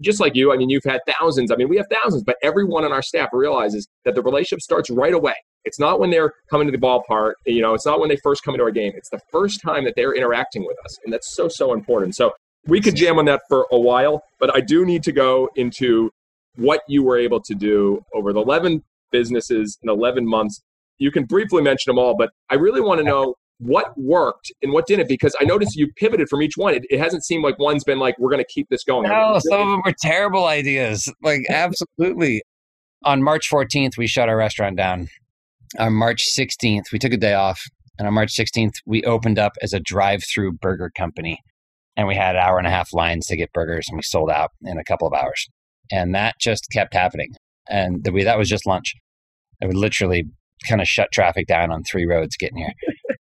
just 0.00 0.20
like 0.20 0.34
you, 0.34 0.52
I 0.52 0.56
mean, 0.56 0.70
you've 0.70 0.84
had 0.84 1.00
thousands. 1.06 1.50
I 1.50 1.56
mean, 1.56 1.68
we 1.68 1.76
have 1.76 1.86
thousands, 2.02 2.22
but 2.24 2.36
everyone 2.42 2.84
on 2.84 2.92
our 2.92 3.02
staff 3.02 3.28
realizes 3.32 3.86
that 4.04 4.14
the 4.14 4.22
relationship 4.22 4.60
starts 4.60 4.90
right 4.90 5.14
away. 5.14 5.34
It's 5.64 5.78
not 5.78 6.00
when 6.00 6.10
they're 6.10 6.32
coming 6.48 6.66
to 6.66 6.72
the 6.72 6.78
ballpark, 6.78 7.32
you 7.46 7.60
know, 7.60 7.74
it's 7.74 7.84
not 7.84 8.00
when 8.00 8.08
they 8.08 8.16
first 8.22 8.42
come 8.42 8.54
into 8.54 8.64
our 8.64 8.70
game. 8.70 8.92
It's 8.96 9.10
the 9.10 9.20
first 9.30 9.60
time 9.60 9.84
that 9.84 9.94
they're 9.94 10.14
interacting 10.14 10.64
with 10.66 10.76
us. 10.84 10.96
And 11.04 11.12
that's 11.12 11.34
so, 11.34 11.48
so 11.48 11.74
important. 11.74 12.16
So 12.16 12.32
we 12.66 12.80
could 12.80 12.96
jam 12.96 13.18
on 13.18 13.26
that 13.26 13.42
for 13.48 13.66
a 13.70 13.78
while, 13.78 14.22
but 14.38 14.54
I 14.54 14.60
do 14.60 14.84
need 14.86 15.02
to 15.04 15.12
go 15.12 15.48
into 15.56 16.10
what 16.56 16.80
you 16.88 17.02
were 17.02 17.18
able 17.18 17.40
to 17.42 17.54
do 17.54 18.02
over 18.14 18.32
the 18.32 18.40
11 18.40 18.82
businesses 19.12 19.78
in 19.82 19.90
11 19.90 20.26
months. 20.26 20.62
You 20.98 21.10
can 21.10 21.24
briefly 21.24 21.62
mention 21.62 21.90
them 21.90 21.98
all, 21.98 22.16
but 22.16 22.30
I 22.50 22.54
really 22.54 22.80
want 22.80 22.98
to 22.98 23.04
know 23.04 23.34
what 23.60 23.92
worked 23.96 24.50
and 24.62 24.72
what 24.72 24.86
didn't 24.86 25.08
because 25.08 25.36
I 25.40 25.44
noticed 25.44 25.76
you 25.76 25.92
pivoted 25.96 26.28
from 26.28 26.42
each 26.42 26.56
one. 26.56 26.74
It, 26.74 26.84
it 26.88 26.98
hasn't 26.98 27.24
seemed 27.24 27.44
like 27.44 27.58
one's 27.58 27.84
been 27.84 27.98
like, 27.98 28.18
we're 28.18 28.30
going 28.30 28.42
to 28.42 28.52
keep 28.52 28.68
this 28.70 28.82
going. 28.84 29.08
No, 29.08 29.38
some 29.38 29.60
of 29.60 29.68
them 29.68 29.82
were 29.84 29.94
terrible 30.00 30.46
ideas. 30.46 31.12
Like, 31.22 31.42
absolutely. 31.50 32.42
on 33.04 33.22
March 33.22 33.50
14th, 33.50 33.98
we 33.98 34.06
shut 34.06 34.28
our 34.28 34.36
restaurant 34.36 34.76
down. 34.76 35.08
On 35.78 35.92
March 35.92 36.26
16th, 36.36 36.90
we 36.92 36.98
took 36.98 37.12
a 37.12 37.18
day 37.18 37.34
off. 37.34 37.62
And 37.98 38.08
on 38.08 38.14
March 38.14 38.34
16th, 38.34 38.76
we 38.86 39.04
opened 39.04 39.38
up 39.38 39.52
as 39.60 39.74
a 39.74 39.80
drive 39.80 40.24
through 40.24 40.52
burger 40.52 40.90
company. 40.96 41.38
And 41.96 42.08
we 42.08 42.14
had 42.14 42.34
an 42.34 42.42
hour 42.42 42.56
and 42.56 42.66
a 42.66 42.70
half 42.70 42.94
lines 42.94 43.26
to 43.26 43.36
get 43.36 43.52
burgers, 43.52 43.86
and 43.88 43.98
we 43.98 44.02
sold 44.02 44.30
out 44.30 44.52
in 44.62 44.78
a 44.78 44.84
couple 44.84 45.06
of 45.06 45.12
hours. 45.12 45.48
And 45.92 46.14
that 46.14 46.36
just 46.40 46.68
kept 46.72 46.94
happening. 46.94 47.34
And 47.68 48.04
the, 48.04 48.24
that 48.24 48.38
was 48.38 48.48
just 48.48 48.66
lunch. 48.66 48.94
It 49.60 49.66
would 49.66 49.76
literally 49.76 50.24
kind 50.68 50.80
of 50.80 50.88
shut 50.88 51.08
traffic 51.12 51.46
down 51.46 51.70
on 51.70 51.82
three 51.82 52.06
roads 52.06 52.36
getting 52.36 52.58
here. 52.58 52.72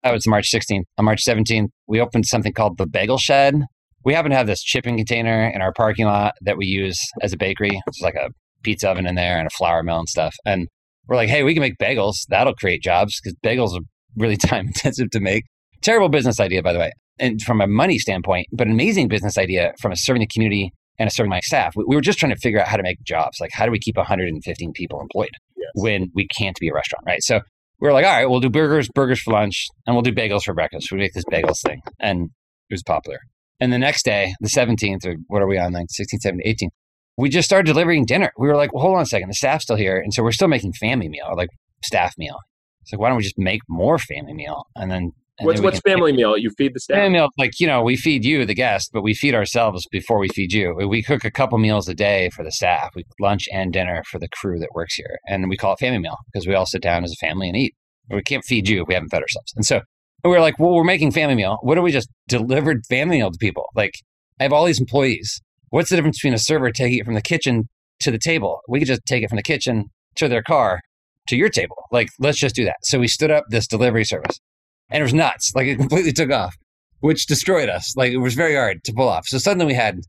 That 0.05 0.13
was 0.13 0.27
March 0.27 0.51
16th. 0.53 0.83
On 0.99 1.05
March 1.07 1.25
17th, 1.27 1.69
we 1.87 1.99
opened 1.99 2.27
something 2.27 2.53
called 2.53 2.77
the 2.77 2.87
Bagel 2.87 3.17
Shed. 3.17 3.63
We 4.05 4.13
happen 4.13 4.31
to 4.33 4.37
have 4.37 4.47
this 4.47 4.63
chipping 4.63 4.99
container 4.99 5.49
in 5.49 5.63
our 5.63 5.73
parking 5.73 6.05
lot 6.05 6.35
that 6.43 6.59
we 6.59 6.67
use 6.67 7.01
as 7.23 7.33
a 7.33 7.39
bakery. 7.39 7.81
It's 7.87 8.03
like 8.03 8.15
a 8.15 8.29
pizza 8.63 8.91
oven 8.91 9.07
in 9.07 9.15
there 9.15 9.39
and 9.39 9.47
a 9.47 9.51
flour 9.51 9.83
mill 9.83 9.99
and 9.99 10.09
stuff. 10.09 10.35
And 10.45 10.69
we're 11.09 11.17
like, 11.17 11.31
hey, 11.31 11.43
we 11.43 11.55
can 11.55 11.63
make 11.63 11.79
bagels. 11.79 12.17
That'll 12.29 12.55
create 12.55 12.83
jobs 12.83 13.19
because 13.19 13.35
bagels 13.43 13.75
are 13.75 13.83
really 14.15 14.37
time 14.37 14.67
intensive 14.67 15.09
to 15.11 15.21
make. 15.21 15.45
Terrible 15.81 16.11
business 16.11 16.39
idea, 16.39 16.63
by 16.63 16.75
the 16.75 16.81
way. 16.81 16.93
And 17.19 17.41
from 17.41 17.63
a 17.63 17.67
money 17.67 17.99
standpoint, 17.99 18.49
but 18.53 18.67
amazing 18.67 19.09
business 19.09 19.39
idea 19.39 19.73
from 19.81 19.91
a 19.91 19.97
serving 19.97 20.21
the 20.21 20.27
community 20.27 20.71
and 20.99 21.09
a 21.09 21.11
serving 21.11 21.31
my 21.31 21.41
staff. 21.41 21.75
We, 21.77 21.85
we 21.89 21.97
were 21.97 22.03
just 22.03 22.19
trying 22.19 22.35
to 22.35 22.41
figure 22.41 22.61
out 22.61 22.69
how 22.69 22.77
to 22.77 22.83
make 22.83 23.03
jobs. 23.05 23.41
Like, 23.41 23.53
how 23.55 23.65
do 23.65 23.73
we 23.73 23.79
keep 23.79 23.97
115 23.97 24.73
people 24.75 25.01
employed 25.01 25.31
yes. 25.57 25.71
when 25.77 26.11
we 26.15 26.29
can't 26.37 26.59
be 26.61 26.69
a 26.69 26.75
restaurant, 26.75 27.05
right? 27.07 27.23
So 27.23 27.41
we 27.85 27.89
were 27.89 27.93
like, 27.93 28.07
all 28.07 28.13
right, 28.13 28.25
we'll 28.25 28.41
do 28.41 28.49
burgers, 28.49 28.89
burgers 28.95 29.21
for 29.21 29.35
lunch, 29.35 29.67
and 29.87 29.95
we'll 29.95 30.03
do 30.03 30.11
bagels 30.11 30.45
for 30.45 30.55
breakfast. 30.55 30.91
We 30.91 30.97
make 30.97 31.13
this 31.13 31.25
bagels 31.31 31.61
thing. 31.61 31.83
And 32.01 32.31
it 32.71 32.75
was 32.75 32.83
popular. 32.83 33.19
And 33.61 33.75
the 33.75 33.79
next 33.79 34.07
day, 34.07 34.35
the 34.41 34.49
17th, 34.49 35.05
or 35.05 35.17
what 35.27 35.43
are 35.43 35.47
we 35.47 35.59
on, 35.59 35.75
like 35.75 35.89
16th, 35.89 36.25
17th, 36.25 36.47
18th, 36.47 36.71
we 37.19 37.29
just 37.29 37.45
started 37.45 37.67
delivering 37.67 38.07
dinner. 38.07 38.33
We 38.39 38.49
were 38.49 38.57
like, 38.57 38.73
well, 38.73 38.81
hold 38.81 38.97
on 38.97 39.03
a 39.03 39.07
second. 39.07 39.29
The 39.29 39.35
staff's 39.35 39.65
still 39.65 39.77
here. 39.77 39.99
And 39.99 40.15
so 40.15 40.23
we're 40.23 40.33
still 40.33 40.49
making 40.49 40.73
family 40.73 41.11
meal, 41.11 41.31
like 41.37 41.51
staff 41.85 42.15
meal. 42.17 42.39
It's 42.81 42.91
like, 42.91 43.01
why 43.01 43.09
don't 43.09 43.19
we 43.19 43.23
just 43.23 43.39
make 43.39 43.61
more 43.69 43.99
family 43.99 44.33
meal? 44.33 44.65
And 44.75 44.91
then 44.91 45.13
and 45.39 45.47
what's 45.47 45.61
what's 45.61 45.81
family 45.81 46.13
meal? 46.13 46.39
You 46.39 46.51
feed 46.57 46.75
the 46.75 46.81
staff. 46.81 46.97
Family 46.97 47.19
meal, 47.19 47.29
like 47.37 47.59
you 47.59 47.67
know, 47.67 47.83
we 47.83 47.97
feed 47.97 48.25
you, 48.25 48.45
the 48.45 48.55
guest, 48.55 48.91
but 48.93 49.03
we 49.03 49.15
feed 49.15 49.35
ourselves 49.35 49.87
before 49.91 50.19
we 50.19 50.29
feed 50.29 50.53
you. 50.53 50.75
We 50.89 51.03
cook 51.03 51.25
a 51.25 51.31
couple 51.31 51.59
meals 51.59 51.89
a 51.89 51.95
day 51.95 52.31
for 52.31 52.45
the 52.45 52.53
staff. 52.53 52.91
We 52.95 53.05
lunch 53.21 53.49
and 53.53 53.73
dinner 53.73 54.03
for 54.09 54.19
the 54.21 54.29
crew 54.29 54.59
that 54.61 54.69
works 54.75 54.95
here, 54.95 55.19
and 55.27 55.49
we 55.49 55.57
call 55.57 55.73
it 55.73 55.81
family 55.81 55.99
meal 55.99 56.17
because 56.33 56.47
we 56.47 56.55
all 56.55 56.67
sit 56.67 56.83
down 56.83 57.03
as 57.03 57.13
a 57.13 57.27
family 57.27 57.49
and 57.49 57.57
eat. 57.57 57.75
We 58.11 58.23
can't 58.23 58.45
feed 58.45 58.69
you 58.69 58.83
if 58.83 58.89
we 58.89 58.95
haven't 58.95 59.09
fed 59.09 59.23
ourselves. 59.23 59.53
And 59.57 59.65
so 59.65 59.81
we 60.23 60.37
are 60.37 60.41
like, 60.41 60.59
well, 60.59 60.75
we're 60.75 60.85
making 60.85 61.11
family 61.13 61.35
meal. 61.35 61.59
What 61.63 61.79
if 61.79 61.85
we 61.85 61.91
just 61.91 62.09
delivered 62.29 62.85
family 62.87 63.19
meal 63.19 63.31
to 63.31 63.39
people? 63.39 63.71
Like, 63.75 63.95
I 64.39 64.45
have 64.45 64.53
all 64.53 64.65
these 64.65 64.81
employees. 64.81 65.41
What's 65.71 65.91
the 65.91 65.97
difference 65.97 66.19
between 66.19 66.35
a 66.35 66.39
server 66.39 66.71
taking 66.71 66.99
it 66.99 67.05
from 67.05 67.15
the 67.15 67.23
kitchen 67.23 67.69
to 68.01 68.11
the 68.11 68.19
table? 68.19 68.61
We 68.69 68.79
could 68.79 68.89
just 68.89 69.05
take 69.07 69.25
it 69.25 69.31
from 69.31 69.37
the 69.37 69.43
kitchen 69.43 69.87
to 70.17 70.29
their 70.29 70.43
car 70.43 70.81
to 71.29 71.37
your 71.37 71.49
table. 71.49 71.77
Like, 71.91 72.11
let's 72.21 72.39
just 72.39 72.55
do 72.55 72.65
that. 72.65 72.77
So 72.83 72.99
we 72.99 73.09
stood 73.09 73.31
up 73.31 73.47
this 73.49 73.67
delivery 73.67 74.05
service 74.05 74.39
and 74.95 75.01
it 75.01 75.05
was 75.05 75.13
nuts. 75.13 75.53
Like, 75.55 75.67
it 75.67 75.77
completely 75.77 76.13
took 76.13 76.31
off, 76.31 76.57
which 77.01 77.27
destroyed 77.27 77.69
us. 77.69 77.95
Like, 77.97 78.13
it 78.13 78.19
was 78.19 78.35
very 78.35 78.55
hard 78.55 78.83
to 78.85 78.93
pull 78.93 79.09
off. 79.09 79.27
So 79.27 79.37
suddenly 79.37 79.67
we 79.67 79.75
had 79.75 80.01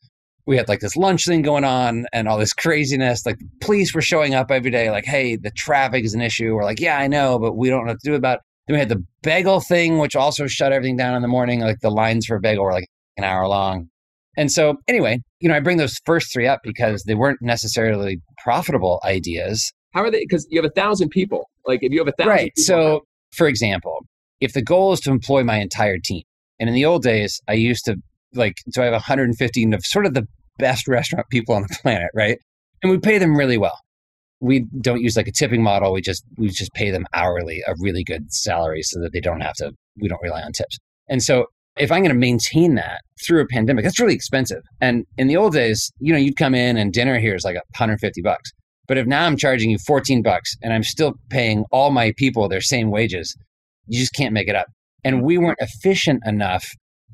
we 0.46 0.58
had 0.58 0.70
like 0.70 0.80
this 0.80 0.96
lunch 0.96 1.26
thing 1.26 1.42
going 1.42 1.64
on 1.64 2.06
and 2.14 2.28
all 2.28 2.38
this 2.38 2.54
craziness. 2.54 3.26
Like 3.26 3.40
police 3.62 3.94
were 3.94 4.02
showing 4.02 4.36
up 4.36 4.52
every 4.52 4.72
day, 4.72 4.92
like, 4.92 5.06
hey, 5.06 5.36
the 5.36 5.52
traffic 5.52 6.06
is 6.06 6.14
an 6.14 6.22
issue. 6.22 6.54
We're 6.54 6.64
like, 6.64 6.80
yeah, 6.80 6.98
I 6.98 7.08
know, 7.08 7.40
but 7.40 7.54
we 7.54 7.70
don't 7.70 7.86
know 7.86 7.94
what 7.94 8.02
to 8.02 8.10
do 8.12 8.16
about 8.16 8.36
it. 8.36 8.42
Then 8.68 8.76
we 8.76 8.80
had 8.80 8.90
the 8.90 9.04
bagel 9.22 9.60
thing, 9.60 9.98
which 9.98 10.16
also 10.16 10.48
shut 10.48 10.72
everything 10.72 10.98
down 10.98 11.16
in 11.16 11.22
the 11.22 11.28
morning. 11.28 11.62
Like 11.62 11.80
the 11.82 11.90
lines 11.90 12.26
for 12.26 12.40
bagel 12.40 12.64
were 12.64 12.72
like 12.72 12.88
an 13.18 13.24
hour 13.24 13.48
long. 13.48 13.90
And 14.38 14.52
so, 14.52 14.76
anyway, 14.88 15.20
you 15.40 15.50
know, 15.50 15.56
I 15.56 15.62
bring 15.62 15.78
those 15.78 16.00
first 16.06 16.32
three 16.34 16.48
up 16.48 16.60
because 16.64 17.04
they 17.04 17.16
weren't 17.16 17.42
necessarily 17.42 18.22
profitable 18.44 19.00
ideas. 19.04 19.72
How 19.94 20.02
are 20.02 20.12
they? 20.12 20.20
Because 20.20 20.46
you 20.50 20.62
have 20.62 20.70
a 20.70 20.74
thousand 20.74 21.10
people. 21.10 21.50
Like 21.66 21.80
if 21.82 21.92
you 21.92 22.00
have 22.00 22.08
a 22.08 22.12
thousand. 22.12 22.30
Right. 22.30 22.52
so, 22.58 23.02
for 23.32 23.48
example, 23.48 24.06
if 24.40 24.54
the 24.54 24.62
goal 24.62 24.94
is 24.94 25.00
to 25.02 25.12
employ 25.12 25.44
my 25.44 25.58
entire 25.58 25.98
team, 25.98 26.24
and 26.60 26.70
in 26.70 26.76
the 26.76 26.86
old 26.86 27.04
days, 27.04 27.42
I 27.48 27.54
used 27.54 27.86
to 27.86 27.96
like, 28.34 28.56
so 28.70 28.82
I 28.82 28.86
have 28.86 28.94
115 28.94 29.74
of 29.74 29.86
sort 29.86 30.06
of 30.06 30.14
the 30.14 30.28
best 30.58 30.88
restaurant 30.88 31.28
people 31.30 31.56
on 31.56 31.64
the 31.64 31.78
planet, 31.82 32.10
right? 32.14 32.40
And 32.84 32.92
we 32.92 32.98
pay 32.98 33.18
them 33.18 33.36
really 33.36 33.58
well. 33.58 33.80
We 34.42 34.66
don't 34.82 35.02
use 35.02 35.16
like 35.16 35.28
a 35.28 35.32
tipping 35.32 35.64
model. 35.64 35.94
We 35.94 36.02
just 36.02 36.24
we 36.38 36.50
just 36.50 36.74
pay 36.74 36.92
them 36.92 37.08
hourly 37.14 37.64
a 37.66 37.74
really 37.80 38.04
good 38.04 38.32
salary 38.32 38.84
so 38.84 39.00
that 39.00 39.14
they 39.14 39.22
don't 39.22 39.42
have 39.42 39.56
to 39.56 39.72
we 40.00 40.08
don't 40.08 40.22
rely 40.22 40.42
on 40.42 40.52
tips. 40.52 40.78
And 41.10 41.24
so 41.24 41.46
if 41.78 41.92
I'm 41.92 42.02
going 42.02 42.14
to 42.14 42.20
maintain 42.20 42.76
that 42.76 43.02
through 43.26 43.42
a 43.42 43.48
pandemic, 43.48 43.84
that's 43.84 44.00
really 44.00 44.14
expensive. 44.14 44.62
And 44.82 45.06
in 45.18 45.28
the 45.28 45.38
old 45.38 45.54
days, 45.54 45.92
you 46.00 46.14
know, 46.14 46.20
you'd 46.20 46.38
come 46.38 46.56
in 46.56 46.78
and 46.78 46.94
dinner 46.94 47.20
here 47.20 47.36
is 47.36 47.44
like 47.44 47.56
150 47.56 48.22
bucks. 48.22 48.52
But 48.88 48.98
if 48.98 49.08
now 49.08 49.26
I'm 49.26 49.36
charging 49.36 49.72
you 49.72 49.78
14 49.80 50.22
bucks 50.22 50.56
and 50.62 50.72
I'm 50.72 50.84
still 50.84 51.16
paying 51.30 51.66
all 51.72 51.92
my 51.92 52.14
people 52.18 52.48
their 52.48 52.62
same 52.62 52.92
wages, 52.92 53.36
you 53.88 54.00
just 54.00 54.14
can't 54.14 54.34
make 54.34 54.48
it 54.48 54.56
up. 54.56 54.68
And 55.04 55.18
mm. 55.18 55.24
we 55.24 55.38
weren't 55.38 55.60
efficient 55.60 56.22
enough. 56.26 56.66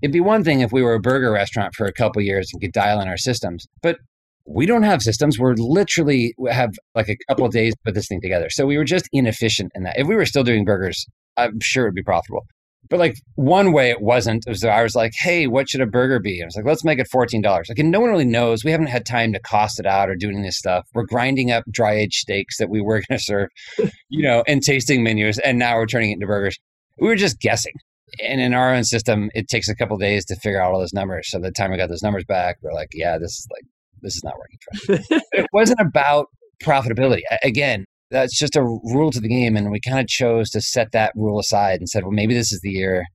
It'd 0.01 0.13
be 0.13 0.19
one 0.19 0.43
thing 0.43 0.61
if 0.61 0.71
we 0.71 0.81
were 0.81 0.93
a 0.93 0.99
burger 0.99 1.31
restaurant 1.31 1.75
for 1.75 1.85
a 1.85 1.93
couple 1.93 2.21
years 2.21 2.49
and 2.51 2.61
could 2.61 2.71
dial 2.71 2.99
in 3.01 3.07
our 3.07 3.17
systems, 3.17 3.67
but 3.81 3.97
we 4.45 4.65
don't 4.65 4.83
have 4.83 5.01
systems. 5.01 5.37
We're 5.37 5.53
literally 5.55 6.33
we 6.37 6.51
have 6.51 6.71
like 6.95 7.09
a 7.09 7.17
couple 7.29 7.45
of 7.45 7.51
days 7.51 7.73
to 7.73 7.79
put 7.85 7.93
this 7.93 8.07
thing 8.07 8.21
together. 8.21 8.49
So 8.49 8.65
we 8.65 8.77
were 8.77 8.83
just 8.83 9.07
inefficient 9.13 9.71
in 9.75 9.83
that. 9.83 9.99
If 9.99 10.07
we 10.07 10.15
were 10.15 10.25
still 10.25 10.43
doing 10.43 10.65
burgers, 10.65 11.05
I'm 11.37 11.59
sure 11.61 11.85
it'd 11.85 11.95
be 11.95 12.03
profitable. 12.03 12.45
But 12.91 12.99
like 12.99 13.15
one 13.35 13.71
way 13.71 13.89
it 13.89 14.01
wasn't 14.01 14.43
was 14.45 14.65
I 14.65 14.83
was 14.83 14.95
like, 14.95 15.13
hey, 15.17 15.47
what 15.47 15.69
should 15.69 15.79
a 15.79 15.85
burger 15.85 16.19
be? 16.19 16.41
I 16.43 16.45
was 16.45 16.57
like, 16.57 16.65
let's 16.65 16.83
make 16.83 16.99
it 16.99 17.07
$14. 17.11 17.41
Like, 17.41 17.79
and 17.79 17.89
no 17.89 18.01
one 18.01 18.09
really 18.09 18.25
knows. 18.25 18.65
We 18.65 18.71
haven't 18.71 18.87
had 18.87 19.05
time 19.05 19.31
to 19.31 19.39
cost 19.39 19.79
it 19.79 19.85
out 19.85 20.09
or 20.09 20.15
doing 20.15 20.41
this 20.41 20.57
stuff. 20.57 20.85
We're 20.93 21.05
grinding 21.05 21.51
up 21.51 21.63
dry 21.71 21.93
aged 21.93 22.15
steaks 22.15 22.57
that 22.57 22.69
we 22.69 22.81
were 22.81 23.01
going 23.07 23.17
to 23.17 23.23
serve, 23.23 23.49
you 24.09 24.23
know, 24.23 24.43
and 24.45 24.61
tasting 24.61 25.03
menus. 25.03 25.39
And 25.39 25.57
now 25.57 25.77
we're 25.77 25.85
turning 25.85 26.11
it 26.11 26.15
into 26.15 26.27
burgers. 26.27 26.59
We 26.99 27.07
were 27.07 27.15
just 27.15 27.39
guessing. 27.39 27.73
And 28.21 28.41
in 28.41 28.53
our 28.53 28.75
own 28.75 28.83
system, 28.83 29.29
it 29.33 29.47
takes 29.47 29.69
a 29.69 29.75
couple 29.75 29.97
days 29.97 30.25
to 30.25 30.35
figure 30.35 30.61
out 30.61 30.73
all 30.73 30.79
those 30.79 30.91
numbers. 30.91 31.29
So 31.29 31.39
the 31.39 31.49
time 31.49 31.71
we 31.71 31.77
got 31.77 31.87
those 31.87 32.03
numbers 32.03 32.25
back, 32.25 32.57
we're 32.61 32.73
like, 32.73 32.89
yeah, 32.93 33.17
this 33.17 33.31
is 33.31 33.47
like, 33.53 33.63
this 34.01 34.17
is 34.17 34.23
not 34.25 34.35
working. 34.37 35.05
it 35.31 35.47
wasn't 35.53 35.79
about 35.79 36.25
profitability. 36.61 37.21
Again, 37.41 37.85
that's 38.11 38.37
just 38.37 38.55
a 38.55 38.61
rule 38.61 39.09
to 39.11 39.19
the 39.19 39.29
game. 39.29 39.55
And 39.55 39.71
we 39.71 39.79
kind 39.79 39.99
of 39.99 40.07
chose 40.07 40.49
to 40.51 40.61
set 40.61 40.91
that 40.91 41.13
rule 41.15 41.39
aside 41.39 41.79
and 41.79 41.89
said, 41.89 42.03
well, 42.03 42.11
maybe 42.11 42.33
this 42.33 42.51
is 42.51 42.59
the 42.61 42.69
year 42.69 43.05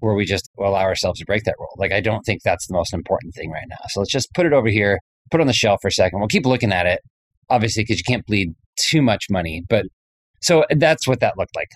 where 0.00 0.14
we 0.14 0.24
just 0.24 0.48
allow 0.58 0.80
ourselves 0.80 1.20
to 1.20 1.26
break 1.26 1.44
that 1.44 1.56
rule. 1.58 1.74
Like, 1.76 1.92
I 1.92 2.00
don't 2.00 2.22
think 2.22 2.42
that's 2.42 2.66
the 2.66 2.74
most 2.74 2.94
important 2.94 3.34
thing 3.34 3.50
right 3.50 3.66
now. 3.68 3.76
So 3.90 4.00
let's 4.00 4.10
just 4.10 4.32
put 4.34 4.46
it 4.46 4.52
over 4.52 4.68
here, 4.68 4.98
put 5.30 5.40
it 5.40 5.42
on 5.42 5.46
the 5.46 5.52
shelf 5.52 5.80
for 5.82 5.88
a 5.88 5.92
second. 5.92 6.18
We'll 6.18 6.28
keep 6.28 6.46
looking 6.46 6.72
at 6.72 6.86
it, 6.86 7.00
obviously, 7.50 7.82
because 7.82 7.98
you 7.98 8.04
can't 8.08 8.26
bleed 8.26 8.54
too 8.76 9.02
much 9.02 9.26
money. 9.30 9.62
But 9.68 9.84
so 10.40 10.64
that's 10.70 11.06
what 11.06 11.20
that 11.20 11.36
looked 11.36 11.54
like. 11.54 11.68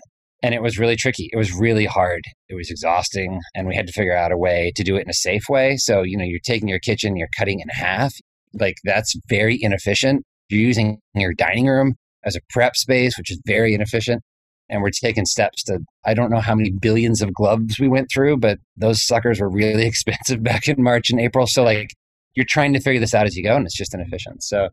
And 0.42 0.54
it 0.54 0.62
was 0.62 0.78
really 0.78 0.96
tricky. 0.96 1.28
It 1.32 1.36
was 1.36 1.52
really 1.52 1.84
hard. 1.84 2.22
It 2.48 2.54
was 2.54 2.70
exhausting. 2.70 3.40
And 3.54 3.66
we 3.66 3.76
had 3.76 3.86
to 3.86 3.92
figure 3.92 4.16
out 4.16 4.32
a 4.32 4.38
way 4.38 4.72
to 4.76 4.82
do 4.82 4.96
it 4.96 5.02
in 5.02 5.10
a 5.10 5.14
safe 5.14 5.48
way. 5.48 5.76
So, 5.76 6.02
you 6.02 6.16
know, 6.16 6.24
you're 6.24 6.40
taking 6.44 6.68
your 6.68 6.78
kitchen, 6.78 7.16
you're 7.16 7.28
cutting 7.36 7.60
in 7.60 7.68
half. 7.68 8.14
Like, 8.54 8.76
that's 8.84 9.14
very 9.28 9.58
inefficient. 9.60 10.24
You're 10.48 10.60
using 10.60 10.98
your 11.14 11.34
dining 11.34 11.66
room 11.66 11.96
as 12.24 12.36
a 12.36 12.40
prep 12.50 12.76
space, 12.76 13.16
which 13.18 13.30
is 13.30 13.40
very 13.46 13.74
inefficient. 13.74 14.22
And 14.70 14.80
we're 14.80 14.90
taking 14.90 15.26
steps 15.26 15.62
to, 15.64 15.80
I 16.06 16.14
don't 16.14 16.30
know 16.30 16.40
how 16.40 16.54
many 16.54 16.70
billions 16.70 17.20
of 17.20 17.34
gloves 17.34 17.78
we 17.78 17.88
went 17.88 18.08
through, 18.12 18.38
but 18.38 18.58
those 18.76 19.06
suckers 19.06 19.40
were 19.40 19.50
really 19.50 19.86
expensive 19.86 20.42
back 20.42 20.68
in 20.68 20.82
March 20.82 21.10
and 21.10 21.20
April. 21.20 21.46
So, 21.46 21.62
like, 21.62 21.90
you're 22.34 22.46
trying 22.48 22.72
to 22.72 22.80
figure 22.80 23.00
this 23.00 23.14
out 23.14 23.26
as 23.26 23.36
you 23.36 23.44
go, 23.44 23.56
and 23.56 23.66
it's 23.66 23.76
just 23.76 23.94
inefficient. 23.94 24.42
So, 24.42 24.68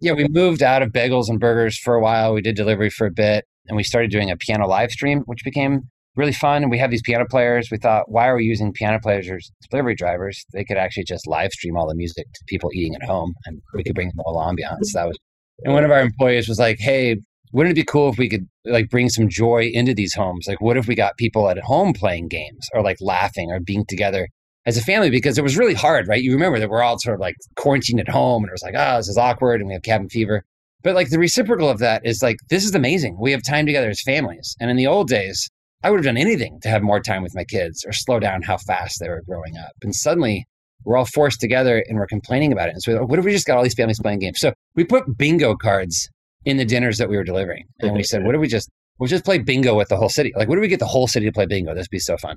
yeah, 0.00 0.12
we 0.12 0.26
moved 0.28 0.62
out 0.62 0.82
of 0.82 0.90
bagels 0.90 1.28
and 1.28 1.40
burgers 1.40 1.78
for 1.78 1.94
a 1.94 2.00
while. 2.00 2.32
We 2.32 2.42
did 2.42 2.56
delivery 2.56 2.90
for 2.90 3.06
a 3.06 3.10
bit, 3.10 3.44
and 3.66 3.76
we 3.76 3.82
started 3.82 4.10
doing 4.10 4.30
a 4.30 4.36
piano 4.36 4.66
live 4.66 4.90
stream, 4.90 5.22
which 5.26 5.44
became 5.44 5.82
really 6.16 6.32
fun. 6.32 6.62
And 6.62 6.70
we 6.70 6.78
have 6.78 6.90
these 6.90 7.02
piano 7.02 7.24
players. 7.28 7.68
We 7.70 7.78
thought, 7.78 8.04
why 8.10 8.28
are 8.28 8.36
we 8.36 8.44
using 8.44 8.72
piano 8.72 8.98
players 9.02 9.28
as 9.28 9.50
delivery 9.70 9.94
drivers? 9.94 10.44
They 10.52 10.64
could 10.64 10.76
actually 10.76 11.04
just 11.04 11.26
live 11.26 11.52
stream 11.52 11.76
all 11.76 11.88
the 11.88 11.94
music 11.94 12.26
to 12.32 12.44
people 12.48 12.70
eating 12.74 12.94
at 12.94 13.02
home, 13.02 13.34
and 13.46 13.60
we 13.74 13.82
could 13.82 13.94
bring 13.94 14.12
the 14.14 14.22
whole 14.24 14.40
ambiance. 14.40 14.92
That 14.94 15.06
was 15.06 15.18
and 15.62 15.74
one 15.74 15.84
of 15.84 15.90
our 15.90 16.00
employees 16.00 16.48
was 16.48 16.58
like, 16.58 16.78
"Hey, 16.78 17.16
wouldn't 17.54 17.72
it 17.72 17.80
be 17.80 17.84
cool 17.84 18.08
if 18.10 18.18
we 18.18 18.28
could 18.28 18.48
like 18.64 18.90
bring 18.90 19.08
some 19.08 19.28
joy 19.28 19.70
into 19.72 19.94
these 19.94 20.14
homes? 20.14 20.46
Like, 20.48 20.60
what 20.60 20.76
if 20.76 20.88
we 20.88 20.96
got 20.96 21.16
people 21.16 21.48
at 21.48 21.58
home 21.58 21.92
playing 21.92 22.28
games 22.28 22.68
or 22.74 22.82
like 22.82 22.96
laughing 23.00 23.50
or 23.50 23.60
being 23.60 23.84
together 23.88 24.28
as 24.66 24.76
a 24.76 24.82
family? 24.82 25.08
Because 25.08 25.38
it 25.38 25.44
was 25.44 25.56
really 25.56 25.74
hard, 25.74 26.08
right? 26.08 26.20
You 26.20 26.32
remember 26.32 26.58
that 26.58 26.68
we're 26.68 26.82
all 26.82 26.98
sort 26.98 27.14
of 27.14 27.20
like 27.20 27.36
quarantined 27.56 28.00
at 28.00 28.08
home, 28.08 28.42
and 28.42 28.50
it 28.50 28.52
was 28.52 28.64
like, 28.64 28.74
oh, 28.76 28.96
this 28.96 29.08
is 29.08 29.16
awkward, 29.16 29.60
and 29.60 29.68
we 29.68 29.74
have 29.74 29.84
cabin 29.84 30.08
fever. 30.08 30.44
But 30.82 30.96
like 30.96 31.10
the 31.10 31.18
reciprocal 31.18 31.70
of 31.70 31.78
that 31.78 32.04
is 32.04 32.22
like, 32.22 32.36
this 32.50 32.64
is 32.64 32.74
amazing. 32.74 33.16
We 33.20 33.30
have 33.30 33.42
time 33.42 33.66
together 33.66 33.88
as 33.88 34.02
families. 34.02 34.56
And 34.60 34.68
in 34.68 34.76
the 34.76 34.88
old 34.88 35.08
days, 35.08 35.48
I 35.84 35.90
would 35.90 35.98
have 35.98 36.04
done 36.04 36.16
anything 36.16 36.58
to 36.62 36.68
have 36.68 36.82
more 36.82 37.00
time 37.00 37.22
with 37.22 37.36
my 37.36 37.44
kids 37.44 37.84
or 37.86 37.92
slow 37.92 38.18
down 38.18 38.42
how 38.42 38.58
fast 38.58 38.98
they 39.00 39.08
were 39.08 39.22
growing 39.26 39.56
up. 39.56 39.72
And 39.82 39.94
suddenly 39.94 40.46
we're 40.84 40.96
all 40.96 41.06
forced 41.06 41.40
together 41.40 41.84
and 41.88 41.98
we're 41.98 42.06
complaining 42.06 42.52
about 42.52 42.68
it. 42.68 42.72
And 42.72 42.82
so, 42.82 43.04
what 43.04 43.18
if 43.18 43.24
we 43.24 43.32
just 43.32 43.46
got 43.46 43.56
all 43.56 43.62
these 43.62 43.74
families 43.74 44.00
playing 44.00 44.20
games? 44.20 44.38
So 44.40 44.52
we 44.74 44.84
put 44.84 45.16
bingo 45.16 45.54
cards 45.54 46.08
in 46.44 46.56
the 46.56 46.64
dinners 46.64 46.98
that 46.98 47.08
we 47.08 47.16
were 47.16 47.24
delivering, 47.24 47.64
and 47.80 47.94
we 47.94 48.02
said, 48.02 48.24
what 48.24 48.34
if 48.34 48.40
we 48.40 48.48
just 48.48 48.68
we'll 48.98 49.08
just 49.08 49.24
play 49.24 49.38
bingo 49.38 49.74
with 49.74 49.88
the 49.88 49.96
whole 49.96 50.08
city? 50.08 50.32
Like, 50.36 50.48
what 50.48 50.58
if 50.58 50.62
we 50.62 50.68
get 50.68 50.80
the 50.80 50.86
whole 50.86 51.08
city 51.08 51.26
to 51.26 51.32
play 51.32 51.46
bingo? 51.46 51.74
This 51.74 51.84
would 51.84 51.90
be 51.90 51.98
so 51.98 52.16
fun. 52.16 52.36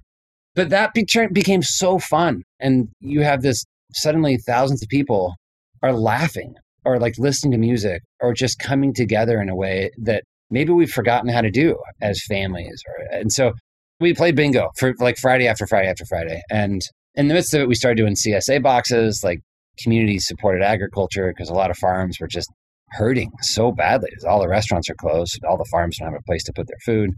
But 0.55 0.69
that 0.69 0.93
became 0.93 1.62
so 1.62 1.99
fun, 1.99 2.43
and 2.60 2.89
you 2.99 3.21
have 3.21 3.41
this 3.41 3.63
suddenly 3.93 4.38
thousands 4.38 4.81
of 4.81 4.89
people 4.89 5.36
are 5.83 5.93
laughing 5.93 6.55
or 6.83 6.99
like 6.99 7.13
listening 7.17 7.51
to 7.51 7.57
music 7.57 8.01
or 8.21 8.33
just 8.33 8.60
coming 8.60 8.93
together 8.93 9.41
in 9.41 9.49
a 9.49 9.55
way 9.55 9.91
that 9.97 10.23
maybe 10.49 10.71
we've 10.71 10.89
forgotten 10.89 11.29
how 11.29 11.41
to 11.41 11.51
do 11.51 11.77
as 12.01 12.21
families. 12.27 12.81
Or, 12.88 13.19
and 13.19 13.31
so 13.31 13.53
we 13.99 14.13
played 14.13 14.36
bingo 14.36 14.69
for 14.77 14.93
like 14.99 15.17
Friday 15.17 15.47
after 15.47 15.67
Friday 15.67 15.89
after 15.89 16.05
Friday, 16.05 16.41
and 16.49 16.81
in 17.17 17.27
the 17.27 17.34
midst 17.34 17.53
of 17.53 17.62
it, 17.62 17.67
we 17.67 17.75
started 17.75 17.97
doing 17.97 18.13
CSA 18.13 18.62
boxes, 18.62 19.21
like 19.23 19.41
community 19.80 20.19
supported 20.19 20.63
agriculture, 20.63 21.34
because 21.36 21.49
a 21.49 21.53
lot 21.53 21.71
of 21.71 21.77
farms 21.77 22.19
were 22.21 22.27
just 22.27 22.49
hurting 22.91 23.32
so 23.41 23.71
badly. 23.71 24.12
All 24.27 24.39
the 24.39 24.47
restaurants 24.47 24.89
are 24.89 24.95
closed, 24.95 25.39
all 25.43 25.58
the 25.58 25.67
farms 25.71 25.97
don't 25.97 26.12
have 26.12 26.19
a 26.19 26.23
place 26.23 26.43
to 26.45 26.53
put 26.53 26.67
their 26.67 26.80
food. 26.86 27.12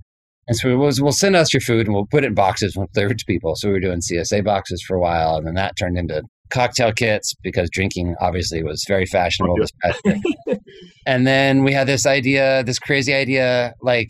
And 0.47 0.57
so 0.57 0.69
it 0.69 0.75
was, 0.75 0.99
we'll 0.99 1.11
send 1.11 1.35
us 1.35 1.53
your 1.53 1.61
food 1.61 1.85
and 1.85 1.93
we'll 1.93 2.07
put 2.07 2.23
it 2.23 2.27
in 2.27 2.33
boxes 2.33 2.75
and 2.75 2.81
we'll 2.81 2.89
deliver 2.93 3.13
it 3.13 3.19
to 3.19 3.25
people. 3.25 3.55
So 3.55 3.67
we 3.67 3.73
were 3.73 3.79
doing 3.79 3.99
CSA 3.99 4.43
boxes 4.43 4.81
for 4.81 4.95
a 4.95 4.99
while, 4.99 5.35
and 5.35 5.45
then 5.45 5.55
that 5.55 5.75
turned 5.77 5.97
into 5.97 6.23
cocktail 6.49 6.91
kits 6.91 7.35
because 7.43 7.69
drinking 7.69 8.15
obviously 8.19 8.63
was 8.63 8.83
very 8.87 9.05
fashionable 9.05 9.57
this 9.57 9.69
past 9.83 10.01
year. 10.05 10.17
and 11.05 11.27
then 11.27 11.63
we 11.63 11.73
had 11.73 11.87
this 11.87 12.07
idea, 12.07 12.63
this 12.63 12.79
crazy 12.79 13.13
idea, 13.13 13.73
like 13.81 14.09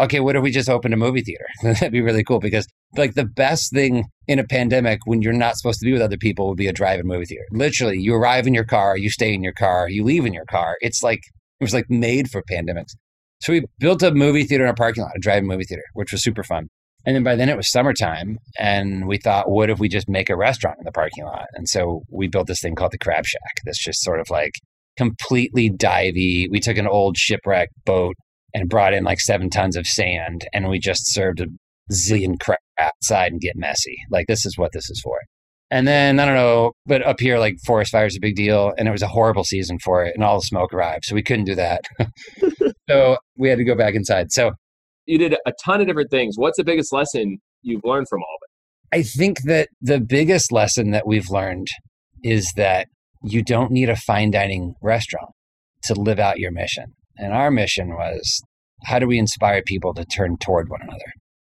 okay, 0.00 0.20
what 0.20 0.36
if 0.36 0.42
we 0.42 0.50
just 0.50 0.68
opened 0.68 0.94
a 0.94 0.96
movie 0.96 1.22
theater? 1.22 1.46
That'd 1.62 1.92
be 1.92 2.00
really 2.00 2.24
cool 2.24 2.40
because 2.40 2.66
like 2.96 3.14
the 3.14 3.24
best 3.24 3.72
thing 3.72 4.04
in 4.26 4.38
a 4.38 4.44
pandemic 4.44 5.00
when 5.04 5.22
you're 5.22 5.32
not 5.32 5.56
supposed 5.56 5.80
to 5.80 5.86
be 5.86 5.92
with 5.92 6.02
other 6.02 6.16
people 6.16 6.48
would 6.48 6.58
be 6.58 6.66
a 6.66 6.72
drive-in 6.72 7.06
movie 7.06 7.26
theater. 7.26 7.44
Literally, 7.50 7.98
you 7.98 8.14
arrive 8.14 8.46
in 8.46 8.54
your 8.54 8.64
car, 8.64 8.96
you 8.96 9.10
stay 9.10 9.32
in 9.32 9.42
your 9.42 9.52
car, 9.52 9.88
you 9.88 10.04
leave 10.04 10.26
in 10.26 10.34
your 10.34 10.46
car. 10.46 10.76
It's 10.80 11.02
like 11.02 11.20
it 11.60 11.64
was 11.64 11.74
like 11.74 11.88
made 11.88 12.30
for 12.30 12.42
pandemics. 12.42 12.94
So 13.40 13.52
we 13.52 13.64
built 13.78 14.02
a 14.02 14.12
movie 14.12 14.44
theater 14.44 14.64
in 14.64 14.70
a 14.70 14.74
parking 14.74 15.02
lot, 15.02 15.12
a 15.14 15.20
drive-in 15.20 15.46
movie 15.46 15.64
theater, 15.64 15.84
which 15.94 16.12
was 16.12 16.22
super 16.22 16.42
fun. 16.42 16.68
And 17.06 17.14
then 17.14 17.22
by 17.22 17.36
then 17.36 17.50
it 17.50 17.56
was 17.56 17.70
summertime, 17.70 18.38
and 18.58 19.06
we 19.06 19.18
thought, 19.18 19.50
what 19.50 19.68
if 19.68 19.78
we 19.78 19.88
just 19.88 20.08
make 20.08 20.30
a 20.30 20.36
restaurant 20.36 20.78
in 20.78 20.84
the 20.84 20.92
parking 20.92 21.24
lot? 21.24 21.46
And 21.52 21.68
so 21.68 22.02
we 22.10 22.28
built 22.28 22.46
this 22.46 22.60
thing 22.60 22.74
called 22.74 22.92
the 22.92 22.98
Crab 22.98 23.26
Shack. 23.26 23.60
That's 23.64 23.82
just 23.82 24.02
sort 24.02 24.20
of 24.20 24.30
like 24.30 24.52
completely 24.96 25.70
divey. 25.70 26.46
We 26.50 26.60
took 26.60 26.78
an 26.78 26.86
old 26.86 27.18
shipwreck 27.18 27.68
boat 27.84 28.14
and 28.54 28.68
brought 28.68 28.94
in 28.94 29.04
like 29.04 29.20
seven 29.20 29.50
tons 29.50 29.76
of 29.76 29.86
sand 29.86 30.46
and 30.52 30.68
we 30.68 30.78
just 30.78 31.12
served 31.12 31.40
a 31.40 31.46
zillion 31.92 32.38
crap 32.40 32.60
outside 32.78 33.32
and 33.32 33.40
get 33.40 33.56
messy. 33.56 33.96
Like 34.10 34.26
this 34.26 34.46
is 34.46 34.56
what 34.56 34.72
this 34.72 34.88
is 34.88 35.00
for. 35.02 35.18
And 35.70 35.88
then 35.88 36.20
I 36.20 36.24
don't 36.24 36.34
know, 36.34 36.72
but 36.86 37.04
up 37.04 37.20
here 37.20 37.38
like 37.38 37.56
forest 37.66 37.90
fire 37.90 38.06
is 38.06 38.16
a 38.16 38.20
big 38.20 38.36
deal, 38.36 38.72
and 38.78 38.86
it 38.86 38.92
was 38.92 39.02
a 39.02 39.08
horrible 39.08 39.44
season 39.44 39.78
for 39.82 40.04
it, 40.04 40.14
and 40.14 40.22
all 40.22 40.38
the 40.38 40.44
smoke 40.44 40.72
arrived, 40.72 41.04
so 41.04 41.14
we 41.14 41.22
couldn't 41.22 41.46
do 41.46 41.54
that. 41.54 41.80
so 42.88 43.16
we 43.36 43.48
had 43.48 43.58
to 43.58 43.64
go 43.64 43.74
back 43.74 43.94
inside. 43.94 44.30
So 44.30 44.52
you 45.06 45.18
did 45.18 45.34
a 45.46 45.52
ton 45.64 45.80
of 45.80 45.86
different 45.86 46.10
things. 46.10 46.34
What's 46.36 46.58
the 46.58 46.64
biggest 46.64 46.92
lesson 46.92 47.38
you've 47.62 47.84
learned 47.84 48.08
from 48.08 48.20
all 48.20 48.36
of 48.36 48.40
it? 48.42 48.98
I 48.98 49.02
think 49.02 49.42
that 49.46 49.68
the 49.80 50.00
biggest 50.00 50.52
lesson 50.52 50.92
that 50.92 51.06
we've 51.06 51.28
learned 51.28 51.66
is 52.22 52.52
that 52.56 52.86
you 53.22 53.42
don't 53.42 53.70
need 53.70 53.88
a 53.88 53.96
fine 53.96 54.30
dining 54.30 54.74
restaurant 54.82 55.30
to 55.84 55.94
live 55.94 56.18
out 56.18 56.38
your 56.38 56.52
mission. 56.52 56.94
And 57.16 57.32
our 57.32 57.50
mission 57.50 57.90
was 57.90 58.42
how 58.84 58.98
do 58.98 59.06
we 59.06 59.18
inspire 59.18 59.62
people 59.64 59.94
to 59.94 60.04
turn 60.04 60.36
toward 60.38 60.68
one 60.68 60.82
another? 60.82 61.12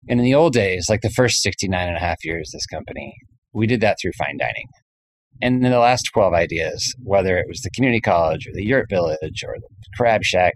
And 0.08 0.20
in 0.20 0.26
the 0.26 0.36
old 0.36 0.54
days, 0.54 0.88
like 0.90 1.02
the 1.02 1.10
first 1.10 1.42
69 1.42 1.88
and 1.88 1.98
a 1.98 2.00
half 2.00 2.24
years, 2.24 2.52
this 2.54 2.66
company, 2.68 3.14
we 3.54 3.68
did 3.68 3.82
that 3.82 3.98
through 4.02 4.12
fine 4.18 4.38
dining. 4.38 4.68
And 5.42 5.64
in 5.64 5.72
the 5.72 5.80
last 5.80 6.10
12 6.14 6.34
ideas, 6.34 6.96
whether 7.04 7.38
it 7.38 7.48
was 7.48 7.62
the 7.62 7.70
community 7.72 8.02
college 8.02 8.48
or 8.48 8.54
the 8.54 8.66
yurt 8.66 8.90
village 8.90 9.44
or 9.46 9.56
the 9.60 9.68
crab 9.96 10.24
shack, 10.24 10.54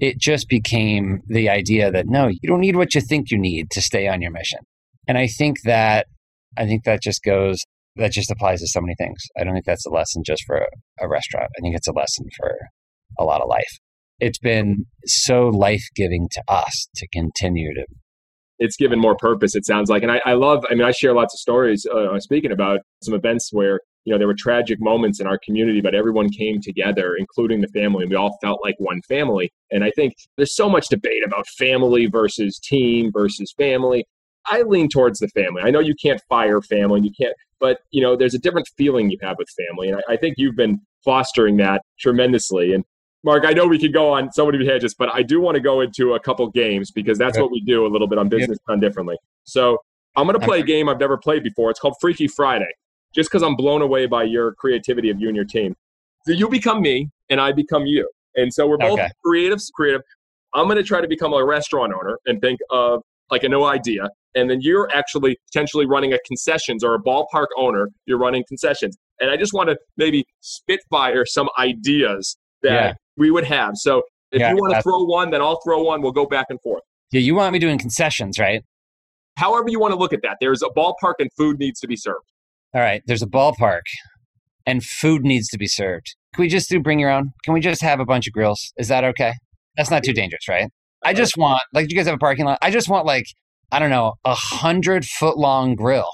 it 0.00 0.18
just 0.18 0.48
became 0.48 1.20
the 1.26 1.48
idea 1.48 1.90
that 1.90 2.06
no, 2.06 2.28
you 2.28 2.48
don't 2.48 2.60
need 2.60 2.76
what 2.76 2.94
you 2.94 3.00
think 3.00 3.30
you 3.30 3.38
need 3.38 3.70
to 3.70 3.80
stay 3.80 4.06
on 4.08 4.20
your 4.20 4.30
mission. 4.30 4.60
And 5.08 5.18
I 5.18 5.26
think 5.26 5.62
that, 5.64 6.06
I 6.56 6.66
think 6.66 6.84
that 6.84 7.02
just 7.02 7.22
goes, 7.22 7.64
that 7.96 8.12
just 8.12 8.30
applies 8.30 8.60
to 8.60 8.68
so 8.68 8.80
many 8.80 8.94
things. 8.96 9.20
I 9.38 9.44
don't 9.44 9.54
think 9.54 9.64
that's 9.64 9.86
a 9.86 9.90
lesson 9.90 10.22
just 10.24 10.44
for 10.46 10.58
a, 10.58 10.66
a 11.00 11.08
restaurant. 11.08 11.50
I 11.58 11.60
think 11.60 11.76
it's 11.76 11.88
a 11.88 11.92
lesson 11.92 12.26
for 12.38 12.56
a 13.18 13.24
lot 13.24 13.40
of 13.40 13.48
life 13.48 13.78
it's 14.20 14.38
been 14.38 14.84
so 15.06 15.48
life 15.48 15.84
giving 15.94 16.28
to 16.32 16.42
us 16.48 16.88
to 16.96 17.08
continue 17.08 17.74
to. 17.74 17.84
It's 18.58 18.76
given 18.76 18.98
more 18.98 19.16
purpose, 19.16 19.54
it 19.54 19.64
sounds 19.64 19.88
like. 19.88 20.02
And 20.02 20.12
I, 20.12 20.20
I 20.26 20.34
love, 20.34 20.64
I 20.70 20.74
mean, 20.74 20.86
I 20.86 20.90
share 20.90 21.14
lots 21.14 21.34
of 21.34 21.38
stories 21.38 21.86
uh, 21.86 22.18
speaking 22.20 22.52
about 22.52 22.80
some 23.02 23.14
events 23.14 23.48
where 23.52 23.80
you 24.04 24.12
know, 24.12 24.18
there 24.18 24.26
were 24.26 24.36
tragic 24.36 24.78
moments 24.80 25.20
in 25.20 25.26
our 25.26 25.38
community, 25.44 25.80
but 25.80 25.94
everyone 25.94 26.30
came 26.30 26.60
together, 26.60 27.14
including 27.18 27.60
the 27.60 27.68
family, 27.68 28.02
and 28.02 28.10
we 28.10 28.16
all 28.16 28.38
felt 28.40 28.60
like 28.64 28.74
one 28.78 29.00
family. 29.02 29.52
And 29.70 29.84
I 29.84 29.90
think 29.90 30.14
there's 30.36 30.56
so 30.56 30.70
much 30.70 30.88
debate 30.88 31.22
about 31.24 31.46
family 31.58 32.06
versus 32.06 32.58
team 32.58 33.10
versus 33.12 33.52
family. 33.58 34.06
I 34.46 34.62
lean 34.62 34.88
towards 34.88 35.18
the 35.18 35.28
family. 35.28 35.62
I 35.62 35.70
know 35.70 35.80
you 35.80 35.94
can't 36.02 36.20
fire 36.28 36.62
family, 36.62 37.02
you 37.02 37.10
can't, 37.18 37.34
but 37.60 37.78
you 37.90 38.02
know, 38.02 38.16
there's 38.16 38.34
a 38.34 38.38
different 38.38 38.68
feeling 38.76 39.10
you 39.10 39.18
have 39.22 39.36
with 39.38 39.48
family, 39.68 39.90
and 39.90 40.00
I, 40.08 40.14
I 40.14 40.16
think 40.16 40.36
you've 40.38 40.56
been 40.56 40.80
fostering 41.04 41.58
that 41.58 41.82
tremendously. 41.98 42.72
And 42.72 42.84
Mark, 43.22 43.44
I 43.44 43.52
know 43.52 43.66
we 43.66 43.78
could 43.78 43.92
go 43.92 44.10
on 44.12 44.32
so 44.32 44.46
many 44.46 44.64
tangents, 44.64 44.94
but 44.94 45.12
I 45.12 45.22
do 45.22 45.40
want 45.40 45.54
to 45.56 45.60
go 45.60 45.82
into 45.82 46.14
a 46.14 46.20
couple 46.20 46.48
games 46.48 46.90
because 46.90 47.18
that's 47.18 47.38
what 47.38 47.50
we 47.50 47.60
do 47.60 47.86
a 47.86 47.88
little 47.88 48.08
bit 48.08 48.18
on 48.18 48.28
business 48.28 48.58
done 48.66 48.80
differently. 48.80 49.16
So 49.44 49.78
I'm 50.16 50.26
going 50.26 50.38
to 50.38 50.44
play 50.44 50.60
a 50.60 50.62
game 50.62 50.88
I've 50.88 51.00
never 51.00 51.18
played 51.18 51.42
before. 51.42 51.70
It's 51.70 51.78
called 51.80 51.96
Freaky 52.00 52.26
Friday. 52.28 52.70
Just 53.12 53.28
because 53.28 53.42
I'm 53.42 53.56
blown 53.56 53.82
away 53.82 54.06
by 54.06 54.22
your 54.22 54.54
creativity 54.54 55.10
of 55.10 55.20
you 55.20 55.26
and 55.26 55.34
your 55.34 55.44
team. 55.44 55.74
So 56.26 56.32
you 56.32 56.48
become 56.48 56.80
me, 56.80 57.10
and 57.28 57.40
I 57.40 57.50
become 57.50 57.84
you, 57.84 58.08
and 58.36 58.52
so 58.54 58.68
we're 58.68 58.78
both 58.78 59.00
okay. 59.00 59.10
creatives. 59.26 59.72
Creative. 59.72 60.00
I'm 60.54 60.66
going 60.66 60.76
to 60.76 60.84
try 60.84 61.00
to 61.00 61.08
become 61.08 61.32
a 61.32 61.44
restaurant 61.44 61.92
owner 61.92 62.18
and 62.26 62.40
think 62.40 62.60
of 62.70 63.02
like 63.30 63.42
a 63.42 63.48
new 63.48 63.64
idea, 63.64 64.08
and 64.36 64.48
then 64.48 64.60
you're 64.60 64.88
actually 64.94 65.36
potentially 65.50 65.86
running 65.86 66.12
a 66.12 66.18
concessions 66.24 66.84
or 66.84 66.94
a 66.94 67.02
ballpark 67.02 67.46
owner. 67.56 67.88
You're 68.06 68.18
running 68.18 68.44
concessions, 68.46 68.96
and 69.18 69.28
I 69.28 69.36
just 69.36 69.52
want 69.52 69.70
to 69.70 69.78
maybe 69.96 70.24
spitfire 70.40 71.26
some 71.26 71.48
ideas 71.58 72.36
that 72.62 72.70
yeah 72.70 72.92
we 73.20 73.30
would 73.30 73.44
have. 73.44 73.76
So 73.76 74.02
if 74.32 74.40
yeah, 74.40 74.50
you 74.50 74.56
want 74.56 74.74
to 74.74 74.82
throw 74.82 75.04
one, 75.04 75.30
then 75.30 75.40
I'll 75.42 75.60
throw 75.62 75.82
one. 75.82 76.02
We'll 76.02 76.10
go 76.10 76.26
back 76.26 76.46
and 76.48 76.60
forth. 76.62 76.82
Yeah, 77.12 77.20
you 77.20 77.34
want 77.34 77.52
me 77.52 77.58
doing 77.58 77.78
concessions, 77.78 78.38
right? 78.38 78.62
However, 79.36 79.68
you 79.68 79.78
want 79.78 79.92
to 79.92 79.98
look 79.98 80.12
at 80.12 80.22
that. 80.22 80.38
There's 80.40 80.62
a 80.62 80.68
ballpark 80.68 81.14
and 81.18 81.30
food 81.36 81.58
needs 81.58 81.78
to 81.80 81.86
be 81.86 81.96
served. 81.96 82.24
All 82.74 82.80
right, 82.80 83.02
there's 83.06 83.22
a 83.22 83.26
ballpark 83.26 83.82
and 84.66 84.82
food 84.82 85.22
needs 85.22 85.48
to 85.48 85.58
be 85.58 85.66
served. 85.66 86.16
Can 86.34 86.42
we 86.42 86.48
just 86.48 86.68
do 86.68 86.80
bring 86.80 86.98
your 86.98 87.10
own? 87.10 87.32
Can 87.44 87.54
we 87.54 87.60
just 87.60 87.82
have 87.82 88.00
a 88.00 88.04
bunch 88.04 88.26
of 88.26 88.32
grills? 88.32 88.72
Is 88.76 88.88
that 88.88 89.04
okay? 89.04 89.34
That's 89.76 89.90
not 89.90 90.02
too 90.02 90.12
dangerous, 90.12 90.48
right? 90.48 90.68
I 91.02 91.12
just 91.12 91.36
want, 91.36 91.62
like, 91.72 91.90
you 91.90 91.96
guys 91.96 92.06
have 92.06 92.14
a 92.14 92.18
parking 92.18 92.44
lot? 92.44 92.58
I 92.62 92.70
just 92.70 92.88
want, 92.88 93.06
like, 93.06 93.24
I 93.72 93.78
don't 93.78 93.90
know, 93.90 94.14
a 94.24 94.34
hundred 94.34 95.04
foot 95.04 95.36
long 95.36 95.74
grill. 95.74 96.10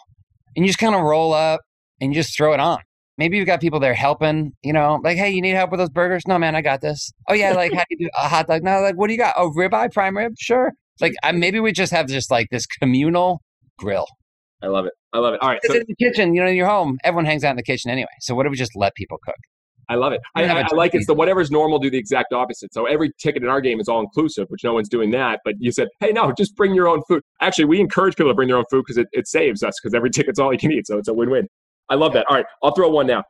And 0.54 0.64
you 0.64 0.68
just 0.68 0.78
kind 0.78 0.94
of 0.94 1.02
roll 1.02 1.32
up 1.32 1.60
and 2.00 2.12
you 2.12 2.20
just 2.20 2.36
throw 2.36 2.54
it 2.54 2.60
on 2.60 2.78
maybe 3.18 3.36
you've 3.36 3.46
got 3.46 3.60
people 3.60 3.80
there 3.80 3.94
helping, 3.94 4.52
you 4.62 4.72
know, 4.72 5.00
like, 5.02 5.16
hey, 5.16 5.30
you 5.30 5.40
need 5.40 5.54
help 5.54 5.70
with 5.70 5.80
those 5.80 5.90
burgers? 5.90 6.26
No, 6.26 6.38
man, 6.38 6.54
I 6.54 6.62
got 6.62 6.80
this. 6.80 7.12
Oh, 7.28 7.34
yeah, 7.34 7.52
like, 7.52 7.72
how 7.72 7.80
do 7.80 7.86
you 7.90 8.06
do 8.06 8.10
a 8.16 8.28
hot 8.28 8.46
dog? 8.46 8.62
No, 8.62 8.80
like, 8.80 8.96
what 8.96 9.08
do 9.08 9.12
you 9.12 9.18
got? 9.18 9.34
Oh, 9.36 9.52
ribeye, 9.56 9.92
prime 9.92 10.16
rib? 10.16 10.34
Sure. 10.38 10.72
Like, 11.00 11.14
I, 11.22 11.32
maybe 11.32 11.60
we 11.60 11.72
just 11.72 11.92
have 11.92 12.06
just 12.06 12.30
like 12.30 12.48
this 12.50 12.66
communal 12.66 13.42
grill. 13.78 14.06
I 14.62 14.68
love 14.68 14.86
it. 14.86 14.92
I 15.12 15.18
love 15.18 15.34
it. 15.34 15.42
All 15.42 15.50
right. 15.50 15.60
So, 15.64 15.74
in 15.74 15.84
the 15.86 15.94
kitchen, 15.96 16.34
you 16.34 16.42
know, 16.42 16.48
in 16.48 16.56
your 16.56 16.68
home, 16.68 16.98
everyone 17.04 17.26
hangs 17.26 17.44
out 17.44 17.50
in 17.50 17.56
the 17.56 17.62
kitchen 17.62 17.90
anyway. 17.90 18.08
So 18.20 18.34
what 18.34 18.46
if 18.46 18.50
we 18.50 18.56
just 18.56 18.74
let 18.74 18.94
people 18.94 19.18
cook? 19.24 19.36
I 19.88 19.94
love 19.94 20.12
it. 20.12 20.20
I, 20.34 20.44
I, 20.44 20.62
I 20.62 20.74
like 20.74 20.96
it. 20.96 21.06
So 21.06 21.14
whatever's 21.14 21.50
normal, 21.50 21.78
do 21.78 21.88
the 21.90 21.98
exact 21.98 22.32
opposite. 22.32 22.74
So 22.74 22.86
every 22.86 23.12
ticket 23.20 23.44
in 23.44 23.48
our 23.48 23.60
game 23.60 23.78
is 23.78 23.88
all 23.88 24.00
inclusive, 24.00 24.48
which 24.48 24.64
no 24.64 24.74
one's 24.74 24.88
doing 24.88 25.12
that. 25.12 25.40
But 25.44 25.54
you 25.60 25.70
said, 25.70 25.88
hey, 26.00 26.10
no, 26.10 26.32
just 26.36 26.56
bring 26.56 26.74
your 26.74 26.88
own 26.88 27.02
food. 27.06 27.22
Actually, 27.40 27.66
we 27.66 27.78
encourage 27.78 28.16
people 28.16 28.32
to 28.32 28.34
bring 28.34 28.48
their 28.48 28.56
own 28.56 28.64
food 28.68 28.82
because 28.84 28.98
it, 28.98 29.06
it 29.12 29.28
saves 29.28 29.62
us 29.62 29.74
because 29.80 29.94
every 29.94 30.10
ticket's 30.10 30.40
all 30.40 30.52
you 30.52 30.58
can 30.58 30.72
eat. 30.72 30.88
So 30.88 30.98
it's 30.98 31.06
a 31.06 31.14
win-win. 31.14 31.46
I 31.88 31.94
love 31.94 32.12
that. 32.14 32.26
All 32.28 32.36
right, 32.36 32.46
I'll 32.62 32.74
throw 32.74 32.88
one 32.90 33.06
now. 33.06 33.24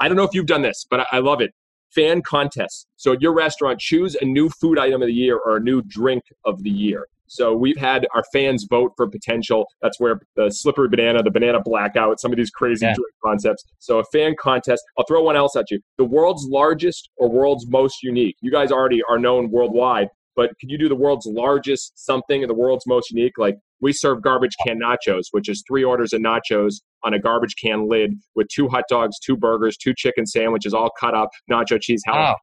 I 0.00 0.08
don't 0.08 0.16
know 0.16 0.24
if 0.24 0.34
you've 0.34 0.46
done 0.46 0.62
this, 0.62 0.86
but 0.88 1.00
I, 1.00 1.06
I 1.12 1.18
love 1.18 1.40
it. 1.40 1.52
Fan 1.94 2.22
contests. 2.22 2.86
So 2.96 3.12
at 3.12 3.20
your 3.20 3.34
restaurant, 3.34 3.78
choose 3.78 4.16
a 4.20 4.24
new 4.24 4.48
food 4.48 4.78
item 4.78 5.02
of 5.02 5.08
the 5.08 5.14
year 5.14 5.38
or 5.38 5.56
a 5.56 5.60
new 5.60 5.82
drink 5.82 6.22
of 6.44 6.62
the 6.62 6.70
year. 6.70 7.06
So 7.32 7.54
we've 7.56 7.78
had 7.78 8.06
our 8.14 8.22
fans 8.30 8.66
vote 8.68 8.92
for 8.94 9.08
potential. 9.08 9.66
That's 9.80 9.98
where 9.98 10.20
the 10.36 10.50
slippery 10.50 10.88
banana, 10.88 11.22
the 11.22 11.30
banana 11.30 11.60
blackout, 11.62 12.20
some 12.20 12.30
of 12.30 12.36
these 12.36 12.50
crazy 12.50 12.84
yeah. 12.84 12.92
drink 12.92 13.12
concepts. 13.24 13.64
So 13.78 14.00
a 14.00 14.04
fan 14.12 14.34
contest. 14.38 14.82
I'll 14.98 15.06
throw 15.06 15.22
one 15.22 15.34
else 15.34 15.56
at 15.56 15.70
you. 15.70 15.80
The 15.96 16.04
world's 16.04 16.46
largest 16.46 17.08
or 17.16 17.30
world's 17.30 17.66
most 17.66 18.02
unique. 18.02 18.36
You 18.42 18.50
guys 18.50 18.70
already 18.70 19.00
are 19.08 19.18
known 19.18 19.50
worldwide, 19.50 20.08
but 20.36 20.50
could 20.60 20.70
you 20.70 20.76
do 20.76 20.90
the 20.90 20.94
world's 20.94 21.24
largest 21.24 21.92
something 22.04 22.42
and 22.42 22.50
the 22.50 22.54
world's 22.54 22.86
most 22.86 23.10
unique? 23.10 23.38
Like 23.38 23.56
we 23.82 23.92
serve 23.92 24.22
garbage 24.22 24.54
can 24.66 24.80
nachos, 24.80 25.24
which 25.32 25.48
is 25.48 25.62
three 25.68 25.84
orders 25.84 26.12
of 26.12 26.22
nachos 26.22 26.76
on 27.04 27.12
a 27.12 27.18
garbage 27.18 27.56
can 27.62 27.88
lid 27.88 28.14
with 28.34 28.46
two 28.48 28.68
hot 28.68 28.84
dogs, 28.88 29.18
two 29.18 29.36
burgers, 29.36 29.76
two 29.76 29.92
chicken 29.94 30.24
sandwiches, 30.24 30.72
all 30.72 30.90
cut 30.98 31.14
up, 31.14 31.30
nacho 31.50 31.80
cheese, 31.80 32.00
jalapenos, 32.08 32.36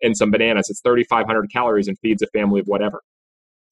and 0.00 0.16
some 0.16 0.30
bananas. 0.30 0.70
It's 0.70 0.80
3,500 0.82 1.50
calories 1.52 1.88
and 1.88 1.98
feeds 1.98 2.22
a 2.22 2.26
family 2.28 2.60
of 2.60 2.66
whatever. 2.66 3.02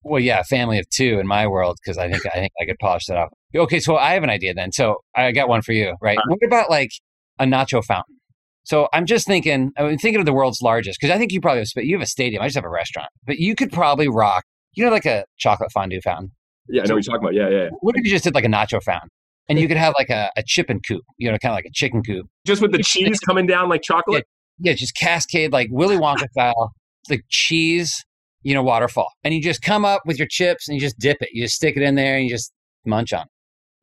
Well, 0.05 0.20
yeah, 0.20 0.43
family 0.43 0.81
of 0.81 0.89
two 0.91 1.20
in 1.20 1.29
my 1.29 1.47
world 1.47 1.79
because 1.83 1.97
I 1.97 2.11
think 2.11 2.27
I 2.27 2.31
think 2.31 2.53
I 2.61 2.64
could 2.64 2.79
polish 2.81 3.07
that 3.07 3.16
up. 3.16 3.31
Okay, 3.55 3.79
so 3.79 3.97
I 3.97 4.14
have 4.14 4.25
an 4.25 4.31
idea 4.31 4.53
then. 4.53 4.73
So 4.73 4.97
I 5.14 5.31
got 5.31 5.49
one 5.49 5.62
for 5.62 5.73
you, 5.73 5.95
right? 6.03 6.18
What 6.27 6.41
about 6.45 6.68
like 6.68 6.91
a 7.39 7.45
nacho 7.45 7.85
fountain? 7.85 8.16
So 8.64 8.89
I'm 8.93 9.07
just 9.07 9.29
thinking, 9.29 9.70
I 9.77 9.85
mean, 9.85 9.99
thinking 9.99 10.18
of 10.20 10.27
the 10.27 10.33
world's 10.33 10.61
largest 10.61 10.99
because 11.01 11.14
I 11.14 11.18
think 11.18 11.33
you 11.33 11.41
probably 11.41 11.61
have, 11.61 11.85
you 11.85 11.95
have 11.95 12.03
a 12.03 12.07
stadium. 12.07 12.43
I 12.43 12.47
just 12.47 12.57
have 12.57 12.64
a 12.64 12.68
restaurant, 12.68 13.11
but 13.27 13.39
you 13.39 13.55
could 13.55 13.73
probably 13.73 14.09
rock, 14.09 14.45
you 14.75 14.85
know, 14.85 14.91
like 14.91 15.07
a 15.07 15.25
chocolate 15.39 15.70
fondue 15.73 16.01
fountain. 16.01 16.33
Yeah, 16.69 16.83
I 16.83 16.87
know 16.87 16.95
what 16.95 17.07
you're 17.07 17.15
talking 17.15 17.27
about. 17.27 17.35
Yeah, 17.35 17.49
yeah. 17.49 17.69
What 17.81 17.97
if 17.97 18.05
you 18.05 18.11
just 18.11 18.25
did 18.25 18.35
like 18.35 18.45
a 18.45 18.49
nacho 18.49 18.83
fountain? 18.83 19.09
And 19.49 19.59
you 19.59 19.67
could 19.67 19.77
have 19.77 19.93
like 19.99 20.09
a, 20.09 20.31
a 20.37 20.43
chicken 20.43 20.81
coop, 20.87 21.03
you 21.19 21.31
know, 21.31 21.37
kind 21.39 21.53
of 21.53 21.57
like 21.57 21.65
a 21.65 21.73
chicken 21.73 22.03
coop. 22.03 22.27
Just 22.47 22.63
with 22.63 22.73
the 22.73 22.79
cheese 22.79 23.19
coming 23.21 23.47
down 23.47 23.69
like 23.69 23.83
chocolate? 23.83 24.25
Yeah, 24.59 24.71
yeah, 24.71 24.77
just 24.77 24.97
cascade 24.97 25.53
like 25.53 25.69
Willy 25.71 25.97
Wonka 25.97 26.29
style, 26.31 26.73
like 27.11 27.25
cheese, 27.29 28.05
you 28.43 28.55
know, 28.55 28.63
waterfall. 28.63 29.09
And 29.25 29.35
you 29.35 29.43
just 29.43 29.61
come 29.61 29.85
up 29.85 30.03
with 30.07 30.19
your 30.19 30.29
chips 30.29 30.69
and 30.69 30.77
you 30.77 30.81
just 30.81 30.99
dip 30.99 31.19
it. 31.21 31.31
You 31.33 31.45
just 31.45 31.57
stick 31.57 31.77
it 31.77 31.83
in 31.83 31.97
there 31.97 32.17
and 32.17 32.25
you 32.25 32.31
just 32.31 32.53
munch 32.87 33.13
on. 33.13 33.27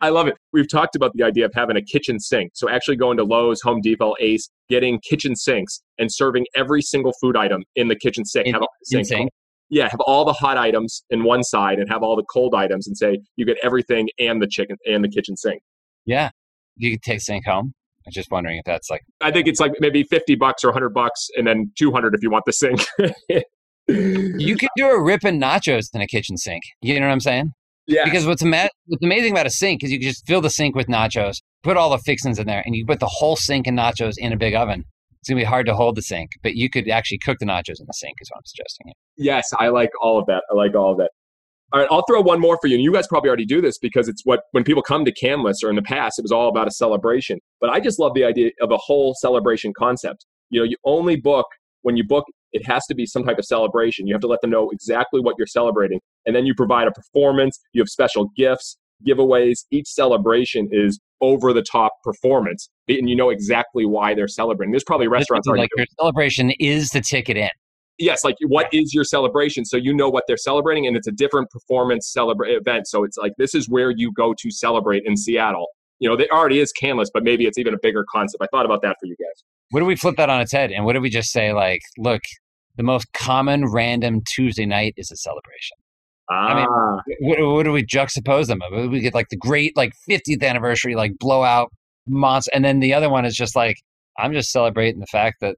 I 0.02 0.10
love 0.10 0.28
it. 0.28 0.38
We've 0.54 0.70
talked 0.70 0.96
about 0.96 1.12
the 1.14 1.24
idea 1.24 1.46
of 1.46 1.52
having 1.54 1.76
a 1.76 1.82
kitchen 1.82 2.20
sink. 2.20 2.52
So 2.54 2.70
actually 2.70 2.96
going 2.96 3.18
to 3.18 3.24
Lowe's, 3.24 3.62
Home 3.62 3.82
Depot, 3.82 4.16
Ace, 4.22 4.50
getting 4.70 5.00
kitchen 5.02 5.36
sinks 5.36 5.82
and 5.98 6.10
serving 6.12 6.46
every 6.56 6.82
single 6.82 7.14
food 7.20 7.36
item 7.36 7.64
in 7.76 7.90
the 7.90 7.98
kitchen 7.98 8.24
sink. 8.24 8.48
In, 8.48 8.54
have 8.54 8.64
a 8.64 9.04
sink. 9.04 9.30
Yeah, 9.70 9.88
have 9.90 10.00
all 10.02 10.26
the 10.26 10.34
hot 10.34 10.58
items 10.58 11.04
in 11.10 11.24
one 11.24 11.44
side 11.44 11.80
and 11.80 11.90
have 11.90 12.04
all 12.04 12.16
the 12.16 12.26
cold 12.32 12.56
items 12.56 12.88
and 12.88 12.98
say 12.98 13.20
you 13.36 13.46
get 13.46 13.58
everything 13.64 14.10
and 14.20 14.42
the 14.42 14.48
chicken 14.48 14.78
and 14.86 15.04
the 15.04 15.10
kitchen 15.10 15.38
sink. 15.38 15.62
Yeah. 16.06 16.32
You 16.76 16.92
could 16.92 17.04
take 17.04 17.22
sink 17.22 17.46
home. 17.46 17.74
I'm 18.06 18.12
just 18.12 18.32
wondering 18.32 18.58
if 18.58 18.66
that's 18.66 18.90
like 18.90 19.02
I 19.22 19.32
think 19.32 19.48
it's 19.48 19.60
like 19.60 19.74
maybe 19.80 20.04
50 20.04 20.36
bucks 20.36 20.64
or 20.64 20.70
100 20.70 20.90
bucks 20.94 21.28
and 21.36 21.46
then 21.46 21.72
200 21.78 22.16
if 22.16 22.24
you 22.24 22.32
want 22.32 22.46
the 22.46 22.54
sink. 22.54 22.84
you 23.88 24.56
could 24.56 24.70
do 24.76 24.90
a 24.90 25.02
ripping 25.02 25.40
nachos 25.40 25.88
in 25.94 26.02
a 26.02 26.08
kitchen 26.08 26.38
sink. 26.38 26.64
You 26.82 27.00
know 27.00 27.08
what 27.08 27.12
I'm 27.12 27.20
saying? 27.20 27.52
Yeah. 27.86 28.06
Because 28.06 28.26
what's, 28.26 28.44
ama- 28.44 28.70
what's 28.86 29.04
amazing 29.04 29.32
about 29.32 29.48
a 29.48 29.52
sink 29.52 29.84
is 29.84 29.92
you 29.92 30.00
can 30.00 30.08
just 30.08 30.26
fill 30.26 30.42
the 30.42 30.50
sink 30.50 30.76
with 30.76 30.88
nachos, 30.88 31.38
put 31.64 31.76
all 31.76 31.90
the 31.90 31.98
fixings 32.00 32.40
in 32.40 32.48
there, 32.48 32.64
and 32.66 32.76
you 32.76 32.86
put 32.86 33.00
the 33.00 33.10
whole 33.10 33.36
sink 33.36 33.68
and 33.68 33.78
nachos 33.78 34.14
in 34.18 34.32
a 34.32 34.38
big 34.38 34.56
oven 34.56 34.86
it's 35.22 35.30
gonna 35.30 35.42
be 35.42 35.46
hard 35.46 35.66
to 35.66 35.76
hold 35.76 35.96
the 35.96 36.02
sink, 36.02 36.32
but 36.44 36.56
you 36.56 36.70
could 36.70 36.90
actually 36.90 37.20
cook 37.20 37.38
the 37.40 37.46
nachos 37.46 37.80
in 37.80 37.86
the 37.86 37.94
sink. 37.94 38.18
Is 38.22 38.30
what 38.32 38.38
I'm 38.38 38.46
suggesting. 38.46 38.94
Yes, 39.18 39.52
I 39.60 39.70
like 39.70 39.92
all 40.02 40.20
of 40.20 40.26
that. 40.28 40.44
I 40.52 40.56
like 40.56 40.76
all 40.76 40.92
of 40.92 40.98
that. 40.98 41.12
All 41.72 41.80
right, 41.80 41.90
I'll 41.92 42.04
throw 42.10 42.22
one 42.22 42.40
more 42.40 42.58
for 42.62 42.68
you. 42.68 42.76
And 42.76 42.84
you 42.84 42.92
guys 42.92 43.08
probably 43.08 43.28
already 43.28 43.46
do 43.46 43.62
this 43.62 43.78
because 43.78 44.08
it's 44.08 44.26
what 44.26 44.42
when 44.52 44.64
people 44.64 44.82
come 44.82 45.06
to 45.06 45.14
Canlis 45.14 45.64
or 45.64 45.70
in 45.70 45.76
the 45.76 45.84
past, 45.84 46.18
it 46.18 46.24
was 46.24 46.32
all 46.32 46.50
about 46.50 46.68
a 46.68 46.72
celebration. 46.72 47.40
But 47.62 47.70
I 47.70 47.80
just 47.80 48.00
love 48.00 48.14
the 48.16 48.24
idea 48.24 48.52
of 48.62 48.72
a 48.72 48.78
whole 48.78 49.14
celebration 49.20 49.74
concept. 49.78 50.26
You 50.50 50.62
know, 50.62 50.66
you 50.66 50.78
only 50.84 51.16
book 51.16 51.46
when 51.84 51.96
you 51.96 52.04
book, 52.04 52.26
it 52.52 52.66
has 52.66 52.86
to 52.88 52.96
be 52.96 53.06
some 53.06 53.24
type 53.24 53.38
of 53.38 53.46
celebration. 53.46 54.08
You 54.08 54.14
have 54.14 54.22
to 54.22 54.28
let 54.28 54.42
them 54.42 54.50
know 54.50 54.70
exactly 54.72 55.22
what 55.22 55.36
you're 55.38 55.48
celebrating. 55.48 56.00
And 56.26 56.36
then 56.36 56.46
you 56.46 56.54
provide 56.56 56.88
a 56.88 56.92
performance, 56.92 57.60
you 57.74 57.82
have 57.82 57.90
special 57.90 58.30
gifts, 58.36 58.78
giveaways. 59.08 59.60
Each 59.72 59.88
celebration 59.88 60.70
is 60.72 61.00
over 61.22 61.54
the 61.54 61.62
top 61.62 61.94
performance, 62.04 62.70
and 62.88 63.10
you 63.10 63.16
know 63.16 63.30
exactly 63.30 63.86
why 63.86 64.14
they're 64.14 64.28
celebrating. 64.28 64.72
There's 64.72 64.84
probably 64.84 65.08
restaurants 65.08 65.48
like 65.48 65.70
your 65.76 65.86
celebration 66.00 66.52
is 66.60 66.90
the 66.90 67.02
ticket 67.02 67.38
in. 67.38 67.50
Yes, 67.98 68.24
like 68.24 68.36
what 68.48 68.68
is 68.72 68.94
your 68.94 69.04
celebration? 69.04 69.66
So 69.66 69.76
you 69.76 69.94
know 69.94 70.10
what 70.10 70.24
they're 70.28 70.38
celebrating, 70.38 70.88
and 70.88 70.96
it's 70.96 71.08
a 71.08 71.12
different 71.12 71.50
performance 71.50 72.10
celebrate 72.12 72.54
event. 72.54 72.88
So 72.88 73.04
it's 73.04 73.18
like 73.18 73.34
this 73.38 73.54
is 73.54 73.68
where 73.68 73.92
you 73.92 74.12
go 74.14 74.34
to 74.40 74.52
celebrate 74.52 75.04
in 75.06 75.18
Seattle. 75.18 75.68
You 76.00 76.08
know, 76.08 76.16
it 76.16 76.32
already 76.32 76.60
is 76.60 76.72
Canlis, 76.82 77.08
but 77.14 77.24
maybe 77.24 77.46
it's 77.46 77.58
even 77.58 77.74
a 77.74 77.78
bigger 77.82 78.06
concept. 78.10 78.42
I 78.42 78.48
thought 78.56 78.66
about 78.66 78.82
that 78.84 78.96
for 79.02 79.06
you 79.06 79.18
guys. 79.20 79.44
What 79.72 79.82
do 79.82 79.86
we 79.86 79.98
flip 79.98 80.16
that 80.16 80.30
on 80.30 80.40
its 80.40 80.54
head? 80.54 80.72
And 80.72 80.86
what 80.86 80.94
do 80.94 81.02
we 81.02 81.10
just 81.10 81.32
say, 81.32 81.52
like, 81.52 81.82
look, 81.98 82.22
the 82.78 82.84
most 82.84 83.12
common 83.12 83.66
random 83.66 84.22
Tuesday 84.26 84.66
night 84.66 84.94
is 84.96 85.12
a 85.12 85.18
celebration? 85.18 85.76
Ah. 86.32 86.48
I 86.48 86.56
mean, 86.56 86.68
ah. 86.70 87.02
what, 87.20 87.54
what, 87.56 87.64
do 87.64 87.72
we 87.72 87.84
juxtapose 87.84 88.48
them? 88.48 88.62
We 88.92 89.00
get 89.00 89.14
like 89.14 89.30
the 89.30 89.38
great 89.38 89.76
like 89.76 89.94
50th 90.10 90.44
anniversary 90.44 90.96
like 90.96 91.14
blowout 91.20 91.72
monster, 92.08 92.52
and 92.54 92.64
then 92.64 92.80
the 92.80 92.94
other 92.94 93.10
one 93.10 93.26
is 93.26 93.36
just 93.36 93.56
like 93.56 93.78
I'm 94.18 94.34
just 94.34 94.52
celebrating 94.52 95.00
the 95.00 95.08
fact 95.08 95.38
that 95.42 95.56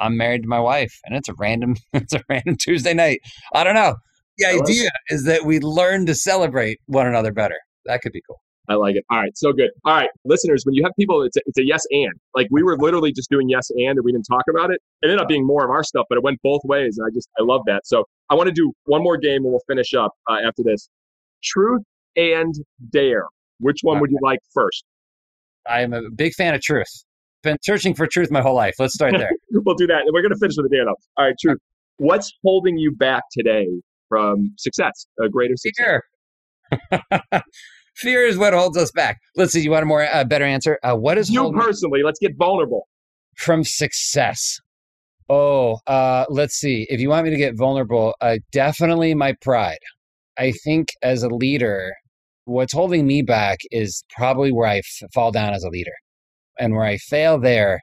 I'm 0.00 0.16
married 0.16 0.42
to 0.42 0.48
my 0.48 0.60
wife, 0.60 0.92
and 1.04 1.16
it's 1.16 1.28
a 1.28 1.34
random 1.38 1.76
it's 1.92 2.14
a 2.14 2.22
random 2.28 2.56
Tuesday 2.56 2.94
night. 2.94 3.20
I 3.54 3.64
don't 3.64 3.74
know. 3.74 3.96
The 4.38 4.46
idea 4.46 4.88
is 5.08 5.24
that 5.24 5.44
we 5.44 5.58
learn 5.58 6.06
to 6.06 6.14
celebrate 6.14 6.78
one 6.86 7.08
another 7.08 7.32
better. 7.32 7.56
That 7.86 8.02
could 8.02 8.12
be 8.12 8.22
cool. 8.28 8.40
I 8.68 8.74
like 8.74 8.96
it. 8.96 9.04
All 9.10 9.18
right, 9.18 9.36
so 9.36 9.52
good. 9.52 9.70
All 9.84 9.94
right, 9.94 10.10
listeners, 10.24 10.62
when 10.64 10.74
you 10.74 10.84
have 10.84 10.92
people, 10.98 11.22
it's 11.22 11.36
a, 11.36 11.40
it's 11.46 11.58
a 11.58 11.64
yes 11.66 11.82
and. 11.90 12.12
Like 12.36 12.46
we 12.50 12.62
were 12.62 12.76
literally 12.76 13.12
just 13.12 13.30
doing 13.30 13.48
yes 13.48 13.70
and, 13.70 13.98
and 13.98 14.04
we 14.04 14.12
didn't 14.12 14.26
talk 14.26 14.42
about 14.50 14.70
it. 14.70 14.80
It 15.02 15.06
ended 15.06 15.20
up 15.20 15.26
being 15.26 15.46
more 15.46 15.64
of 15.64 15.70
our 15.70 15.82
stuff, 15.82 16.04
but 16.08 16.18
it 16.18 16.24
went 16.24 16.38
both 16.42 16.60
ways, 16.64 16.98
and 16.98 17.06
I 17.06 17.10
just 17.14 17.28
I 17.38 17.42
love 17.42 17.62
that. 17.66 17.86
So 17.86 18.04
I 18.30 18.34
want 18.34 18.48
to 18.48 18.52
do 18.52 18.72
one 18.84 19.02
more 19.02 19.16
game, 19.16 19.42
and 19.44 19.46
we'll 19.46 19.62
finish 19.66 19.94
up 19.94 20.12
uh, 20.28 20.36
after 20.46 20.62
this. 20.62 20.88
Truth 21.42 21.82
and 22.16 22.54
dare. 22.90 23.26
Which 23.60 23.80
one 23.82 24.00
would 24.00 24.10
you 24.10 24.18
like 24.22 24.38
first? 24.52 24.84
I 25.68 25.82
am 25.82 25.92
a 25.92 26.10
big 26.14 26.34
fan 26.34 26.54
of 26.54 26.62
truth, 26.62 26.88
been 27.42 27.56
searching 27.62 27.94
for 27.94 28.06
truth 28.06 28.30
my 28.30 28.40
whole 28.40 28.54
life. 28.54 28.74
Let's 28.78 28.94
start 28.94 29.14
there. 29.16 29.30
we'll 29.52 29.74
do 29.74 29.86
that. 29.86 30.02
And 30.02 30.10
we're 30.12 30.22
going 30.22 30.32
to 30.32 30.38
finish 30.38 30.54
with 30.56 30.70
the 30.70 30.76
dare, 30.76 30.84
though. 30.84 30.96
All 31.16 31.26
right, 31.26 31.34
truth. 31.40 31.58
What's 31.98 32.32
holding 32.44 32.78
you 32.78 32.92
back 32.92 33.24
today 33.32 33.66
from 34.08 34.52
success, 34.56 35.06
a 35.22 35.28
greater 35.28 35.54
success? 35.56 36.00
Fear. 37.00 37.42
Fear 37.96 38.26
is 38.26 38.38
what 38.38 38.52
holds 38.52 38.76
us 38.76 38.92
back. 38.92 39.18
Let's 39.34 39.52
see. 39.52 39.60
You 39.60 39.72
want 39.72 39.82
a 39.82 39.86
more 39.86 40.04
uh, 40.04 40.22
better 40.22 40.44
answer? 40.44 40.78
Uh, 40.84 40.94
what 40.94 41.18
is 41.18 41.28
you 41.28 41.52
personally? 41.52 42.02
Let's 42.04 42.20
get 42.20 42.36
vulnerable 42.36 42.86
from 43.36 43.64
success. 43.64 44.60
Oh, 45.28 45.78
uh, 45.86 46.24
let's 46.30 46.54
see. 46.54 46.86
If 46.88 47.00
you 47.00 47.10
want 47.10 47.24
me 47.24 47.30
to 47.30 47.36
get 47.36 47.56
vulnerable, 47.56 48.14
uh, 48.20 48.38
definitely 48.52 49.14
my 49.14 49.34
pride. 49.42 49.78
I 50.38 50.52
think 50.64 50.88
as 51.02 51.22
a 51.22 51.28
leader, 51.28 51.92
what's 52.44 52.72
holding 52.72 53.06
me 53.06 53.22
back 53.22 53.58
is 53.70 54.04
probably 54.16 54.52
where 54.52 54.68
I 54.68 54.78
f- 54.78 55.10
fall 55.12 55.30
down 55.30 55.52
as 55.52 55.64
a 55.64 55.68
leader. 55.68 55.92
And 56.58 56.74
where 56.74 56.84
I 56.84 56.96
fail 56.96 57.38
there, 57.38 57.80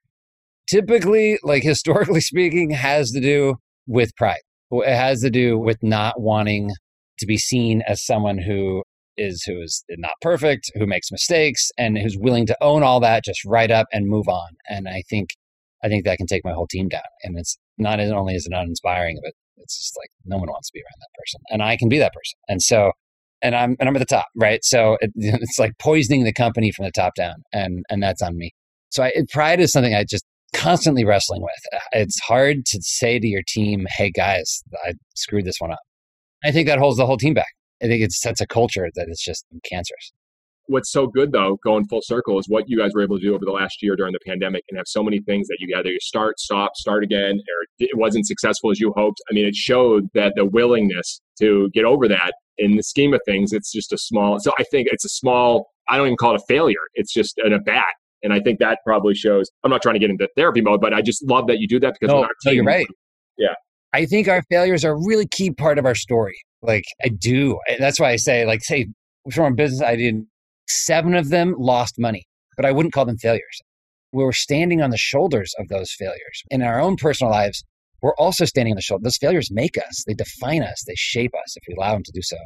typically, 0.67 1.39
like 1.43 1.63
historically 1.63 2.21
speaking, 2.21 2.71
has 2.71 3.11
to 3.11 3.21
do 3.21 3.55
with 3.87 4.15
pride. 4.17 4.41
It 4.71 4.95
has 4.95 5.21
to 5.21 5.29
do 5.29 5.57
with 5.59 5.77
not 5.83 6.19
wanting 6.19 6.71
to 7.19 7.25
be 7.27 7.37
seen 7.37 7.83
as 7.87 8.03
someone 8.05 8.39
who 8.39 8.83
is 9.17 9.43
who 9.43 9.61
is 9.61 9.83
not 9.91 10.13
perfect, 10.21 10.71
who 10.75 10.87
makes 10.87 11.11
mistakes, 11.11 11.69
and 11.77 11.97
who's 11.97 12.17
willing 12.17 12.45
to 12.47 12.57
own 12.61 12.83
all 12.83 12.99
that, 13.01 13.23
just 13.23 13.45
write 13.45 13.71
up 13.71 13.87
and 13.93 14.07
move 14.07 14.27
on. 14.27 14.49
And 14.69 14.87
I 14.89 15.03
think 15.09 15.29
I 15.85 15.87
think 15.87 16.03
that 16.05 16.17
can 16.17 16.25
take 16.25 16.43
my 16.43 16.51
whole 16.51 16.67
team 16.67 16.87
down. 16.89 17.03
And 17.23 17.37
it's 17.37 17.57
not 17.77 17.99
only 17.99 18.33
is 18.33 18.47
it 18.47 18.49
not 18.49 18.65
inspiring, 18.65 19.19
but 19.23 19.33
it's 19.57 19.77
just 19.77 19.97
like 19.97 20.09
no 20.25 20.37
one 20.37 20.47
wants 20.47 20.69
to 20.69 20.73
be 20.73 20.79
around 20.79 20.99
that 20.99 21.19
person, 21.19 21.41
and 21.49 21.61
I 21.61 21.77
can 21.77 21.89
be 21.89 21.99
that 21.99 22.13
person. 22.13 22.37
And 22.47 22.61
so, 22.61 22.91
and 23.41 23.55
I'm 23.55 23.75
and 23.79 23.87
I'm 23.87 23.95
at 23.95 23.99
the 23.99 24.05
top, 24.05 24.27
right? 24.35 24.63
So 24.63 24.97
it, 25.01 25.11
it's 25.15 25.59
like 25.59 25.73
poisoning 25.79 26.23
the 26.23 26.33
company 26.33 26.71
from 26.71 26.85
the 26.85 26.91
top 26.91 27.13
down, 27.15 27.35
and 27.53 27.83
and 27.89 28.01
that's 28.01 28.21
on 28.21 28.37
me. 28.37 28.51
So 28.89 29.03
I, 29.03 29.11
pride 29.31 29.59
is 29.59 29.71
something 29.71 29.93
I 29.93 30.03
just 30.03 30.25
constantly 30.53 31.05
wrestling 31.05 31.41
with. 31.41 31.73
Uh, 31.73 31.79
it's 31.93 32.19
hard 32.19 32.65
to 32.67 32.79
say 32.81 33.19
to 33.19 33.27
your 33.27 33.43
team, 33.47 33.85
"Hey 33.97 34.11
guys, 34.11 34.63
I 34.85 34.93
screwed 35.15 35.45
this 35.45 35.57
one 35.59 35.71
up." 35.71 35.79
I 36.43 36.51
think 36.51 36.67
that 36.67 36.79
holds 36.79 36.97
the 36.97 37.05
whole 37.05 37.17
team 37.17 37.33
back. 37.33 37.53
I 37.83 37.87
think 37.87 38.03
it 38.03 38.11
sets 38.11 38.41
a 38.41 38.47
culture 38.47 38.87
that 38.95 39.07
is 39.09 39.21
just 39.23 39.45
cancerous 39.69 40.13
what's 40.67 40.91
so 40.91 41.07
good 41.07 41.31
though, 41.31 41.57
going 41.63 41.87
full 41.87 42.01
circle, 42.01 42.39
is 42.39 42.47
what 42.47 42.65
you 42.67 42.77
guys 42.77 42.91
were 42.93 43.03
able 43.03 43.17
to 43.17 43.23
do 43.23 43.35
over 43.35 43.45
the 43.45 43.51
last 43.51 43.81
year 43.81 43.95
during 43.95 44.13
the 44.13 44.19
pandemic 44.25 44.63
and 44.69 44.77
have 44.77 44.87
so 44.87 45.03
many 45.03 45.21
things 45.21 45.47
that 45.47 45.57
you 45.59 45.75
either 45.77 45.89
you 45.89 45.99
start, 46.01 46.39
stop, 46.39 46.75
start 46.75 47.03
again, 47.03 47.33
or 47.35 47.67
it 47.79 47.97
wasn't 47.97 48.25
successful 48.25 48.71
as 48.71 48.79
you 48.79 48.93
hoped. 48.95 49.21
I 49.29 49.33
mean, 49.33 49.45
it 49.45 49.55
showed 49.55 50.07
that 50.13 50.33
the 50.35 50.45
willingness 50.45 51.21
to 51.39 51.69
get 51.73 51.85
over 51.85 52.07
that 52.07 52.33
in 52.57 52.75
the 52.75 52.83
scheme 52.83 53.13
of 53.13 53.21
things, 53.25 53.53
it's 53.53 53.71
just 53.71 53.91
a 53.91 53.97
small, 53.97 54.39
so 54.39 54.51
I 54.57 54.63
think 54.71 54.87
it's 54.91 55.05
a 55.05 55.09
small, 55.09 55.71
I 55.87 55.97
don't 55.97 56.07
even 56.07 56.17
call 56.17 56.33
it 56.35 56.41
a 56.41 56.45
failure. 56.47 56.75
It's 56.93 57.13
just 57.13 57.37
an 57.39 57.53
a 57.53 57.59
bat. 57.59 57.93
And 58.23 58.33
I 58.33 58.39
think 58.39 58.59
that 58.59 58.79
probably 58.85 59.13
shows, 59.13 59.51
I'm 59.63 59.69
not 59.69 59.81
trying 59.81 59.95
to 59.95 59.99
get 59.99 60.09
into 60.09 60.27
therapy 60.35 60.61
mode, 60.61 60.81
but 60.81 60.93
I 60.93 61.01
just 61.01 61.23
love 61.27 61.47
that 61.47 61.59
you 61.59 61.67
do 61.67 61.79
that 61.81 61.95
because 61.99 62.13
no, 62.13 62.27
no 62.45 62.51
you're 62.51 62.63
right. 62.63 62.87
Yeah. 63.37 63.53
I 63.93 64.05
think 64.05 64.27
our 64.27 64.41
failures 64.49 64.83
are 64.83 64.93
a 64.93 65.05
really 65.05 65.27
key 65.27 65.51
part 65.51 65.77
of 65.77 65.85
our 65.85 65.95
story. 65.95 66.35
Like 66.61 66.85
I 67.03 67.09
do. 67.09 67.59
That's 67.77 67.99
why 67.99 68.09
I 68.11 68.15
say, 68.15 68.45
like, 68.45 68.63
say, 68.63 68.87
from 69.31 69.53
a 69.53 69.55
business 69.55 69.81
I 69.81 69.95
did 69.95 70.25
Seven 70.67 71.15
of 71.15 71.29
them 71.29 71.55
lost 71.57 71.95
money, 71.99 72.25
but 72.55 72.65
I 72.65 72.71
wouldn't 72.71 72.93
call 72.93 73.05
them 73.05 73.17
failures. 73.17 73.61
We 74.11 74.23
were 74.23 74.33
standing 74.33 74.81
on 74.81 74.89
the 74.89 74.97
shoulders 74.97 75.53
of 75.59 75.67
those 75.67 75.91
failures. 75.91 76.43
In 76.49 76.61
our 76.61 76.79
own 76.79 76.95
personal 76.95 77.31
lives, 77.31 77.63
we're 78.01 78.15
also 78.15 78.45
standing 78.45 78.71
on 78.73 78.75
the 78.75 78.81
shoulder. 78.81 79.03
Those 79.03 79.17
failures 79.17 79.49
make 79.51 79.77
us, 79.77 80.03
they 80.07 80.13
define 80.13 80.63
us, 80.63 80.83
they 80.87 80.95
shape 80.95 81.31
us 81.43 81.55
if 81.55 81.63
we 81.67 81.75
allow 81.75 81.93
them 81.93 82.03
to 82.03 82.11
do 82.13 82.21
so. 82.21 82.37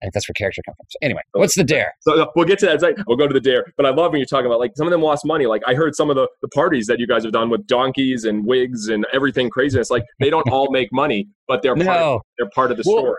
I 0.00 0.06
think 0.06 0.14
that's 0.14 0.28
where 0.28 0.34
character 0.34 0.62
comes 0.64 0.76
from. 0.76 0.86
So 0.90 0.98
anyway, 1.02 1.22
what's 1.32 1.56
the 1.56 1.64
dare? 1.64 1.92
So 2.02 2.30
we'll 2.36 2.44
get 2.44 2.60
to 2.60 2.66
that. 2.66 3.04
We'll 3.08 3.16
go 3.16 3.26
to 3.26 3.34
the 3.34 3.40
dare. 3.40 3.64
But 3.76 3.84
I 3.84 3.90
love 3.90 4.12
when 4.12 4.20
you're 4.20 4.26
talking 4.26 4.46
about 4.46 4.60
like 4.60 4.72
some 4.76 4.86
of 4.86 4.92
them 4.92 5.02
lost 5.02 5.26
money. 5.26 5.46
Like 5.46 5.62
I 5.66 5.74
heard 5.74 5.96
some 5.96 6.08
of 6.08 6.14
the, 6.14 6.28
the 6.40 6.48
parties 6.48 6.86
that 6.86 7.00
you 7.00 7.06
guys 7.08 7.24
have 7.24 7.32
done 7.32 7.50
with 7.50 7.66
donkeys 7.66 8.24
and 8.24 8.46
wigs 8.46 8.86
and 8.86 9.06
everything 9.12 9.50
craziness. 9.50 9.90
Like 9.90 10.04
they 10.20 10.30
don't 10.30 10.48
all 10.52 10.70
make 10.70 10.92
money, 10.92 11.28
but 11.48 11.62
they're 11.62 11.74
no. 11.74 11.84
part 11.84 12.00
of, 12.00 12.20
they're 12.38 12.50
part 12.54 12.70
of 12.70 12.76
the 12.76 12.84
well, 12.86 12.98
story 12.98 13.18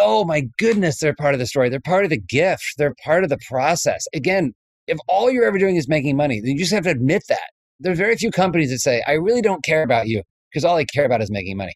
oh 0.00 0.24
my 0.24 0.42
goodness, 0.58 0.98
they're 0.98 1.14
part 1.14 1.34
of 1.34 1.40
the 1.40 1.46
story. 1.46 1.68
They're 1.68 1.80
part 1.80 2.04
of 2.04 2.10
the 2.10 2.20
gift. 2.20 2.74
They're 2.78 2.94
part 3.04 3.24
of 3.24 3.30
the 3.30 3.38
process. 3.48 4.06
Again, 4.14 4.52
if 4.86 4.98
all 5.08 5.30
you're 5.30 5.44
ever 5.44 5.58
doing 5.58 5.76
is 5.76 5.88
making 5.88 6.16
money, 6.16 6.40
then 6.40 6.52
you 6.52 6.58
just 6.58 6.72
have 6.72 6.84
to 6.84 6.90
admit 6.90 7.22
that. 7.28 7.50
There 7.80 7.92
are 7.92 7.96
very 7.96 8.16
few 8.16 8.30
companies 8.30 8.70
that 8.70 8.80
say, 8.80 9.02
I 9.06 9.12
really 9.12 9.42
don't 9.42 9.62
care 9.64 9.82
about 9.82 10.08
you 10.08 10.22
because 10.50 10.64
all 10.64 10.76
I 10.76 10.84
care 10.84 11.04
about 11.04 11.22
is 11.22 11.30
making 11.30 11.56
money. 11.56 11.74